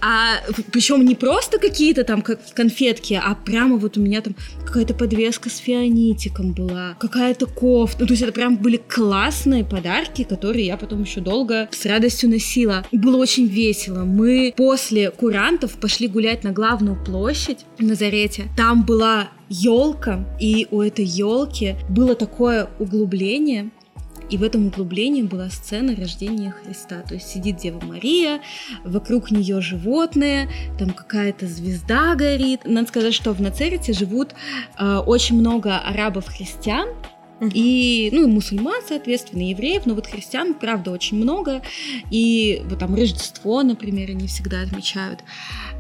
А 0.01 0.41
причем 0.73 1.05
не 1.05 1.15
просто 1.15 1.59
какие-то 1.59 2.05
там 2.05 2.23
конфетки, 2.23 3.21
а 3.23 3.35
прямо 3.35 3.77
вот 3.77 3.97
у 3.97 4.01
меня 4.01 4.21
там 4.21 4.35
какая-то 4.65 4.95
подвеска 4.95 5.51
с 5.51 5.61
фианитиком 5.75 6.53
была, 6.53 6.97
какая-то 7.01 7.47
кофта. 7.47 7.99
Ну, 8.01 8.07
то 8.07 8.13
есть 8.13 8.23
это 8.23 8.33
прям 8.33 8.57
были 8.57 8.77
классные 8.77 9.65
подарки, 9.65 10.23
которые 10.23 10.67
я 10.67 10.77
потом 10.77 11.03
еще 11.03 11.21
долго 11.21 11.69
с 11.73 11.85
радостью 11.87 12.31
носила. 12.31 12.85
Было 12.93 13.17
очень 13.17 13.47
весело. 13.47 14.05
Мы 14.05 14.55
после 14.57 15.11
курантов 15.11 15.73
пошли 15.81 16.07
гулять 16.09 16.45
на 16.45 16.53
главную 16.53 17.03
площадь 17.05 17.65
в 17.79 17.83
Назарете. 17.83 18.45
Там 18.57 18.85
была 18.85 19.31
елка, 19.49 20.25
и 20.41 20.67
у 20.71 20.81
этой 20.81 21.05
елки 21.05 21.77
было 21.89 22.15
такое 22.15 22.69
углубление, 22.79 23.71
и 24.31 24.37
в 24.37 24.43
этом 24.43 24.67
углублении 24.67 25.23
была 25.23 25.51
сцена 25.51 25.95
рождения 25.97 26.51
Христа. 26.51 27.03
То 27.03 27.15
есть 27.15 27.29
сидит 27.29 27.57
Дева 27.57 27.81
Мария, 27.85 28.41
вокруг 28.85 29.31
нее 29.31 29.61
животные, 29.61 30.49
там 30.79 30.91
какая-то 30.91 31.47
звезда 31.47 32.15
горит. 32.15 32.61
Надо 32.65 32.89
сказать, 32.89 33.15
что 33.15 33.33
в 33.33 33.41
Нацерете 33.41 33.93
живут 33.93 34.35
э, 34.79 34.97
очень 34.99 35.39
много 35.39 35.79
арабов-христиан, 35.79 36.89
и, 37.41 38.11
ну, 38.13 38.23
и 38.23 38.27
мусульман, 38.27 38.81
соответственно, 38.87 39.43
и 39.43 39.51
евреев, 39.51 39.87
но 39.87 39.95
вот 39.95 40.07
христиан, 40.07 40.55
правда, 40.55 40.93
очень 40.93 41.17
много. 41.17 41.63
И 42.11 42.63
вот 42.67 42.79
там 42.79 42.95
Рождество, 42.95 43.63
например, 43.63 44.11
они 44.11 44.29
всегда 44.29 44.63
отмечают. 44.63 45.25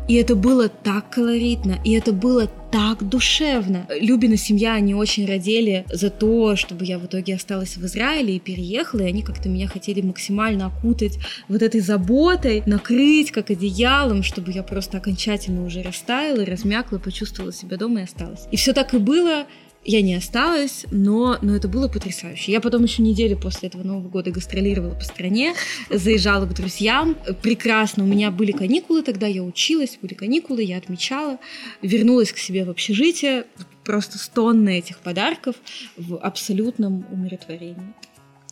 И 0.06 0.14
это 0.14 0.36
было 0.36 0.68
так 0.68 1.10
колоритно, 1.10 1.78
и 1.84 1.92
это 1.92 2.12
было 2.12 2.50
так 2.70 3.08
душевно. 3.08 3.86
Любина 4.00 4.36
семья, 4.36 4.74
они 4.74 4.94
очень 4.94 5.26
родили 5.26 5.86
за 5.92 6.10
то, 6.10 6.56
чтобы 6.56 6.84
я 6.84 6.98
в 6.98 7.06
итоге 7.06 7.36
осталась 7.36 7.76
в 7.76 7.86
Израиле 7.86 8.36
и 8.36 8.40
переехала, 8.40 9.00
и 9.00 9.08
они 9.08 9.22
как-то 9.22 9.48
меня 9.48 9.68
хотели 9.68 10.00
максимально 10.00 10.66
окутать 10.66 11.18
вот 11.48 11.62
этой 11.62 11.80
заботой, 11.80 12.62
накрыть 12.66 13.30
как 13.30 13.50
одеялом, 13.50 14.22
чтобы 14.22 14.52
я 14.52 14.62
просто 14.62 14.98
окончательно 14.98 15.64
уже 15.64 15.82
растаяла, 15.82 16.44
размякла, 16.44 16.98
почувствовала 16.98 17.52
себя 17.52 17.76
дома 17.76 18.00
и 18.00 18.04
осталась. 18.04 18.46
И 18.50 18.56
все 18.56 18.72
так 18.72 18.92
и 18.92 18.98
было. 18.98 19.46
Я 19.84 20.00
не 20.00 20.14
осталась, 20.14 20.86
но, 20.90 21.38
но 21.42 21.54
это 21.54 21.68
было 21.68 21.88
потрясающе. 21.88 22.52
Я 22.52 22.60
потом 22.60 22.84
еще 22.84 23.02
неделю 23.02 23.36
после 23.38 23.68
этого 23.68 23.82
Нового 23.82 24.08
года 24.08 24.30
гастролировала 24.30 24.94
по 24.94 25.04
стране, 25.04 25.54
заезжала 25.90 26.46
к 26.46 26.54
друзьям. 26.54 27.16
Прекрасно, 27.42 28.04
у 28.04 28.06
меня 28.06 28.30
были 28.30 28.52
каникулы 28.52 29.02
тогда, 29.02 29.26
я 29.26 29.42
училась, 29.42 29.98
были 30.00 30.14
каникулы, 30.14 30.62
я 30.62 30.78
отмечала. 30.78 31.38
Вернулась 31.82 32.32
к 32.32 32.38
себе 32.38 32.64
в 32.64 32.70
общежитие, 32.70 33.44
просто 33.84 34.18
стонны 34.18 34.78
этих 34.78 34.98
подарков 35.00 35.56
в 35.98 36.16
абсолютном 36.16 37.04
умиротворении. 37.12 37.94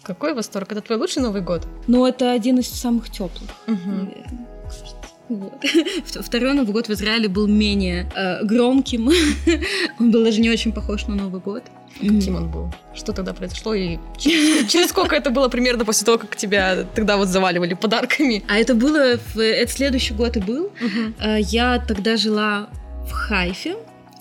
Какой 0.02 0.34
восторг! 0.34 0.72
Это 0.72 0.82
твой 0.82 0.98
лучший 0.98 1.22
Новый 1.22 1.40
год? 1.40 1.66
Но 1.86 2.06
это 2.06 2.32
один 2.32 2.58
из 2.58 2.68
самых 2.68 3.08
теплых, 3.10 3.50
наверное. 3.66 4.46
Вот. 5.28 5.52
Второй 6.04 6.52
Новый 6.52 6.72
год 6.72 6.88
в 6.88 6.92
Израиле 6.92 7.28
был 7.28 7.46
менее 7.46 8.10
э, 8.14 8.44
громким. 8.44 9.08
он 9.98 10.10
был 10.10 10.24
даже 10.24 10.40
не 10.40 10.50
очень 10.50 10.72
похож 10.72 11.06
на 11.06 11.14
Новый 11.14 11.40
год. 11.40 11.62
Каким 12.00 12.36
он 12.36 12.50
был? 12.50 12.72
Что 12.94 13.12
тогда 13.12 13.32
произошло? 13.32 13.74
И 13.74 13.98
через, 14.18 14.70
через 14.70 14.88
сколько 14.88 15.14
это 15.14 15.30
было 15.30 15.48
примерно 15.48 15.84
после 15.84 16.04
того, 16.04 16.18
как 16.18 16.36
тебя 16.36 16.86
тогда 16.94 17.16
вот 17.16 17.28
заваливали 17.28 17.74
подарками? 17.74 18.42
А 18.48 18.56
это 18.56 18.74
было... 18.74 19.18
В, 19.34 19.38
это 19.38 19.70
следующий 19.70 20.14
год 20.14 20.36
и 20.36 20.40
был. 20.40 20.70
Э, 21.20 21.38
Я 21.40 21.78
тогда 21.78 22.16
жила 22.16 22.68
в 23.06 23.12
Хайфе. 23.12 23.76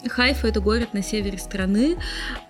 Хайфа— 0.07 0.47
это 0.49 0.59
город 0.59 0.93
на 0.93 1.03
севере 1.03 1.37
страны. 1.37 1.97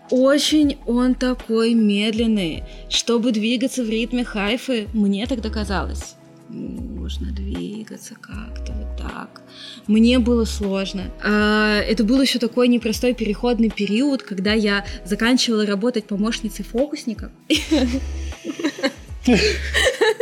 Очень 0.10 0.78
он 0.86 1.16
такой 1.16 1.74
медленный. 1.74 2.64
Чтобы 2.90 3.32
двигаться 3.32 3.84
в 3.84 3.90
ритме 3.90 4.24
Хайфы, 4.24 4.88
мне 4.94 5.26
тогда 5.26 5.50
казалось, 5.50 6.16
можно 6.52 7.32
двигаться 7.32 8.16
как-то 8.20 8.74
вот 8.74 8.98
так. 8.98 9.42
Мне 9.88 10.20
было 10.20 10.46
сложно. 10.46 11.12
А, 11.24 11.80
Это 11.80 12.04
был 12.04 12.22
еще 12.22 12.40
такой 12.40 12.68
непростой 12.68 13.14
переходный 13.14 13.70
период, 13.70 14.24
когда 14.24 14.54
я 14.54 14.86
заканчивала 15.06 15.66
работать 15.66 16.06
помощницей 16.06 16.66
фокусника. 16.66 17.32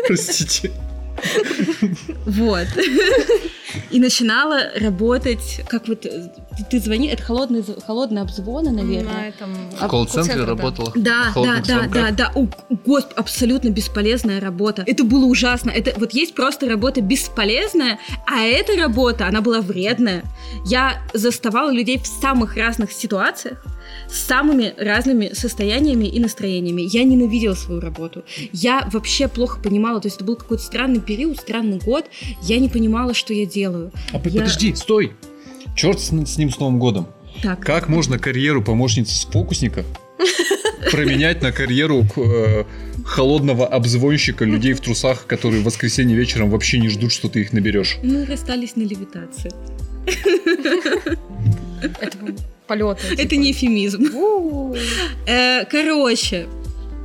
Простите. 0.08 0.72
Вот. 2.26 2.68
И 3.92 4.00
начинала 4.00 4.72
работать, 4.80 5.62
как 5.68 5.88
вот 5.88 6.06
ты 6.70 6.80
звони, 6.80 7.08
это 7.08 7.22
холодные, 7.24 7.64
холодные 7.86 8.22
обзвоны, 8.22 8.72
наверное. 8.72 9.14
На 9.14 9.28
этом... 9.28 9.56
В 9.72 9.88
колл-центре 9.88 10.44
работала? 10.44 10.92
Да, 10.96 11.32
да, 11.36 11.62
да, 11.66 11.88
да, 11.88 12.12
да. 12.12 12.32
О, 12.36 12.48
Господи, 12.86 13.14
абсолютно 13.16 13.70
бесполезная 13.70 14.40
работа. 14.40 14.84
Это 14.86 15.04
было 15.04 15.26
ужасно. 15.26 15.70
Это 15.70 15.94
вот 16.00 16.14
есть 16.14 16.36
просто 16.36 16.68
работа 16.68 17.02
бесполезная, 17.02 18.00
а 18.26 18.42
эта 18.42 18.76
работа, 18.76 19.28
она 19.28 19.42
была 19.42 19.62
вредная. 19.62 20.24
Я 20.66 21.02
заставала 21.14 21.72
людей 21.72 22.00
в 22.00 22.08
самых 22.08 22.58
разных 22.58 22.92
ситуациях, 22.92 23.64
с 24.12 24.18
самыми 24.26 24.74
разными 24.78 25.32
состояниями 25.34 26.06
и 26.06 26.20
настроениями. 26.20 26.82
Я 26.82 27.04
ненавидела 27.04 27.54
свою 27.54 27.80
работу. 27.82 28.24
Я 28.52 28.88
вообще 28.92 29.28
плохо 29.28 29.60
понимала, 29.62 30.02
то 30.02 30.08
есть 30.08 30.18
это 30.18 30.26
был 30.26 30.36
какой-то 30.36 30.64
странный 30.64 31.00
период, 31.02 31.38
странный 31.38 31.78
год. 31.80 32.06
Я 32.42 32.60
не 32.60 32.70
понимала, 32.70 33.14
что 33.14 33.34
я 33.34 33.46
делаю. 33.46 33.92
А 34.12 34.18
Я- 34.18 34.20
подожди, 34.20 34.74
стой! 34.76 35.14
Черт 35.76 36.00
с, 36.00 36.08
с 36.10 36.38
ним 36.38 36.50
с 36.50 36.60
Новым 36.60 36.80
годом. 36.80 37.08
Так. 37.44 37.60
Как 37.62 37.88
можно 37.88 38.18
карьеру 38.20 38.62
помощницы 38.64 39.14
с 39.14 39.26
фокусника 39.26 39.86
променять 40.92 41.42
на 41.42 41.52
карьеру 41.52 42.06
э, 42.18 42.64
холодного 43.06 43.66
обзвонщика 43.68 44.44
людей 44.44 44.74
в 44.74 44.82
трусах, 44.82 45.26
которые 45.26 45.62
в 45.62 45.66
воскресенье 45.66 46.18
вечером 46.18 46.50
вообще 46.50 46.80
не 46.80 46.90
ждут, 46.90 47.12
что 47.14 47.30
ты 47.30 47.42
их 47.42 47.54
наберешь? 47.54 47.98
Мы 48.04 48.26
расстались 48.26 48.76
на 48.76 48.82
левитации. 48.82 49.52
Это 52.02 52.18
полеты. 52.70 53.02
Это 53.18 53.36
не 53.36 53.52
эфемизм. 53.52 54.06
Э, 55.28 55.66
Короче, 55.66 56.48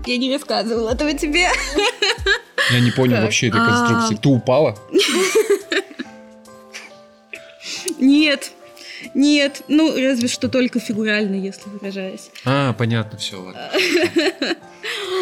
я 0.06 0.16
не 0.18 0.32
рассказывала 0.32 0.90
этого 0.90 1.12
тебе. 1.14 1.48
Я 2.72 2.80
не 2.80 2.90
понял 2.92 3.20
вообще 3.22 3.48
этой 3.48 3.60
А. 3.60 3.66
конструкции. 3.66 4.16
Ты 4.22 4.28
упала? 4.28 4.78
Нет, 7.98 8.52
нет, 9.14 9.62
ну 9.68 9.94
разве 9.96 10.28
что 10.28 10.48
только 10.48 10.80
фигурально, 10.80 11.36
если 11.36 11.68
выражаясь. 11.68 12.30
А, 12.44 12.72
понятно, 12.72 13.18
все, 13.18 13.40
ладно. 13.40 13.70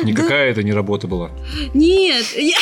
Никакая 0.02 0.50
это 0.50 0.62
не 0.62 0.72
работа 0.72 1.06
была. 1.06 1.30
Нет, 1.74 2.24
я... 2.36 2.58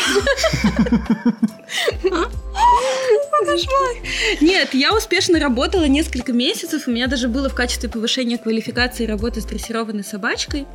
Кошмар. 3.44 3.96
Нет, 4.40 4.74
я 4.74 4.94
успешно 4.94 5.38
работала 5.38 5.84
несколько 5.84 6.32
месяцев. 6.32 6.86
У 6.86 6.90
меня 6.90 7.06
даже 7.06 7.28
было 7.28 7.48
в 7.48 7.54
качестве 7.54 7.88
повышения 7.88 8.36
квалификации 8.36 9.06
работа 9.06 9.40
с 9.40 9.44
дрессированной 9.44 10.04
собачкой. 10.04 10.66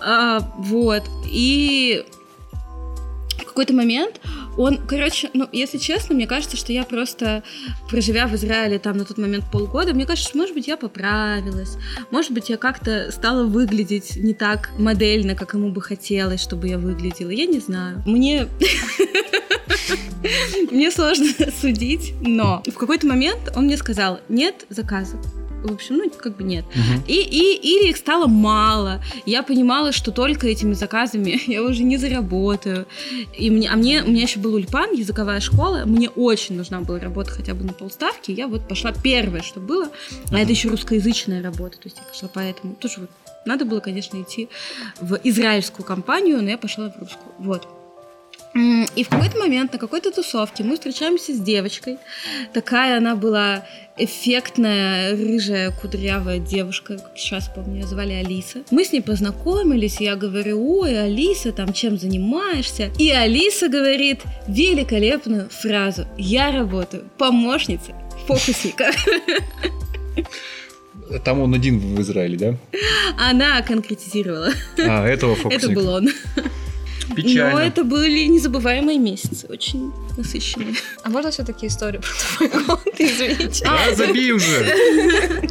А, 0.00 0.40
вот. 0.58 1.04
И 1.30 2.04
какой-то 3.52 3.74
момент 3.74 4.20
он, 4.56 4.78
короче, 4.86 5.30
ну, 5.32 5.48
если 5.52 5.78
честно, 5.78 6.14
мне 6.14 6.26
кажется, 6.26 6.56
что 6.56 6.72
я 6.72 6.84
просто, 6.84 7.42
проживя 7.88 8.26
в 8.26 8.34
Израиле 8.34 8.78
там 8.78 8.96
на 8.98 9.04
тот 9.04 9.18
момент 9.18 9.44
полгода, 9.50 9.94
мне 9.94 10.06
кажется, 10.06 10.28
что, 10.28 10.38
может 10.38 10.54
быть, 10.54 10.68
я 10.68 10.76
поправилась, 10.76 11.76
может 12.10 12.32
быть, 12.32 12.50
я 12.50 12.56
как-то 12.56 13.10
стала 13.12 13.44
выглядеть 13.44 14.16
не 14.16 14.34
так 14.34 14.70
модельно, 14.78 15.34
как 15.34 15.54
ему 15.54 15.70
бы 15.70 15.80
хотелось, 15.80 16.42
чтобы 16.42 16.68
я 16.68 16.78
выглядела, 16.78 17.30
я 17.30 17.46
не 17.46 17.60
знаю. 17.60 18.02
Мне... 18.06 18.48
Мне 20.70 20.90
сложно 20.90 21.26
судить, 21.60 22.14
но 22.20 22.62
в 22.66 22.78
какой-то 22.78 23.06
момент 23.06 23.52
он 23.56 23.64
мне 23.64 23.76
сказал, 23.76 24.20
нет 24.28 24.66
заказов. 24.68 25.20
В 25.62 25.72
общем, 25.72 25.96
ну, 25.98 26.10
как 26.10 26.36
бы 26.36 26.44
нет. 26.44 26.64
Мгм. 26.74 27.04
И, 27.06 27.14
и, 27.14 27.56
или 27.56 27.90
их 27.90 27.96
стало 27.96 28.26
мало. 28.26 29.02
Я 29.26 29.42
понимала, 29.42 29.92
что 29.92 30.10
только 30.10 30.46
этими 30.46 30.74
заказами 30.74 31.40
я 31.46 31.62
уже 31.62 31.82
не 31.82 31.96
заработаю. 31.96 32.86
И 33.36 33.50
мне, 33.50 33.70
а 33.70 33.76
мне, 33.76 34.02
у 34.02 34.08
меня 34.08 34.22
еще 34.22 34.40
был 34.40 34.54
Ульпан, 34.54 34.92
языковая 34.92 35.40
школа. 35.40 35.82
Мне 35.86 36.08
очень 36.10 36.56
нужна 36.56 36.80
была 36.80 36.98
работа 36.98 37.30
хотя 37.30 37.54
бы 37.54 37.64
на 37.64 37.72
полставки. 37.72 38.30
Я 38.32 38.48
вот 38.48 38.66
пошла 38.68 38.92
первое, 38.92 39.42
что 39.42 39.60
было. 39.60 39.88
А 40.30 40.38
это 40.38 40.50
еще 40.50 40.68
русскоязычная 40.68 41.42
работа. 41.42 41.78
То 41.78 41.84
есть 41.84 41.98
я 41.98 42.04
пошла 42.04 42.28
поэтому. 42.32 42.74
Тоже 42.74 43.00
вот 43.00 43.10
надо 43.44 43.64
было, 43.64 43.80
конечно, 43.80 44.20
идти 44.20 44.48
в 45.00 45.18
израильскую 45.24 45.84
компанию, 45.84 46.42
но 46.42 46.50
я 46.50 46.58
пошла 46.58 46.90
в 46.90 46.98
русскую. 46.98 47.34
Вот. 47.38 47.81
И 48.54 49.04
в 49.04 49.08
какой-то 49.08 49.38
момент 49.38 49.72
на 49.72 49.78
какой-то 49.78 50.10
тусовке 50.10 50.62
мы 50.62 50.74
встречаемся 50.74 51.32
с 51.34 51.38
девочкой. 51.38 51.98
Такая 52.52 52.98
она 52.98 53.16
была 53.16 53.64
эффектная, 53.96 55.12
рыжая, 55.16 55.70
кудрявая 55.70 56.38
девушка, 56.38 56.98
как 56.98 57.16
сейчас 57.16 57.48
помню, 57.48 57.80
ее 57.80 57.86
звали 57.86 58.12
Алиса. 58.12 58.62
Мы 58.70 58.84
с 58.84 58.92
ней 58.92 59.00
познакомились, 59.00 60.00
и 60.00 60.04
я 60.04 60.16
говорю, 60.16 60.78
ой, 60.80 61.02
Алиса, 61.02 61.52
там 61.52 61.72
чем 61.72 61.98
занимаешься? 61.98 62.90
И 62.98 63.10
Алиса 63.10 63.68
говорит 63.68 64.20
великолепную 64.48 65.48
фразу. 65.48 66.06
Я 66.18 66.52
работаю 66.52 67.04
помощницей 67.18 67.94
фокусника. 68.26 68.90
Там 71.24 71.40
он 71.40 71.54
один 71.54 71.78
в 71.78 72.00
Израиле, 72.00 72.36
да? 72.38 72.56
Она 73.18 73.60
конкретизировала. 73.62 74.50
А, 74.78 75.06
этого 75.06 75.32
Это 75.32 75.42
фокусника. 75.42 75.74
был 75.74 75.88
он. 75.88 76.08
Печально. 77.14 77.52
Но 77.52 77.60
это 77.60 77.84
были 77.84 78.24
незабываемые 78.26 78.98
месяцы, 78.98 79.46
очень 79.48 79.92
насыщенные. 80.16 80.74
А 81.02 81.10
можно 81.10 81.30
все-таки 81.30 81.66
историю 81.66 82.02
про 82.02 82.48
твой 82.48 82.64
год? 82.64 82.80
Извините. 82.98 83.64
А, 83.68 83.94
забей 83.94 84.32
уже! 84.32 85.42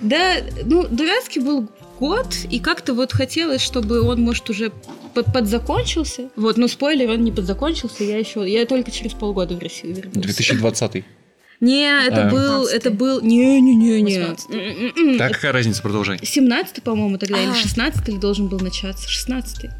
Да, 0.00 0.36
ну, 0.64 0.86
дурацкий 0.88 1.40
был 1.40 1.68
год, 1.98 2.26
и 2.50 2.60
как-то 2.60 2.94
вот 2.94 3.12
хотелось, 3.12 3.60
чтобы 3.60 4.02
он, 4.02 4.20
может, 4.20 4.48
уже 4.50 4.72
под- 5.14 5.32
подзакончился. 5.32 6.30
Вот, 6.36 6.56
но 6.56 6.68
спойлер, 6.68 7.10
он 7.10 7.24
не 7.24 7.32
подзакончился, 7.32 8.04
я 8.04 8.18
еще, 8.18 8.48
я 8.48 8.64
только 8.66 8.90
через 8.90 9.12
полгода 9.12 9.56
в 9.56 9.58
Россию 9.60 9.94
вернулась. 9.96 10.22
2020. 10.22 11.04
Не, 11.60 12.06
это 12.06 12.28
А. 12.28 12.30
был, 12.30 12.66
15-й. 12.68 12.76
это 12.76 12.90
был, 12.90 13.20
не-не-не-не. 13.20 14.16
18-й. 14.16 14.56
М-м-м. 14.96 15.18
Так, 15.18 15.32
какая 15.32 15.52
разница, 15.52 15.82
продолжай. 15.82 16.20
17 16.22 16.82
по-моему, 16.84 17.18
тогда, 17.18 17.40
или 17.42 17.50
А. 17.50 17.54
16 17.54 18.08
ли 18.08 18.16
должен 18.18 18.46
был 18.46 18.60
начаться? 18.60 19.08
16 19.08 19.70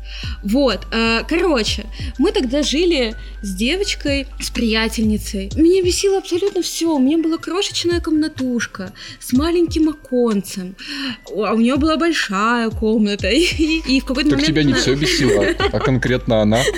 Вот. 0.43 0.87
а, 0.93 1.23
Короче, 1.23 1.87
мы 2.19 2.33
тогда 2.33 2.63
жили 2.63 3.15
с 3.43 3.55
девочкой, 3.55 4.27
с 4.41 4.51
приятельницей. 4.51 5.51
Меня 5.55 5.83
бесило 5.85 6.19
абсолютно 6.19 6.63
все. 6.63 6.93
У 6.95 6.99
меня 6.99 7.19
была 7.19 7.39
крошечная 7.39 8.01
комнатушка 8.01 8.93
с 9.21 9.33
маленьким 9.33 9.89
оконцем. 9.89 10.75
А 11.31 11.55
у 11.55 11.59
нее 11.61 11.77
была 11.77 11.97
большая 11.97 12.71
комната. 12.71 13.29
И, 13.29 13.43
и 13.87 14.01
в 14.01 14.05
какой-то 14.05 14.31
Так 14.31 14.39
момент... 14.41 14.47
тебя 14.49 14.63
не 14.65 14.73
все 14.75 14.95
бесило, 14.95 15.47
а 15.59 15.79
конкретно 15.79 16.43
она. 16.43 16.61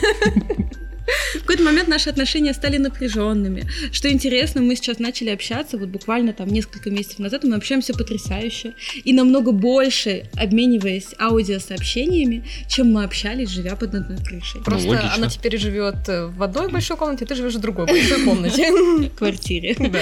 В 1.34 1.40
какой-то 1.40 1.62
момент 1.62 1.88
наши 1.88 2.10
отношения 2.10 2.52
стали 2.54 2.76
напряженными. 2.76 3.66
Что 3.92 4.10
интересно, 4.10 4.62
мы 4.62 4.76
сейчас 4.76 4.98
начали 4.98 5.30
общаться, 5.30 5.78
вот 5.78 5.88
буквально 5.88 6.32
там 6.32 6.48
несколько 6.48 6.90
месяцев 6.90 7.18
назад, 7.18 7.44
мы 7.44 7.56
общаемся 7.56 7.92
потрясающе. 7.94 8.74
И 9.04 9.12
намного 9.12 9.52
больше 9.52 10.24
обмениваясь 10.36 11.14
аудиосообщениями, 11.18 12.44
чем 12.68 12.92
мы 12.92 13.04
общались, 13.04 13.48
живя 13.48 13.76
под 13.76 13.94
одной 13.94 14.18
крышей. 14.18 14.60
Просто 14.62 14.88
логично. 14.88 15.14
она 15.14 15.28
теперь 15.28 15.58
живет 15.58 15.96
в 16.06 16.42
одной 16.42 16.68
большой 16.68 16.96
комнате, 16.96 17.24
а 17.24 17.28
ты 17.28 17.34
живешь 17.34 17.54
в 17.54 17.60
другой 17.60 17.86
большой 17.86 18.24
комнате. 18.24 18.70
В 18.70 19.16
квартире. 19.16 19.76
Да. 19.90 19.98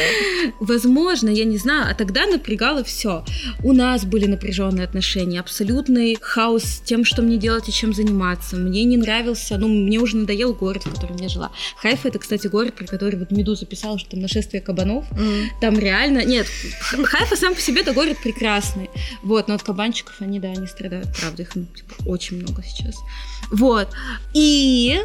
Возможно, 0.61 1.31
я 1.31 1.45
не 1.45 1.57
знаю, 1.57 1.87
а 1.91 1.95
тогда 1.95 2.27
напрягало 2.27 2.85
все. 2.85 3.25
У 3.63 3.73
нас 3.73 4.05
были 4.05 4.27
напряженные 4.27 4.85
отношения, 4.85 5.41
абсолютный 5.41 6.19
хаос 6.21 6.65
с 6.65 6.81
тем, 6.81 7.05
что 7.05 7.23
мне 7.23 7.39
делать 7.39 7.69
и 7.69 7.73
чем 7.73 7.95
заниматься. 7.95 8.57
Мне 8.57 8.85
не 8.85 8.99
нравился, 8.99 9.57
ну, 9.57 9.69
мне 9.69 9.99
уже 9.99 10.17
надоел 10.17 10.53
город, 10.53 10.87
в 10.89 10.95
котором 10.95 11.16
я 11.16 11.28
жила. 11.28 11.51
Хайфа 11.76 12.09
это, 12.09 12.18
кстати, 12.18 12.47
город, 12.47 12.74
про 12.74 12.86
который 12.86 13.18
вот 13.18 13.30
Медуза 13.30 13.66
писала, 13.66 13.99
что 13.99 14.11
там 14.11 14.20
нашествие 14.20 14.61
кабанов. 14.61 15.05
М. 15.12 15.51
Там 15.61 15.78
реально... 15.78 16.24
Нет, 16.24 16.47
Хайфа 17.05 17.36
сам 17.36 17.55
по 17.55 17.61
себе 17.61 17.82
это 17.82 17.93
город 17.93 18.18
прекрасный. 18.22 18.91
Вот, 19.22 19.49
но 19.49 19.55
от 19.55 19.62
кабанчиков 19.62 20.14
они, 20.20 20.41
да, 20.41 20.49
они 20.49 20.66
страдают, 20.66 21.09
правда, 21.18 21.43
их 21.43 21.55
ну, 21.55 21.66
типа, 21.66 21.95
очень 22.07 22.41
много 22.41 22.62
сейчас. 22.62 22.97
Вот. 23.51 23.89
И 24.34 25.01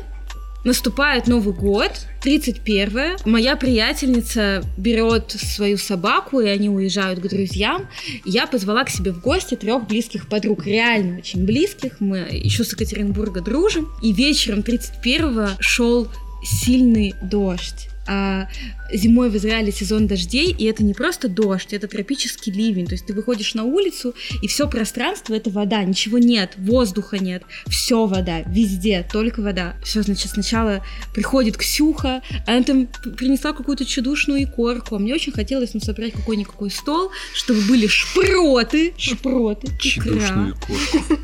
наступает 0.64 1.28
Новый 1.28 1.54
год, 1.54 1.92
31 2.22 3.18
Моя 3.26 3.56
приятельница 3.56 4.64
берет 4.78 5.32
свою 5.32 5.78
собаку, 5.78 6.40
и 6.40 6.48
они 6.48 6.70
уезжают 6.70 7.20
к 7.20 7.28
друзьям. 7.28 7.88
Я 8.26 8.48
позвала 8.48 8.84
к 8.84 8.90
себе 8.90 9.12
в 9.12 9.22
гости 9.22 9.56
трех 9.56 9.88
близких 9.88 10.28
подруг, 10.28 10.66
реально 10.66 11.18
очень 11.18 11.46
близких. 11.46 12.00
Мы 12.00 12.20
еще 12.32 12.64
с 12.64 12.72
Екатеринбурга 12.72 13.42
дружим. 13.42 13.90
И 14.02 14.14
вечером 14.14 14.60
31-го 14.60 15.62
шел 15.62 16.08
сильный 16.44 17.14
дождь. 17.22 17.90
А 18.08 18.48
зимой 18.92 19.30
в 19.30 19.38
Израиле 19.38 19.72
сезон 19.72 20.08
дождей, 20.08 20.54
и 20.58 20.66
это 20.66 20.84
не 20.84 20.94
просто 20.94 21.30
дождь, 21.30 21.74
это 21.74 21.88
тропический 21.88 22.52
ливень. 22.52 22.86
То 22.86 22.94
есть 22.94 23.06
ты 23.06 23.14
выходишь 23.14 23.54
на 23.54 23.64
улицу, 23.64 24.14
и 24.42 24.48
все 24.48 24.68
пространство 24.70 25.34
это 25.34 25.50
вода, 25.50 25.84
ничего 25.84 26.18
нет, 26.18 26.54
воздуха 26.58 27.18
нет, 27.18 27.44
все 27.68 28.06
вода, 28.06 28.42
везде, 28.42 29.08
только 29.12 29.42
вода. 29.42 29.76
Все, 29.84 30.02
значит, 30.02 30.32
сначала 30.32 30.84
приходит 31.14 31.58
Ксюха, 31.58 32.22
она 32.46 32.64
там 32.64 32.88
принесла 33.18 33.54
какую-то 33.54 33.86
чудушную 33.86 34.44
икорку, 34.44 35.00
мне 35.00 35.14
очень 35.14 35.32
хотелось 35.32 35.74
ну, 35.74 35.80
собрать 35.80 36.14
какой-никакой 36.14 36.70
стол, 36.70 37.12
чтобы 37.34 37.62
были 37.62 37.88
шпроты, 37.88 38.94
шпроты, 38.98 39.68
икра. 39.68 39.78
Чедушную 39.80 40.56
кошку. 40.56 41.18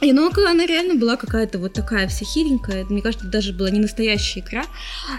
И 0.00 0.12
ну, 0.12 0.30
она 0.46 0.66
реально 0.66 0.94
была 0.94 1.16
какая-то 1.16 1.58
вот 1.58 1.72
такая 1.72 2.08
вся 2.08 2.24
хиленькая. 2.24 2.84
Мне 2.84 3.02
кажется, 3.02 3.26
даже 3.26 3.52
была 3.52 3.70
не 3.70 3.80
настоящая 3.80 4.40
икра. 4.40 4.64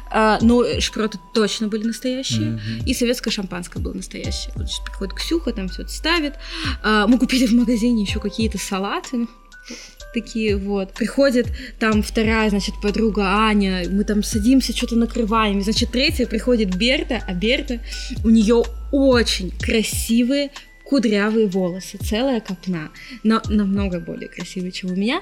А, 0.10 0.40
но 0.42 0.64
шпроты 0.80 1.20
точно 1.34 1.68
были 1.68 1.86
настоящие. 1.86 2.52
Мгм. 2.52 2.86
И 2.86 2.94
советское 2.94 3.32
шампанское 3.32 3.80
было 3.80 3.94
настоящее. 3.94 4.54
Вот 4.56 4.68
приходит 4.86 5.14
Ксюха, 5.16 5.52
там 5.52 5.68
все 5.68 5.82
это 5.82 5.92
ставит. 5.92 6.36
А, 6.82 7.08
мы 7.08 7.18
купили 7.20 7.46
в 7.46 7.52
магазине 7.52 8.04
еще 8.04 8.20
какие-то 8.20 8.58
салаты. 8.58 9.28
Такие 10.14 10.58
вот. 10.58 10.94
Приходит 10.94 11.48
там 11.78 12.02
вторая, 12.02 12.50
значит, 12.50 12.74
подруга 12.82 13.48
Аня, 13.48 13.86
мы 13.90 14.04
там 14.04 14.24
садимся, 14.24 14.76
что-то 14.76 14.96
накрываем. 14.96 15.60
И, 15.60 15.62
значит, 15.62 15.92
третья 15.92 16.26
приходит 16.26 16.76
Берта, 16.76 17.22
а 17.28 17.34
Берта, 17.34 17.80
у 18.24 18.30
нее 18.30 18.64
очень 18.92 19.52
красивые 19.52 20.50
кудрявые 20.90 21.48
волосы, 21.48 21.98
целая 21.98 22.42
копна, 22.42 22.90
но 23.24 23.42
намного 23.48 24.00
более 24.00 24.28
красивые, 24.28 24.72
чем 24.72 24.92
у 24.92 24.96
меня. 24.96 25.22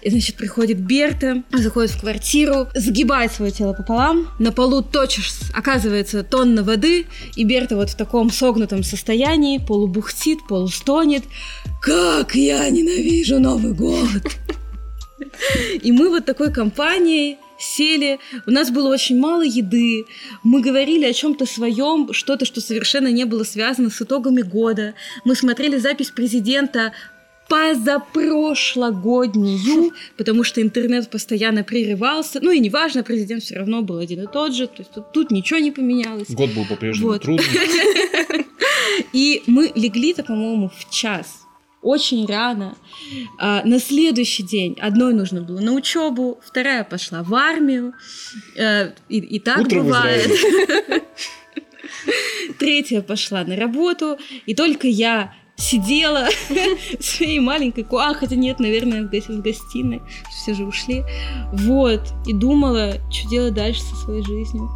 И, 0.00 0.10
значит, 0.10 0.36
приходит 0.36 0.78
Берта, 0.78 1.42
заходит 1.52 1.90
в 1.90 2.00
квартиру, 2.00 2.68
сгибает 2.74 3.32
свое 3.32 3.50
тело 3.50 3.72
пополам, 3.72 4.28
на 4.38 4.52
полу 4.52 4.80
точишь, 4.80 5.32
оказывается, 5.52 6.22
тонна 6.22 6.62
воды, 6.62 7.06
и 7.34 7.44
Берта 7.44 7.74
вот 7.74 7.90
в 7.90 7.96
таком 7.96 8.30
согнутом 8.30 8.84
состоянии, 8.84 9.58
полубухтит, 9.58 10.38
полустонет. 10.48 11.24
Как 11.82 12.36
я 12.36 12.70
ненавижу 12.70 13.40
Новый 13.40 13.72
год! 13.72 14.22
И 15.82 15.90
мы 15.90 16.10
вот 16.10 16.26
такой 16.26 16.52
компанией 16.52 17.38
сели, 17.58 18.18
у 18.46 18.50
нас 18.50 18.70
было 18.70 18.88
очень 18.88 19.18
мало 19.18 19.42
еды, 19.42 20.04
мы 20.42 20.60
говорили 20.60 21.04
о 21.04 21.12
чем-то 21.12 21.46
своем, 21.46 22.12
что-то, 22.12 22.44
что 22.44 22.60
совершенно 22.60 23.08
не 23.08 23.24
было 23.24 23.44
связано 23.44 23.90
с 23.90 24.00
итогами 24.00 24.42
года. 24.42 24.94
Мы 25.24 25.34
смотрели 25.34 25.78
запись 25.78 26.10
президента 26.10 26.92
позапрошлогоднюю, 27.48 29.92
потому 30.16 30.44
что 30.44 30.62
интернет 30.62 31.10
постоянно 31.10 31.64
прерывался. 31.64 32.40
Ну 32.42 32.50
и 32.50 32.60
неважно, 32.60 33.02
президент 33.02 33.42
все 33.42 33.56
равно 33.56 33.82
был 33.82 33.98
один 33.98 34.22
и 34.22 34.26
тот 34.30 34.54
же, 34.54 34.66
то 34.66 34.74
есть 34.78 34.90
тут, 34.92 35.12
тут 35.12 35.30
ничего 35.30 35.58
не 35.58 35.70
поменялось. 35.70 36.28
Год 36.28 36.50
был 36.50 36.66
по-прежнему 36.66 37.12
Вот. 37.12 37.22
трудный. 37.22 37.44
И 39.12 39.42
мы 39.46 39.70
легли-то, 39.74 40.24
по-моему, 40.24 40.70
в 40.76 40.90
час. 40.90 41.37
Очень 41.80 42.26
рано. 42.26 42.74
А, 43.38 43.62
на 43.64 43.78
следующий 43.78 44.42
день 44.42 44.76
одной 44.80 45.14
нужно 45.14 45.42
было 45.42 45.60
на 45.60 45.72
учебу, 45.72 46.40
вторая 46.44 46.82
пошла 46.84 47.22
в 47.22 47.32
армию. 47.34 47.94
Э, 48.56 48.90
и, 49.08 49.18
и 49.18 49.38
так 49.38 49.60
Утро 49.60 49.82
бывает. 49.82 50.28
Третья 52.58 53.00
пошла 53.02 53.44
на 53.44 53.56
работу, 53.56 54.18
и 54.46 54.54
только 54.54 54.88
я 54.88 55.32
сидела 55.56 56.28
в 56.98 57.04
своей 57.04 57.40
маленькой 57.40 57.84
ку- 57.84 57.98
а, 57.98 58.14
хотя 58.14 58.36
нет, 58.36 58.58
наверное, 58.60 59.02
в 59.02 59.10
гос- 59.10 59.28
в 59.28 59.40
гостиной, 59.42 60.00
все 60.30 60.54
же 60.54 60.64
ушли. 60.64 61.02
Вот, 61.52 62.00
и 62.26 62.32
думала, 62.32 62.94
что 63.10 63.28
делать 63.28 63.54
дальше 63.54 63.82
со 63.82 63.94
своей 63.96 64.22
жизнью. 64.24 64.68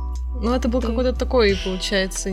Ну, 0.43 0.53
это 0.53 0.69
был 0.69 0.81
Да. 0.81 0.89
какой-то 0.89 1.13
такой, 1.13 1.57
получается, 1.65 2.31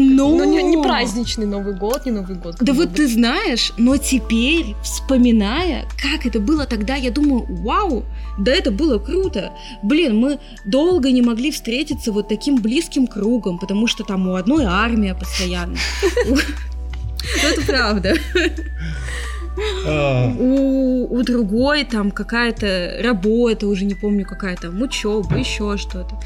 Но... 0.00 0.30
ну, 0.30 0.44
не, 0.44 0.62
не 0.62 0.82
праздничный 0.82 1.46
Новый 1.46 1.74
год, 1.74 2.06
не 2.06 2.12
Новый 2.12 2.36
год. 2.36 2.56
Да 2.60 2.72
вот 2.72 2.94
ты 2.94 3.06
знаешь, 3.06 3.72
но 3.76 3.96
теперь, 3.98 4.74
вспоминая, 4.82 5.84
как 6.00 6.26
это 6.26 6.40
было 6.40 6.64
тогда, 6.66 6.94
я 6.94 7.10
думаю, 7.10 7.44
вау, 7.48 8.04
да 8.38 8.52
это 8.52 8.70
было 8.70 8.98
круто. 8.98 9.52
Блин, 9.82 10.16
мы 10.16 10.38
долго 10.64 11.10
не 11.10 11.22
могли 11.22 11.50
встретиться 11.50 12.12
вот 12.12 12.28
таким 12.28 12.56
близким 12.56 13.06
кругом, 13.06 13.58
потому 13.58 13.86
что 13.86 14.04
там 14.04 14.26
у 14.28 14.36
одной 14.36 14.64
армия 14.64 15.14
постоянно. 15.14 15.76
Ну, 16.26 17.48
Это 17.48 17.60
правда. 17.66 18.14
А, 19.86 20.32
У, 20.38 21.06
у 21.14 21.22
другой 21.22 21.84
там 21.84 22.10
какая-то 22.10 22.96
работа, 23.02 23.66
уже 23.66 23.84
не 23.84 23.94
помню 23.94 24.24
какая 24.24 24.56
там, 24.56 24.80
учеба, 24.80 25.36
еще 25.36 25.76
что-то. 25.76 26.18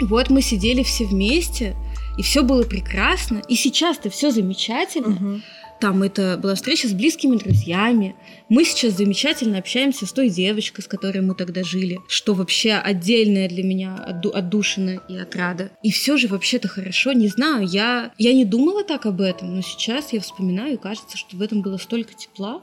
Вот 0.00 0.30
мы 0.30 0.40
сидели 0.40 0.82
все 0.82 1.04
вместе, 1.04 1.76
и 2.16 2.22
все 2.22 2.42
было 2.42 2.62
прекрасно. 2.62 3.42
И 3.48 3.54
сейчас-то 3.54 4.10
все 4.10 4.30
замечательно. 4.30 5.08
Мгм. 5.08 5.42
Там 5.80 6.04
это 6.04 6.38
была 6.40 6.54
встреча 6.54 6.86
с 6.86 6.92
близкими 6.92 7.36
друзьями. 7.36 8.14
Мы 8.48 8.64
сейчас 8.64 8.92
замечательно 8.92 9.58
общаемся 9.58 10.06
с 10.06 10.12
той 10.12 10.28
девочкой, 10.28 10.84
с 10.84 10.86
которой 10.86 11.22
мы 11.22 11.34
тогда 11.34 11.64
жили, 11.64 11.98
что 12.06 12.34
вообще 12.34 12.74
отдельная 12.74 13.48
для 13.48 13.64
меня 13.64 13.96
отду- 13.96 14.30
отдушина 14.30 15.00
и 15.08 15.16
отрада. 15.16 15.72
И 15.82 15.90
все 15.90 16.16
же 16.16 16.28
вообще-то 16.28 16.68
хорошо, 16.68 17.12
не 17.12 17.26
знаю, 17.26 17.66
я, 17.66 18.12
я 18.16 18.32
не 18.32 18.44
думала 18.44 18.84
так 18.84 19.06
об 19.06 19.20
этом, 19.20 19.56
но 19.56 19.62
сейчас 19.62 20.12
я 20.12 20.20
вспоминаю, 20.20 20.74
и 20.74 20.80
кажется, 20.80 21.16
что 21.16 21.36
в 21.36 21.42
этом 21.42 21.62
было 21.62 21.78
столько 21.78 22.14
тепла. 22.14 22.62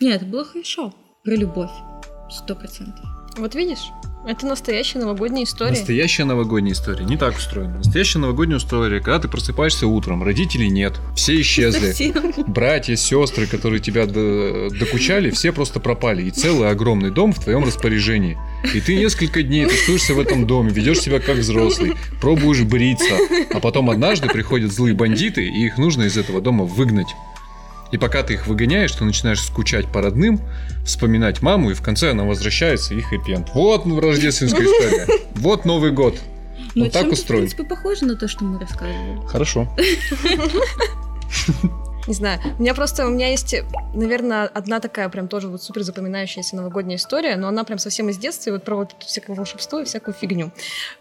Нет, 0.00 0.22
это 0.22 0.24
было 0.24 0.46
хорошо. 0.46 0.94
Про 1.24 1.34
любовь. 1.34 1.70
Сто 2.30 2.54
процентов. 2.54 3.04
Вот 3.36 3.54
видишь, 3.54 3.90
это 4.26 4.46
настоящая 4.46 4.98
новогодняя 4.98 5.44
история. 5.44 5.70
Настоящая 5.70 6.24
новогодняя 6.24 6.74
история 6.74 7.04
не 7.04 7.16
так 7.16 7.36
устроена. 7.36 7.78
Настоящая 7.78 8.18
новогодняя 8.18 8.58
история, 8.58 9.00
когда 9.00 9.18
ты 9.20 9.28
просыпаешься 9.28 9.86
утром, 9.86 10.22
родителей 10.22 10.68
нет, 10.68 10.94
все 11.14 11.40
исчезли. 11.40 11.94
Братья, 12.46 12.96
сестры, 12.96 13.46
которые 13.46 13.80
тебя 13.80 14.06
до- 14.06 14.68
докучали, 14.70 15.30
все 15.30 15.52
просто 15.52 15.80
пропали. 15.80 16.22
И 16.24 16.30
целый 16.30 16.68
огромный 16.70 17.10
дом 17.10 17.32
в 17.32 17.38
твоем 17.40 17.64
распоряжении. 17.64 18.36
И 18.74 18.80
ты 18.80 18.96
несколько 18.96 19.42
дней 19.42 19.66
тусуешься 19.66 20.14
в 20.14 20.20
этом 20.20 20.46
доме, 20.46 20.70
ведешь 20.70 21.00
себя 21.00 21.20
как 21.20 21.36
взрослый, 21.36 21.92
пробуешь 22.20 22.62
бриться. 22.62 23.16
А 23.52 23.60
потом 23.60 23.90
однажды 23.90 24.28
приходят 24.28 24.72
злые 24.72 24.94
бандиты, 24.94 25.46
и 25.46 25.66
их 25.66 25.78
нужно 25.78 26.02
из 26.04 26.16
этого 26.16 26.40
дома 26.40 26.64
выгнать. 26.64 27.08
И 27.92 27.98
пока 27.98 28.22
ты 28.22 28.34
их 28.34 28.46
выгоняешь, 28.46 28.92
ты 28.92 29.04
начинаешь 29.04 29.40
скучать 29.40 29.90
по 29.90 30.02
родным, 30.02 30.40
вспоминать 30.84 31.42
маму, 31.42 31.70
и 31.70 31.74
в 31.74 31.82
конце 31.82 32.10
она 32.10 32.24
возвращается 32.24 32.94
и 32.94 33.00
хэппи-энд. 33.00 33.50
Вот 33.54 33.86
рождественская 33.86 34.64
история. 34.64 35.06
Вот 35.34 35.64
Новый 35.64 35.92
год. 35.92 36.18
Ну, 36.74 36.84
Вот 36.84 36.92
так 36.92 37.02
чем-то, 37.02 37.14
устроен. 37.14 37.46
В 37.46 37.54
принципе, 37.54 37.64
похоже 37.64 38.04
на 38.06 38.16
то, 38.16 38.28
что 38.28 38.44
мы 38.44 38.58
рассказывали. 38.58 39.26
Хорошо. 39.28 39.68
Не 42.06 42.14
знаю. 42.14 42.40
У 42.58 42.62
меня 42.62 42.74
просто, 42.74 43.06
у 43.06 43.10
меня 43.10 43.30
есть, 43.30 43.54
наверное, 43.94 44.46
одна 44.46 44.78
такая 44.78 45.08
прям 45.08 45.26
тоже 45.26 45.48
вот 45.48 45.62
супер 45.62 45.82
запоминающаяся 45.82 46.54
новогодняя 46.54 46.98
история, 46.98 47.36
но 47.36 47.48
она 47.48 47.64
прям 47.64 47.78
совсем 47.78 48.08
из 48.08 48.18
детства, 48.18 48.50
и 48.50 48.52
вот 48.52 48.64
про 48.64 48.76
вот 48.76 48.94
всякое 49.00 49.34
волшебство 49.34 49.80
и 49.80 49.84
всякую 49.84 50.14
фигню. 50.14 50.52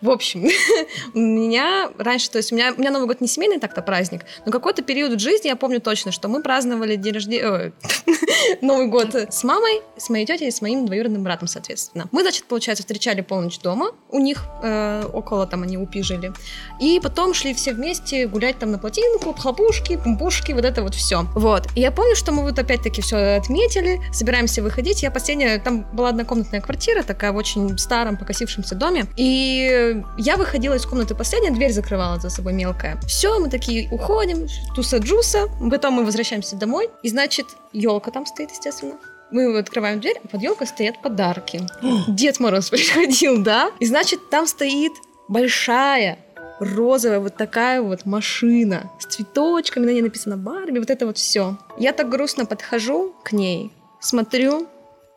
В 0.02 0.10
общем, 0.10 0.48
у 1.14 1.20
меня 1.20 1.92
раньше, 1.98 2.32
то 2.32 2.38
есть 2.38 2.52
у 2.52 2.56
меня, 2.56 2.74
у 2.76 2.80
меня 2.80 2.90
Новый 2.90 3.08
год 3.08 3.22
не 3.22 3.28
семейный 3.28 3.60
так-то 3.60 3.84
праздник, 3.84 4.22
но 4.46 4.52
какой-то 4.52 4.82
период 4.82 5.20
жизни 5.20 5.48
я 5.48 5.56
помню 5.56 5.80
точно, 5.80 6.12
что 6.12 6.28
мы 6.28 6.42
праздновали 6.42 6.96
день 6.96 7.14
рождения, 7.14 7.74
Новый 8.62 8.88
год 8.88 9.14
с 9.14 9.44
мамой, 9.44 9.82
с 9.98 10.10
моей 10.10 10.26
тетей 10.26 10.48
и 10.48 10.52
с 10.52 10.62
моим 10.62 10.88
двоюродным 10.88 11.24
братом, 11.24 11.48
соответственно. 11.48 12.08
Мы, 12.12 12.24
значит, 12.24 12.46
получается, 12.46 12.84
встречали 12.84 13.22
полночь 13.22 13.60
дома, 13.60 13.92
у 14.10 14.20
них 14.20 14.44
э, 14.64 15.04
около 15.14 15.46
там 15.46 15.62
они 15.62 15.78
упи 15.78 16.02
жили, 16.02 16.34
и 16.80 17.00
потом 17.00 17.36
шли 17.36 17.54
все 17.54 17.74
вместе 17.74 18.28
гулять 18.28 18.58
там 18.58 18.72
на 18.72 18.80
плотинку, 18.80 19.34
хлопушки, 19.34 19.98
пумпушки, 19.98 20.52
вот 20.52 20.66
это 20.66 20.82
вот 20.82 20.95
все. 20.96 21.26
Вот. 21.36 21.68
И 21.76 21.82
я 21.82 21.92
помню, 21.92 22.16
что 22.16 22.32
мы 22.32 22.44
вот 22.44 22.58
опять-таки 22.58 23.02
все 23.02 23.38
отметили, 23.38 24.02
собираемся 24.12 24.62
выходить. 24.62 25.04
Я 25.04 25.12
последняя, 25.12 25.60
там 25.60 25.84
была 25.94 26.10
однокомнатная 26.10 26.62
квартира, 26.62 27.04
такая 27.04 27.32
в 27.32 27.38
очень 27.38 27.78
старом 27.78 28.18
покосившемся 28.18 28.76
доме. 28.76 29.06
И 29.16 30.02
я 30.18 30.38
выходила 30.38 30.74
из 30.76 30.86
комнаты 30.86 31.16
последняя, 31.16 31.52
дверь 31.52 31.72
закрывала 31.72 32.20
за 32.20 32.30
собой 32.30 32.54
мелкая. 32.54 33.00
Все, 33.08 33.40
мы 33.40 33.50
такие 33.50 33.90
уходим, 33.92 34.48
туса-джуса, 34.76 35.48
потом 35.70 35.96
мы 35.96 36.06
возвращаемся 36.06 36.56
домой. 36.56 36.90
И 37.04 37.10
значит, 37.10 37.48
елка 37.74 38.12
там 38.12 38.26
стоит, 38.26 38.52
естественно. 38.52 38.96
мы 39.32 39.58
открываем 39.58 40.00
дверь, 40.00 40.20
а 40.24 40.28
под 40.28 40.42
елкой 40.42 40.68
стоят 40.68 41.02
подарки. 41.02 41.62
Дед 42.08 42.40
Мороз 42.40 42.70
приходил, 42.72 43.44
да? 43.44 43.72
И 43.80 43.86
значит, 43.86 44.30
там 44.30 44.48
стоит 44.48 44.94
большая 45.28 46.20
розовая 46.60 47.20
вот 47.20 47.36
такая 47.36 47.82
вот 47.82 48.06
машина 48.06 48.90
с 49.00 49.06
цветочками, 49.06 49.86
на 49.86 49.90
ней 49.92 50.02
написано 50.02 50.38
Барби, 50.38 50.80
вот 50.80 50.90
это 50.90 51.06
вот 51.06 51.18
все. 51.18 51.58
Я 51.78 51.92
так 51.94 52.10
грустно 52.10 52.46
подхожу 52.46 53.14
к 53.24 53.32
ней, 53.32 53.72
смотрю, 54.00 54.68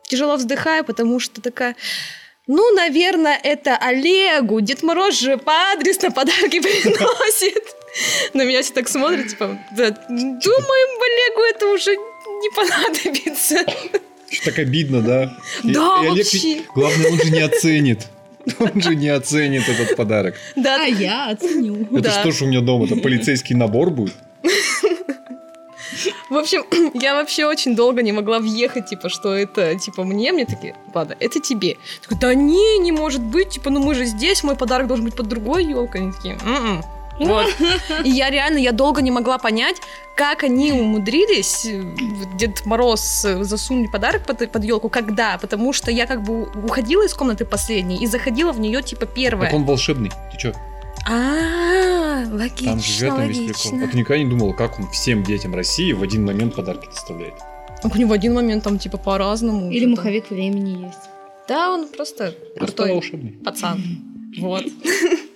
тяжело 0.03 0.35
вздыхаю, 0.37 0.83
потому 0.83 1.19
что 1.19 1.41
такая... 1.41 1.75
Ну, 2.51 2.73
наверное, 2.73 3.39
это 3.43 3.77
Олегу. 3.77 4.59
Дед 4.59 4.81
Мороз 4.81 5.19
же 5.19 5.37
по 5.37 5.71
адресу 5.71 6.11
подарки 6.11 6.59
приносит. 6.61 7.63
На 8.33 8.43
меня 8.43 8.63
все 8.63 8.73
так 8.73 8.87
смотрят, 8.87 9.27
типа, 9.27 9.59
да, 9.77 9.91
думаем, 10.09 10.39
Олегу 11.03 11.41
это 11.55 11.67
уже 11.67 11.91
не 11.95 12.49
понадобится. 12.55 13.57
Что 14.31 14.45
так 14.45 14.59
обидно, 14.59 15.01
да? 15.01 15.37
Да, 15.63 15.99
и 16.03 16.07
Олег 16.07 16.17
вообще. 16.25 16.37
ведь- 16.55 16.65
главное, 16.73 17.11
он 17.11 17.17
же 17.19 17.31
не 17.31 17.39
оценит. 17.41 18.07
Он 18.59 18.81
же 18.81 18.95
не 18.95 19.09
оценит 19.09 19.67
этот 19.67 19.95
подарок. 19.95 20.35
Да, 20.55 20.83
А 20.83 20.87
я 20.87 21.29
оценю. 21.31 21.83
Это 21.91 22.01
Да. 22.01 22.11
что 22.11 22.31
ж 22.31 22.41
у 22.43 22.45
меня 22.47 22.61
дома? 22.61 22.85
Это 22.85 22.95
полицейский 23.03 23.55
набор 23.55 23.89
будет? 23.89 24.15
В 26.29 26.35
общем, 26.37 26.63
я 26.93 27.15
вообще 27.15 27.45
очень 27.45 27.75
долго 27.75 28.01
не 28.03 28.11
могла 28.11 28.39
въехать, 28.39 28.85
типа, 28.87 29.09
что 29.09 29.33
это, 29.33 29.75
типа, 29.77 30.03
мне, 30.03 30.31
мне 30.31 30.45
такие, 30.45 30.75
ладно, 30.93 31.15
это 31.19 31.39
тебе. 31.39 31.69
Я 31.69 31.75
такая, 32.03 32.19
да 32.19 32.33
не, 32.35 32.77
не 32.79 32.91
может 32.91 33.21
быть, 33.21 33.49
типа, 33.49 33.69
ну 33.69 33.79
мы 33.83 33.95
же 33.95 34.05
здесь, 34.05 34.43
мой 34.43 34.55
подарок 34.55 34.87
должен 34.87 35.05
быть 35.05 35.15
под 35.15 35.27
другой 35.27 35.65
елкой. 35.65 36.01
Они 36.01 36.11
такие, 36.11 36.37
«М-м». 36.45 36.83
Вот. 37.19 37.47
И 38.03 38.09
я 38.09 38.29
реально, 38.29 38.57
я 38.57 38.71
долго 38.71 39.01
не 39.01 39.11
могла 39.11 39.37
понять, 39.37 39.77
как 40.15 40.43
они 40.43 40.71
умудрились, 40.71 41.65
э, 41.65 41.83
Дед 42.37 42.65
Мороз 42.65 43.25
э, 43.25 43.43
засунули 43.43 43.87
подарок 43.87 44.25
под, 44.25 44.51
под 44.51 44.63
елку, 44.63 44.89
когда, 44.89 45.37
потому 45.37 45.73
что 45.73 45.91
я 45.91 46.05
как 46.05 46.23
бы 46.23 46.43
уходила 46.65 47.05
из 47.05 47.13
комнаты 47.13 47.45
последней 47.45 47.97
и 47.97 48.07
заходила 48.07 48.51
в 48.51 48.59
нее, 48.59 48.81
типа, 48.81 49.05
первая. 49.05 49.49
Так 49.49 49.59
он 49.59 49.65
волшебный. 49.65 50.11
Ты 50.31 50.37
чё? 50.37 50.53
А, 51.07 52.23
Там 52.25 52.29
же 52.29 52.29
в 52.29 52.33
логично, 52.35 53.05
этом 53.05 53.27
весь 53.27 53.37
прикол. 53.37 53.47
логично. 53.71 53.83
А 53.83 53.87
ты 53.87 53.97
никогда 53.97 54.23
не 54.23 54.29
думала, 54.29 54.53
как 54.53 54.79
он 54.79 54.89
всем 54.91 55.23
детям 55.23 55.55
России 55.55 55.91
в 55.93 56.03
один 56.03 56.25
момент 56.25 56.55
подарки 56.55 56.85
доставляет? 56.87 57.33
У 57.83 57.97
него 57.97 58.09
в 58.09 58.13
один 58.13 58.33
момент 58.33 58.63
там, 58.63 58.77
типа, 58.77 58.97
по-разному. 58.97 59.71
Или 59.71 59.85
маховик 59.85 60.29
времени 60.29 60.85
есть. 60.85 60.99
Да, 61.47 61.73
он 61.73 61.87
просто 61.87 62.33
Просто 62.55 62.75
крутой 62.75 62.93
волшебный. 62.93 63.31
пацан. 63.43 63.81
Вот. 64.37 64.63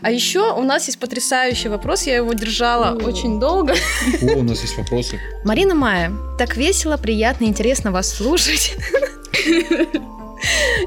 А 0.00 0.10
еще 0.10 0.52
у 0.52 0.62
нас 0.62 0.86
есть 0.86 0.98
потрясающий 0.98 1.68
вопрос, 1.68 2.04
я 2.04 2.16
его 2.16 2.32
держала 2.32 2.90
О. 2.90 3.04
очень 3.04 3.38
долго. 3.38 3.74
О, 4.22 4.26
у 4.36 4.42
нас 4.42 4.62
есть 4.62 4.76
вопросы. 4.78 5.20
Марина 5.44 5.74
Майя, 5.74 6.12
так 6.38 6.56
весело, 6.56 6.96
приятно, 6.96 7.44
интересно 7.44 7.90
вас 7.90 8.08
слушать. 8.08 8.76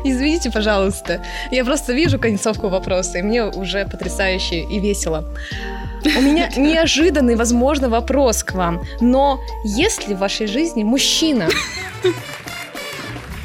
Извините, 0.03 0.51
пожалуйста. 0.51 1.24
Я 1.51 1.63
просто 1.63 1.93
вижу 1.93 2.20
концовку 2.20 2.68
вопроса, 2.70 3.20
и 3.20 3.22
мне 3.22 3.43
уже 3.45 3.86
потрясающе 3.86 4.63
и 4.63 4.80
весело. 4.80 5.26
У 6.03 6.22
меня 6.22 6.49
неожиданный, 6.57 7.36
возможно, 7.36 7.89
вопрос 7.89 8.43
к 8.43 8.53
вам. 8.53 8.84
Но 8.99 9.39
есть 9.63 10.07
ли 10.07 10.16
в 10.16 10.20
вашей 10.20 10.47
жизни 10.47 10.84
мужчина? 10.84 11.47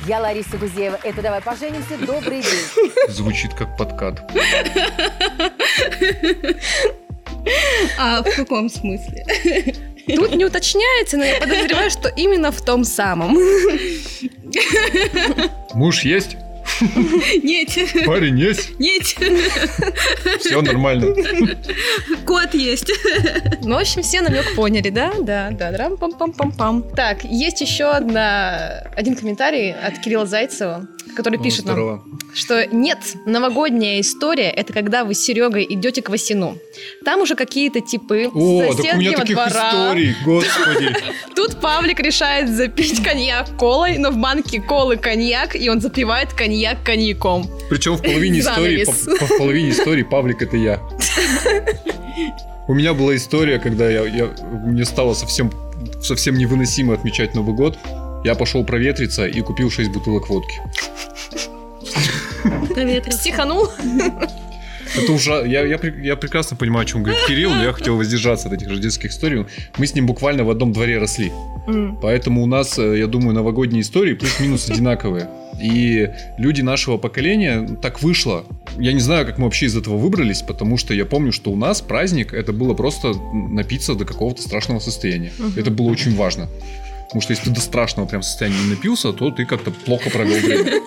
Я 0.06 0.20
Лариса 0.20 0.56
Гузеева. 0.56 0.98
Это 1.02 1.22
«Давай 1.22 1.40
поженимся». 1.40 1.98
Добрый 1.98 2.42
день. 2.42 2.90
Звучит 3.08 3.54
как 3.54 3.76
подкат. 3.76 4.22
А 7.98 8.22
в 8.22 8.36
каком 8.36 8.68
смысле? 8.68 9.24
Тут 10.06 10.34
не 10.34 10.44
уточняется, 10.44 11.16
но 11.16 11.24
я 11.24 11.38
подозреваю, 11.40 11.90
что 11.90 12.08
именно 12.08 12.50
в 12.50 12.60
том 12.62 12.84
самом. 12.84 13.38
Муж 15.74 16.02
есть? 16.02 16.36
Нет, 17.42 17.68
Парень 18.06 18.38
есть? 18.38 18.78
нет, 18.78 19.02
Все 20.40 20.62
нормально. 20.62 21.14
кот 22.26 22.54
есть. 22.54 22.90
Ну, 23.62 23.76
в 23.76 23.78
общем, 23.80 24.02
все 24.02 24.20
намек 24.22 24.54
поняли, 24.54 24.90
да? 24.90 25.12
Да, 25.20 25.50
да, 25.50 25.70
драм 25.72 25.96
пам 25.96 26.12
пам 26.12 26.32
пам 26.32 26.52
пам 26.52 26.82
Так, 26.82 27.24
есть 27.24 27.60
еще 27.60 27.84
одна, 27.90 28.82
один 28.96 29.14
комментарий 29.16 29.72
от 29.72 29.98
Кирилла 29.98 30.26
Зайцева, 30.26 30.86
который 31.16 31.38
О, 31.38 31.42
пишет 31.42 31.66
нам, 31.66 32.02
что 32.34 32.66
нет, 32.66 32.98
новогодняя 33.26 34.00
история— 34.00 34.50
это 34.56 34.72
когда 34.72 35.04
вы 35.04 35.14
с 35.14 35.20
Серегой 35.20 35.66
идете 35.68 36.02
к 36.02 36.08
Васину. 36.10 36.56
Там 37.04 37.20
уже 37.20 37.34
какие-то 37.34 37.80
типы 37.80 38.28
О, 38.32 38.72
с 38.72 38.76
так 38.76 38.94
у 38.94 38.98
меня 38.98 39.12
соседнего 39.12 39.16
таких 39.20 39.34
двора. 39.36 39.70
историй, 39.70 40.14
господи. 40.24 40.96
Тут 41.34 41.60
Павлик 41.60 42.00
решает 42.00 42.48
запить 42.48 43.02
коньяк 43.02 43.56
колой, 43.58 43.98
но 43.98 44.10
в 44.10 44.16
банке 44.18 44.60
колы 44.60 44.96
коньяк, 44.96 45.56
и 45.56 45.68
он 45.68 45.80
запивает 45.80 46.32
коньяк 46.32 46.82
коньяком. 46.84 47.48
Причем 47.68 47.94
в 47.96 48.02
половине 48.02 48.40
истории, 48.40 48.84
по- 48.84 49.26
по- 49.26 49.38
половине 49.38 49.70
истории 49.70 50.02
Павлик 50.02 50.42
это 50.42 50.56
я. 50.56 50.80
У 52.68 52.74
меня 52.74 52.94
была 52.94 53.16
история, 53.16 53.58
когда 53.58 53.90
я, 53.90 54.04
я- 54.06 54.30
мне 54.64 54.84
стало 54.84 55.14
совсем, 55.14 55.50
совсем 56.02 56.36
невыносимо 56.36 56.94
отмечать 56.94 57.34
Новый 57.34 57.54
год. 57.54 57.76
Я 58.24 58.34
пошел 58.34 58.64
проветриться 58.64 59.26
и 59.26 59.40
купил 59.40 59.70
6 59.70 59.90
бутылок 59.90 60.28
водки. 60.28 60.60
Стиханул. 63.10 63.68
Это 64.96 65.12
уже 65.12 65.30
я, 65.46 65.64
я, 65.64 65.78
я 66.02 66.16
прекрасно 66.16 66.56
понимаю, 66.56 66.82
о 66.82 66.86
чем 66.86 67.02
говорит 67.02 67.24
Кирилл, 67.26 67.54
но 67.54 67.62
я 67.62 67.72
хотел 67.72 67.96
воздержаться 67.96 68.48
от 68.48 68.54
этих 68.54 68.68
рождественских 68.68 69.10
историй. 69.10 69.46
Мы 69.78 69.86
с 69.86 69.94
ним 69.94 70.06
буквально 70.06 70.44
в 70.44 70.50
одном 70.50 70.72
дворе 70.72 70.98
росли. 70.98 71.32
Поэтому 72.02 72.42
у 72.42 72.46
нас, 72.46 72.78
э, 72.78 72.98
я 72.98 73.06
думаю, 73.06 73.32
новогодние 73.34 73.82
истории 73.82 74.14
плюс-минус 74.14 74.68
одинаковые. 74.68 75.28
И 75.62 76.10
люди 76.38 76.62
нашего 76.62 76.96
поколения, 76.96 77.60
ну, 77.60 77.76
так 77.76 78.02
вышло. 78.02 78.44
Я 78.78 78.92
не 78.92 79.00
знаю, 79.00 79.26
как 79.26 79.38
мы 79.38 79.44
вообще 79.44 79.66
из 79.66 79.76
этого 79.76 79.96
выбрались, 79.96 80.42
потому 80.42 80.76
что 80.76 80.94
я 80.94 81.04
помню, 81.04 81.32
что 81.32 81.50
у 81.52 81.56
нас 81.56 81.80
праздник 81.82 82.32
это 82.32 82.52
было 82.52 82.74
просто 82.74 83.12
напиться 83.32 83.94
до 83.94 84.04
какого-то 84.04 84.42
страшного 84.42 84.80
состояния. 84.80 85.32
Это 85.56 85.70
было 85.70 85.88
очень 85.88 86.16
важно. 86.16 86.48
Потому 87.10 87.22
что 87.22 87.32
если 87.32 87.46
ты 87.46 87.50
до 87.50 87.60
страшного 87.60 88.06
прям 88.06 88.22
состояния 88.22 88.60
не 88.62 88.70
напился, 88.70 89.12
то 89.12 89.32
ты 89.32 89.44
как-то 89.44 89.72
плохо 89.72 90.10
провел 90.10 90.38
время. 90.38 90.80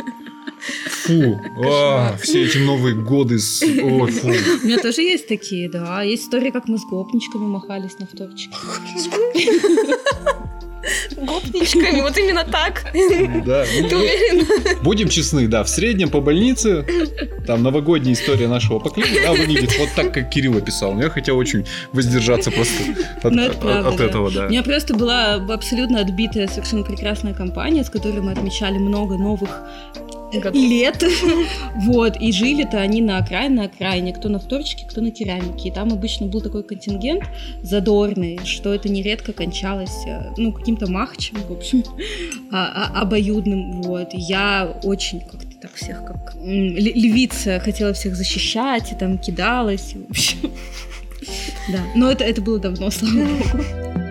Фу, 0.88 1.42
а, 1.66 2.16
все 2.22 2.46
эти 2.46 2.60
новые 2.60 2.96
годы 2.96 3.40
с... 3.40 3.62
Ой, 3.62 4.10
фу. 4.10 4.30
У 4.30 4.66
меня 4.66 4.78
тоже 4.78 5.02
есть 5.02 5.28
такие, 5.28 5.70
да. 5.70 6.02
Есть 6.02 6.24
история, 6.24 6.54
как 6.54 6.70
мы 6.70 6.78
с 6.78 6.86
гопничками 6.86 7.44
махались 7.44 8.00
на 8.00 8.08
вторчик. 8.08 8.52
Гопничками, 11.18 12.02
вот 12.02 12.18
именно 12.18 12.44
так. 12.44 12.86
Да, 13.46 13.66
ну, 13.82 13.90
Ты 13.90 13.96
уверен? 13.96 14.84
Будем 14.84 15.10
честны, 15.10 15.48
да, 15.48 15.64
в 15.64 15.70
среднем 15.70 16.10
по 16.10 16.20
больнице, 16.22 16.86
там 17.48 17.64
новогодняя 17.64 18.14
история 18.14 18.48
нашего 18.48 18.80
поколения, 18.80 19.22
да, 19.24 19.32
выглядит 19.32 19.78
вот 19.78 19.90
так, 19.96 20.14
как 20.14 20.30
Кирилл 20.30 20.58
описал. 20.58 20.94
Но 20.94 21.04
я 21.04 21.10
хотел 21.10 21.38
очень 21.38 21.66
воздержаться 21.92 22.52
просто 22.52 22.84
от, 23.22 23.32
Ну, 23.32 23.42
это 23.44 23.58
правда, 23.58 23.90
от 23.90 23.98
да. 23.98 24.06
этого, 24.06 24.32
да. 24.32 24.46
У 24.46 24.50
меня 24.50 24.64
просто 24.64 24.94
была 24.96 25.36
абсолютно 25.36 26.02
отбитая, 26.02 26.48
совершенно 26.48 26.84
прекрасная 26.84 27.34
компания, 27.34 27.84
с 27.84 27.90
которой 27.90 28.22
мы 28.22 28.32
отмечали 28.32 28.78
много 28.78 29.18
новых 29.18 29.50
Лет. 30.54 31.04
Вот. 31.76 32.18
И 32.22 32.32
жили-то 32.32 32.80
они 32.80 33.02
на 33.02 33.18
окраине, 33.18 33.56
на 33.56 33.64
окраине. 33.66 34.14
Кто 34.14 34.30
на 34.30 34.40
вторчике, 34.40 34.86
кто 34.90 35.02
на 35.02 35.12
керамике. 35.12 35.70
И 35.70 35.72
там 35.72 35.92
обычно 35.92 36.28
был 36.28 36.42
такой 36.42 36.64
контингент 36.64 37.24
задорный, 37.62 38.40
что 38.46 38.74
это 38.74 38.90
нередко 38.90 39.34
кончалось, 39.34 40.06
э, 40.08 40.32
ну, 40.38 40.52
каким-то 40.54 40.90
махачем, 40.90 41.38
в 41.48 41.52
общем, 41.52 41.84
а- 42.52 42.90
а- 42.94 43.02
обоюдным. 43.02 43.82
Вот. 43.82 44.10
Я 44.14 44.78
очень 44.84 45.20
как-то 45.22 45.54
так 45.62 45.74
всех 45.76 46.06
как 46.06 46.36
львица 46.44 47.60
хотела 47.60 47.94
всех 47.94 48.16
защищать 48.16 48.92
и 48.92 48.96
там 48.96 49.18
кидалась. 49.18 49.94
и, 49.94 49.98
в 50.00 50.10
общем. 50.10 50.52
Да, 51.72 51.80
но 51.96 52.12
это, 52.12 52.26
это 52.26 52.42
было 52.42 52.60
давно, 52.60 52.92
слава 52.92 53.14
богу. 53.24 54.03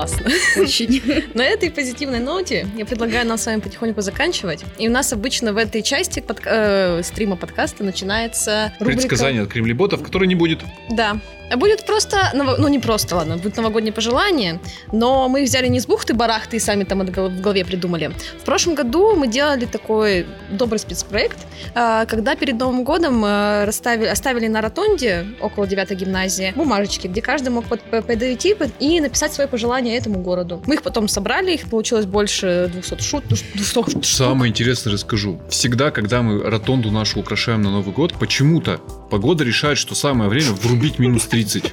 Классно. 0.00 0.30
Очень. 0.56 1.24
На 1.34 1.44
этой 1.44 1.70
позитивной 1.70 2.20
ноте 2.20 2.66
я 2.76 2.86
предлагаю 2.86 3.26
нам 3.26 3.36
с 3.36 3.44
вами 3.44 3.60
потихоньку 3.60 4.00
заканчивать. 4.00 4.64
И 4.78 4.88
у 4.88 4.90
нас 4.90 5.12
обычно 5.12 5.52
в 5.52 5.58
этой 5.58 5.82
части 5.82 6.20
подка- 6.20 7.00
э, 7.00 7.02
стрима 7.02 7.36
подкаста 7.36 7.84
начинается 7.84 8.72
рубрика... 8.80 9.00
Предсказание 9.00 9.42
от 9.42 9.48
кремлеботов, 9.48 10.02
которой 10.02 10.26
не 10.26 10.34
будет. 10.34 10.60
Да. 10.90 11.20
Будет 11.56 11.84
просто, 11.86 12.30
ну 12.34 12.68
не 12.68 12.78
просто, 12.78 13.16
ладно, 13.16 13.36
будет 13.36 13.56
новогоднее 13.56 13.92
пожелание, 13.92 14.60
но 14.92 15.28
мы 15.28 15.44
взяли 15.44 15.68
не 15.68 15.80
с 15.80 15.86
бухты-барахты 15.86 16.56
и 16.56 16.60
сами 16.60 16.84
там 16.84 17.00
в 17.00 17.40
голове 17.40 17.64
придумали. 17.64 18.12
В 18.40 18.44
прошлом 18.44 18.74
году 18.74 19.16
мы 19.16 19.26
делали 19.26 19.66
такой 19.66 20.26
добрый 20.50 20.78
спецпроект, 20.78 21.38
а, 21.74 22.06
когда 22.06 22.36
перед 22.36 22.56
Новым 22.58 22.84
годом 22.84 23.22
а, 23.24 23.64
расставили, 23.66 24.08
оставили 24.08 24.48
на 24.48 24.60
ротонде 24.60 25.26
около 25.40 25.66
9 25.66 25.90
гимназии 25.92 26.52
бумажечки, 26.56 27.06
где 27.08 27.20
каждый 27.22 27.48
мог 27.48 27.64
подойти 27.66 28.54
под- 28.54 28.70
и 28.78 29.00
написать 29.00 29.32
свои 29.32 29.46
пожелания 29.46 29.96
этому 29.96 30.20
городу. 30.20 30.62
Мы 30.66 30.74
их 30.74 30.82
потом 30.82 31.08
собрали, 31.08 31.52
их 31.52 31.68
получилось 31.68 32.06
больше 32.06 32.70
200 32.72 33.02
шут, 33.02 33.24
200 33.28 33.64
штук. 33.64 34.04
Самое 34.04 34.50
интересное 34.50 34.92
расскажу. 34.92 35.40
Всегда, 35.48 35.90
когда 35.90 36.22
мы 36.22 36.42
ротонду 36.42 36.90
нашу 36.90 37.20
украшаем 37.20 37.62
на 37.62 37.70
Новый 37.70 37.92
год, 37.92 38.14
почему-то 38.14 38.80
погода 39.10 39.44
решает, 39.44 39.76
что 39.76 39.94
самое 39.94 40.30
время 40.30 40.52
врубить 40.52 40.98
минус 40.98 41.26
30. 41.26 41.72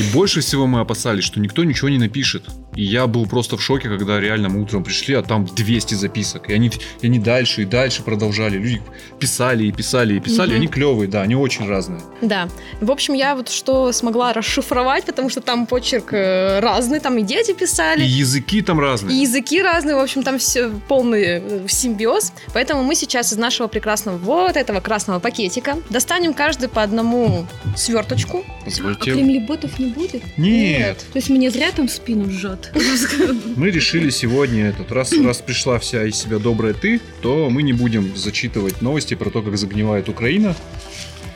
И 0.00 0.02
больше 0.14 0.40
всего 0.40 0.66
мы 0.66 0.80
опасались, 0.80 1.24
что 1.24 1.40
никто 1.40 1.62
ничего 1.62 1.90
не 1.90 1.98
напишет. 1.98 2.44
И 2.74 2.82
я 2.82 3.06
был 3.06 3.26
просто 3.26 3.58
в 3.58 3.62
шоке, 3.62 3.90
когда 3.90 4.18
реально 4.18 4.48
мы 4.48 4.62
утром 4.62 4.82
пришли, 4.82 5.14
а 5.14 5.22
там 5.22 5.44
200 5.44 5.92
записок. 5.94 6.48
И 6.48 6.54
они, 6.54 6.70
и 7.02 7.06
они 7.06 7.18
дальше 7.18 7.62
и 7.62 7.64
дальше 7.66 8.02
продолжали. 8.02 8.56
Люди 8.56 8.80
писали 9.18 9.64
и 9.64 9.72
писали 9.72 10.14
и 10.14 10.20
писали. 10.20 10.50
Мгм. 10.52 10.56
Они 10.56 10.66
клевые, 10.68 11.06
да, 11.06 11.20
они 11.20 11.34
очень 11.34 11.68
разные. 11.68 12.00
Да. 12.22 12.48
В 12.80 12.90
общем, 12.90 13.12
я 13.12 13.34
вот 13.36 13.50
что 13.50 13.92
смогла 13.92 14.32
расшифровать, 14.32 15.04
потому 15.04 15.28
что 15.28 15.42
там 15.42 15.66
почерк 15.66 16.14
э, 16.14 16.60
разный, 16.60 17.00
там 17.00 17.18
и 17.18 17.22
дети 17.22 17.50
И 17.50 17.54
писали, 17.54 18.02
языки 18.02 18.62
там 18.62 18.78
и 18.78 18.82
разные. 18.82 19.20
языки 19.20 19.60
разные, 19.60 19.96
в 19.96 20.00
общем, 20.00 20.22
там 20.22 20.38
все 20.38 20.70
полный 20.88 21.24
э, 21.24 21.66
симбиоз. 21.68 22.32
Поэтому 22.54 22.84
мы 22.84 22.94
сейчас 22.94 23.34
из 23.34 23.36
нашего 23.36 23.66
прекрасного 23.66 24.16
вот 24.16 24.56
этого 24.56 24.80
красного 24.80 25.18
пакетика 25.18 25.76
достанем 25.90 26.32
каждый 26.32 26.70
по 26.70 26.82
одному 26.82 27.46
сверточку. 27.76 28.44
А 28.60 28.64
Позвольте. 28.64 29.12
кремлеботов 29.12 29.78
не 29.78 29.89
будет? 29.90 30.22
Нет. 30.38 30.98
То 31.12 31.18
есть 31.18 31.30
мне 31.30 31.50
зря 31.50 31.70
там 31.72 31.88
спину 31.88 32.30
жжет. 32.30 32.72
Мы 33.56 33.70
решили 33.70 34.10
сегодня 34.10 34.68
этот, 34.68 34.90
раз, 34.92 35.12
раз 35.12 35.38
пришла 35.38 35.78
вся 35.78 36.04
из 36.04 36.16
себя 36.16 36.38
добрая 36.38 36.74
ты, 36.74 37.00
то 37.20 37.50
мы 37.50 37.62
не 37.62 37.72
будем 37.72 38.16
зачитывать 38.16 38.80
новости 38.82 39.14
про 39.14 39.30
то, 39.30 39.42
как 39.42 39.56
загнивает 39.58 40.08
Украина. 40.08 40.54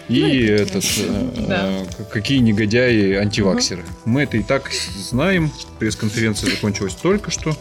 И 0.09 0.20
Ну, 0.20 0.26
это 0.28 0.62
этот, 0.62 0.84
э, 0.98 1.28
Да. 1.48 1.68
э, 1.70 2.05
какие 2.12 2.38
негодяи 2.38 3.14
антиваксеры. 3.14 3.84
Мы 4.05 4.22
это 4.22 4.36
и 4.36 4.42
так 4.42 4.70
знаем. 4.98 5.50
Пресс-конференция 5.78 6.50
закончилась 6.50 6.94
только 6.94 7.30
что. 7.30 7.57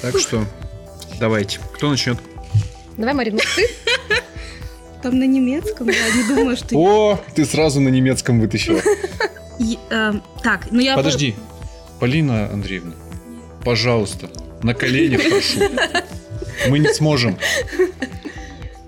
Так 0.00 0.18
что 0.18 0.44
давайте. 1.20 1.58
Кто 1.74 1.90
начнет? 1.90 2.18
Давай, 2.96 3.14
Марина, 3.14 3.38
ты? 3.56 3.68
Там 5.02 5.18
на 5.18 5.24
немецком, 5.24 5.88
я 5.88 6.10
не 6.14 6.24
думаю, 6.34 6.56
что... 6.56 6.76
О, 6.76 7.20
ты 7.34 7.44
сразу 7.44 7.80
на 7.80 7.88
немецком 7.88 8.40
вытащила. 8.40 8.80
И, 9.58 9.78
эм, 9.90 10.22
Так, 10.42 10.68
ну 10.70 10.80
я... 10.80 10.96
Подожди. 10.96 11.34
Полина 12.00 12.48
Андреевна, 12.52 12.94
пожалуйста, 13.64 14.30
на 14.62 14.72
коленях 14.74 15.20
прошу. 15.28 15.60
Мы 16.68 16.78
не 16.78 16.92
сможем. 16.92 17.36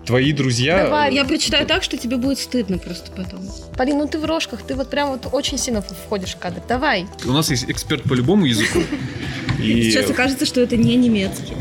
Твои 0.06 0.32
друзья... 0.32 0.84
Давай, 0.84 1.14
Я 1.14 1.24
прочитаю 1.24 1.66
так, 1.66 1.84
что 1.84 1.96
тебе 1.96 2.16
будет 2.16 2.38
стыдно 2.38 2.78
просто 2.78 3.12
потом. 3.12 3.48
Полин, 3.76 3.98
ну 3.98 4.08
ты 4.08 4.18
в 4.18 4.24
рожках, 4.24 4.62
ты 4.62 4.74
вот 4.74 4.90
прям 4.90 5.10
вот 5.10 5.28
очень 5.32 5.56
сильно 5.56 5.82
входишь 5.82 6.34
в 6.34 6.38
кадр. 6.38 6.60
Давай. 6.68 7.06
У 7.24 7.30
нас 7.30 7.50
есть 7.50 7.70
эксперт 7.70 8.02
по 8.02 8.14
любому 8.14 8.44
языку. 8.44 8.80
И 9.62 9.90
Сейчас 9.90 10.10
окажется, 10.10 10.46
что 10.46 10.60
это 10.60 10.76
не 10.76 10.96
немецкий. 10.96 11.54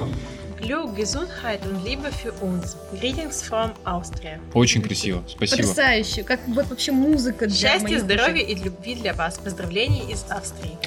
Gesundheit 0.99 1.65
und 1.65 1.85
Liebe 1.85 2.11
für 2.11 2.33
uns. 2.43 2.75
Greetings 2.91 3.41
from 3.41 3.71
Austria. 3.85 4.37
очень 4.53 4.81
красиво. 4.81 5.23
Спасибо. 5.29 5.61
Потрясающе. 5.61 6.23
Как 6.23 6.41
вот 6.47 6.67
вообще 6.67 6.91
музыка 6.91 7.47
для 7.47 7.55
Счастья, 7.55 7.99
здоровья 7.99 8.43
и 8.43 8.53
любви 8.53 8.95
для 8.95 9.13
вас. 9.13 9.37
Поздравления 9.37 10.11
из 10.11 10.25
Австрии. 10.29 10.77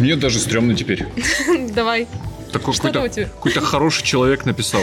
Мне 0.00 0.16
даже 0.16 0.40
стрёмно 0.40 0.74
теперь. 0.74 1.06
Давай. 1.72 2.08
Такой 2.52 2.74
какой-то 2.74 3.08
тебя? 3.08 3.26
какой-то 3.26 3.60
хороший 3.60 4.02
человек 4.02 4.44
написал. 4.44 4.82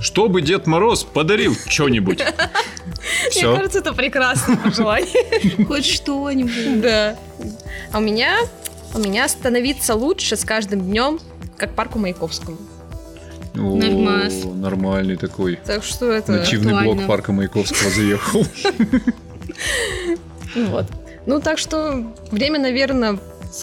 Чтобы 0.00 0.40
Дед 0.40 0.68
Мороз 0.68 1.02
подарил 1.02 1.56
что-нибудь. 1.66 2.20
Мне 3.34 3.42
кажется, 3.42 3.80
это 3.80 3.92
прекрасное 3.92 4.56
пожелание. 4.64 5.66
Хоть 5.66 5.84
что-нибудь. 5.84 6.80
Да. 6.80 7.16
А 7.92 7.98
у 7.98 8.00
меня, 8.00 8.38
у 8.94 8.98
меня 9.00 9.28
становиться 9.28 9.96
лучше 9.96 10.36
с 10.36 10.44
каждым 10.44 10.82
днем, 10.82 11.18
как 11.58 11.74
парку 11.74 11.98
Маяковскому. 11.98 12.56
Нормас. 13.54 14.44
Нормальный 14.44 15.16
такой. 15.16 15.58
Так 15.64 15.82
что 15.82 16.10
это... 16.12 16.32
Нативный 16.32 16.72
актуально. 16.72 16.94
блок 16.94 17.06
парка 17.06 17.32
Маяковского 17.32 17.90
заехал. 17.90 18.46
Вот. 20.56 20.86
Ну, 21.26 21.40
так 21.40 21.58
что 21.58 22.04
время, 22.30 22.58
наверное, 22.58 23.18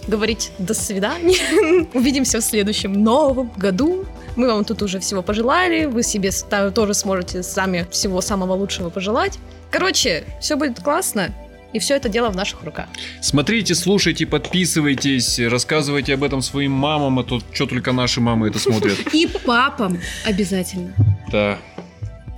говорить 0.08 0.52
до 0.60 0.74
свидания. 0.74 1.88
Увидимся 1.94 2.40
в 2.40 2.44
следующем 2.44 2.94
новом 2.94 3.52
году. 3.58 4.06
Мы 4.36 4.48
вам 4.48 4.64
тут 4.66 4.84
уже 4.84 5.00
всего 5.00 5.24
пожелали. 5.24 5.86
Вы 5.86 6.04
себе 6.04 6.32
тоже 6.74 6.94
сможете 6.94 7.42
сами 7.42 7.88
всего 7.90 8.22
самого 8.22 8.54
лучшего 8.54 8.90
пожелать. 8.90 9.40
Короче, 9.72 10.26
все 10.40 10.56
будет 10.56 10.80
классно. 10.80 11.34
И 11.76 11.80
все 11.80 11.98
это 11.98 12.08
дело 12.08 12.30
в 12.30 12.38
наших 12.38 12.64
руках. 12.64 12.88
Смотрите, 13.22 13.76
слушайте, 13.76 14.26
подписывайтесь, 14.26 15.38
рассказывайте 15.40 16.14
об 16.14 16.24
этом 16.24 16.42
своим 16.42 16.72
мамам, 16.72 17.20
а 17.20 17.24
то 17.26 17.42
что 17.52 17.66
только 17.66 17.92
наши 17.92 18.22
мамы 18.22 18.48
это 18.48 18.60
смотрят. 18.60 18.98
И 19.14 19.28
папам 19.28 20.00
обязательно. 20.26 20.94
Да. 21.34 21.58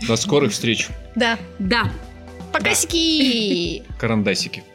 До 0.07 0.15
скорых 0.15 0.53
встреч, 0.53 0.87
Да. 1.13 1.37
Да. 1.59 1.91
Покасики! 2.51 3.83
карандасики. 3.99 4.63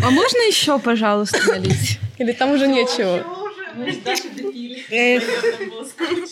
А 0.00 0.10
можно 0.10 0.38
еще, 0.46 0.78
пожалуйста, 0.78 1.38
налить? 1.48 1.98
Или 2.18 2.32
там 2.32 2.52
уже 2.52 2.66
нечего? 2.68 3.37
Moustache 3.78 4.22
de 4.34 4.52
fil. 4.52 6.28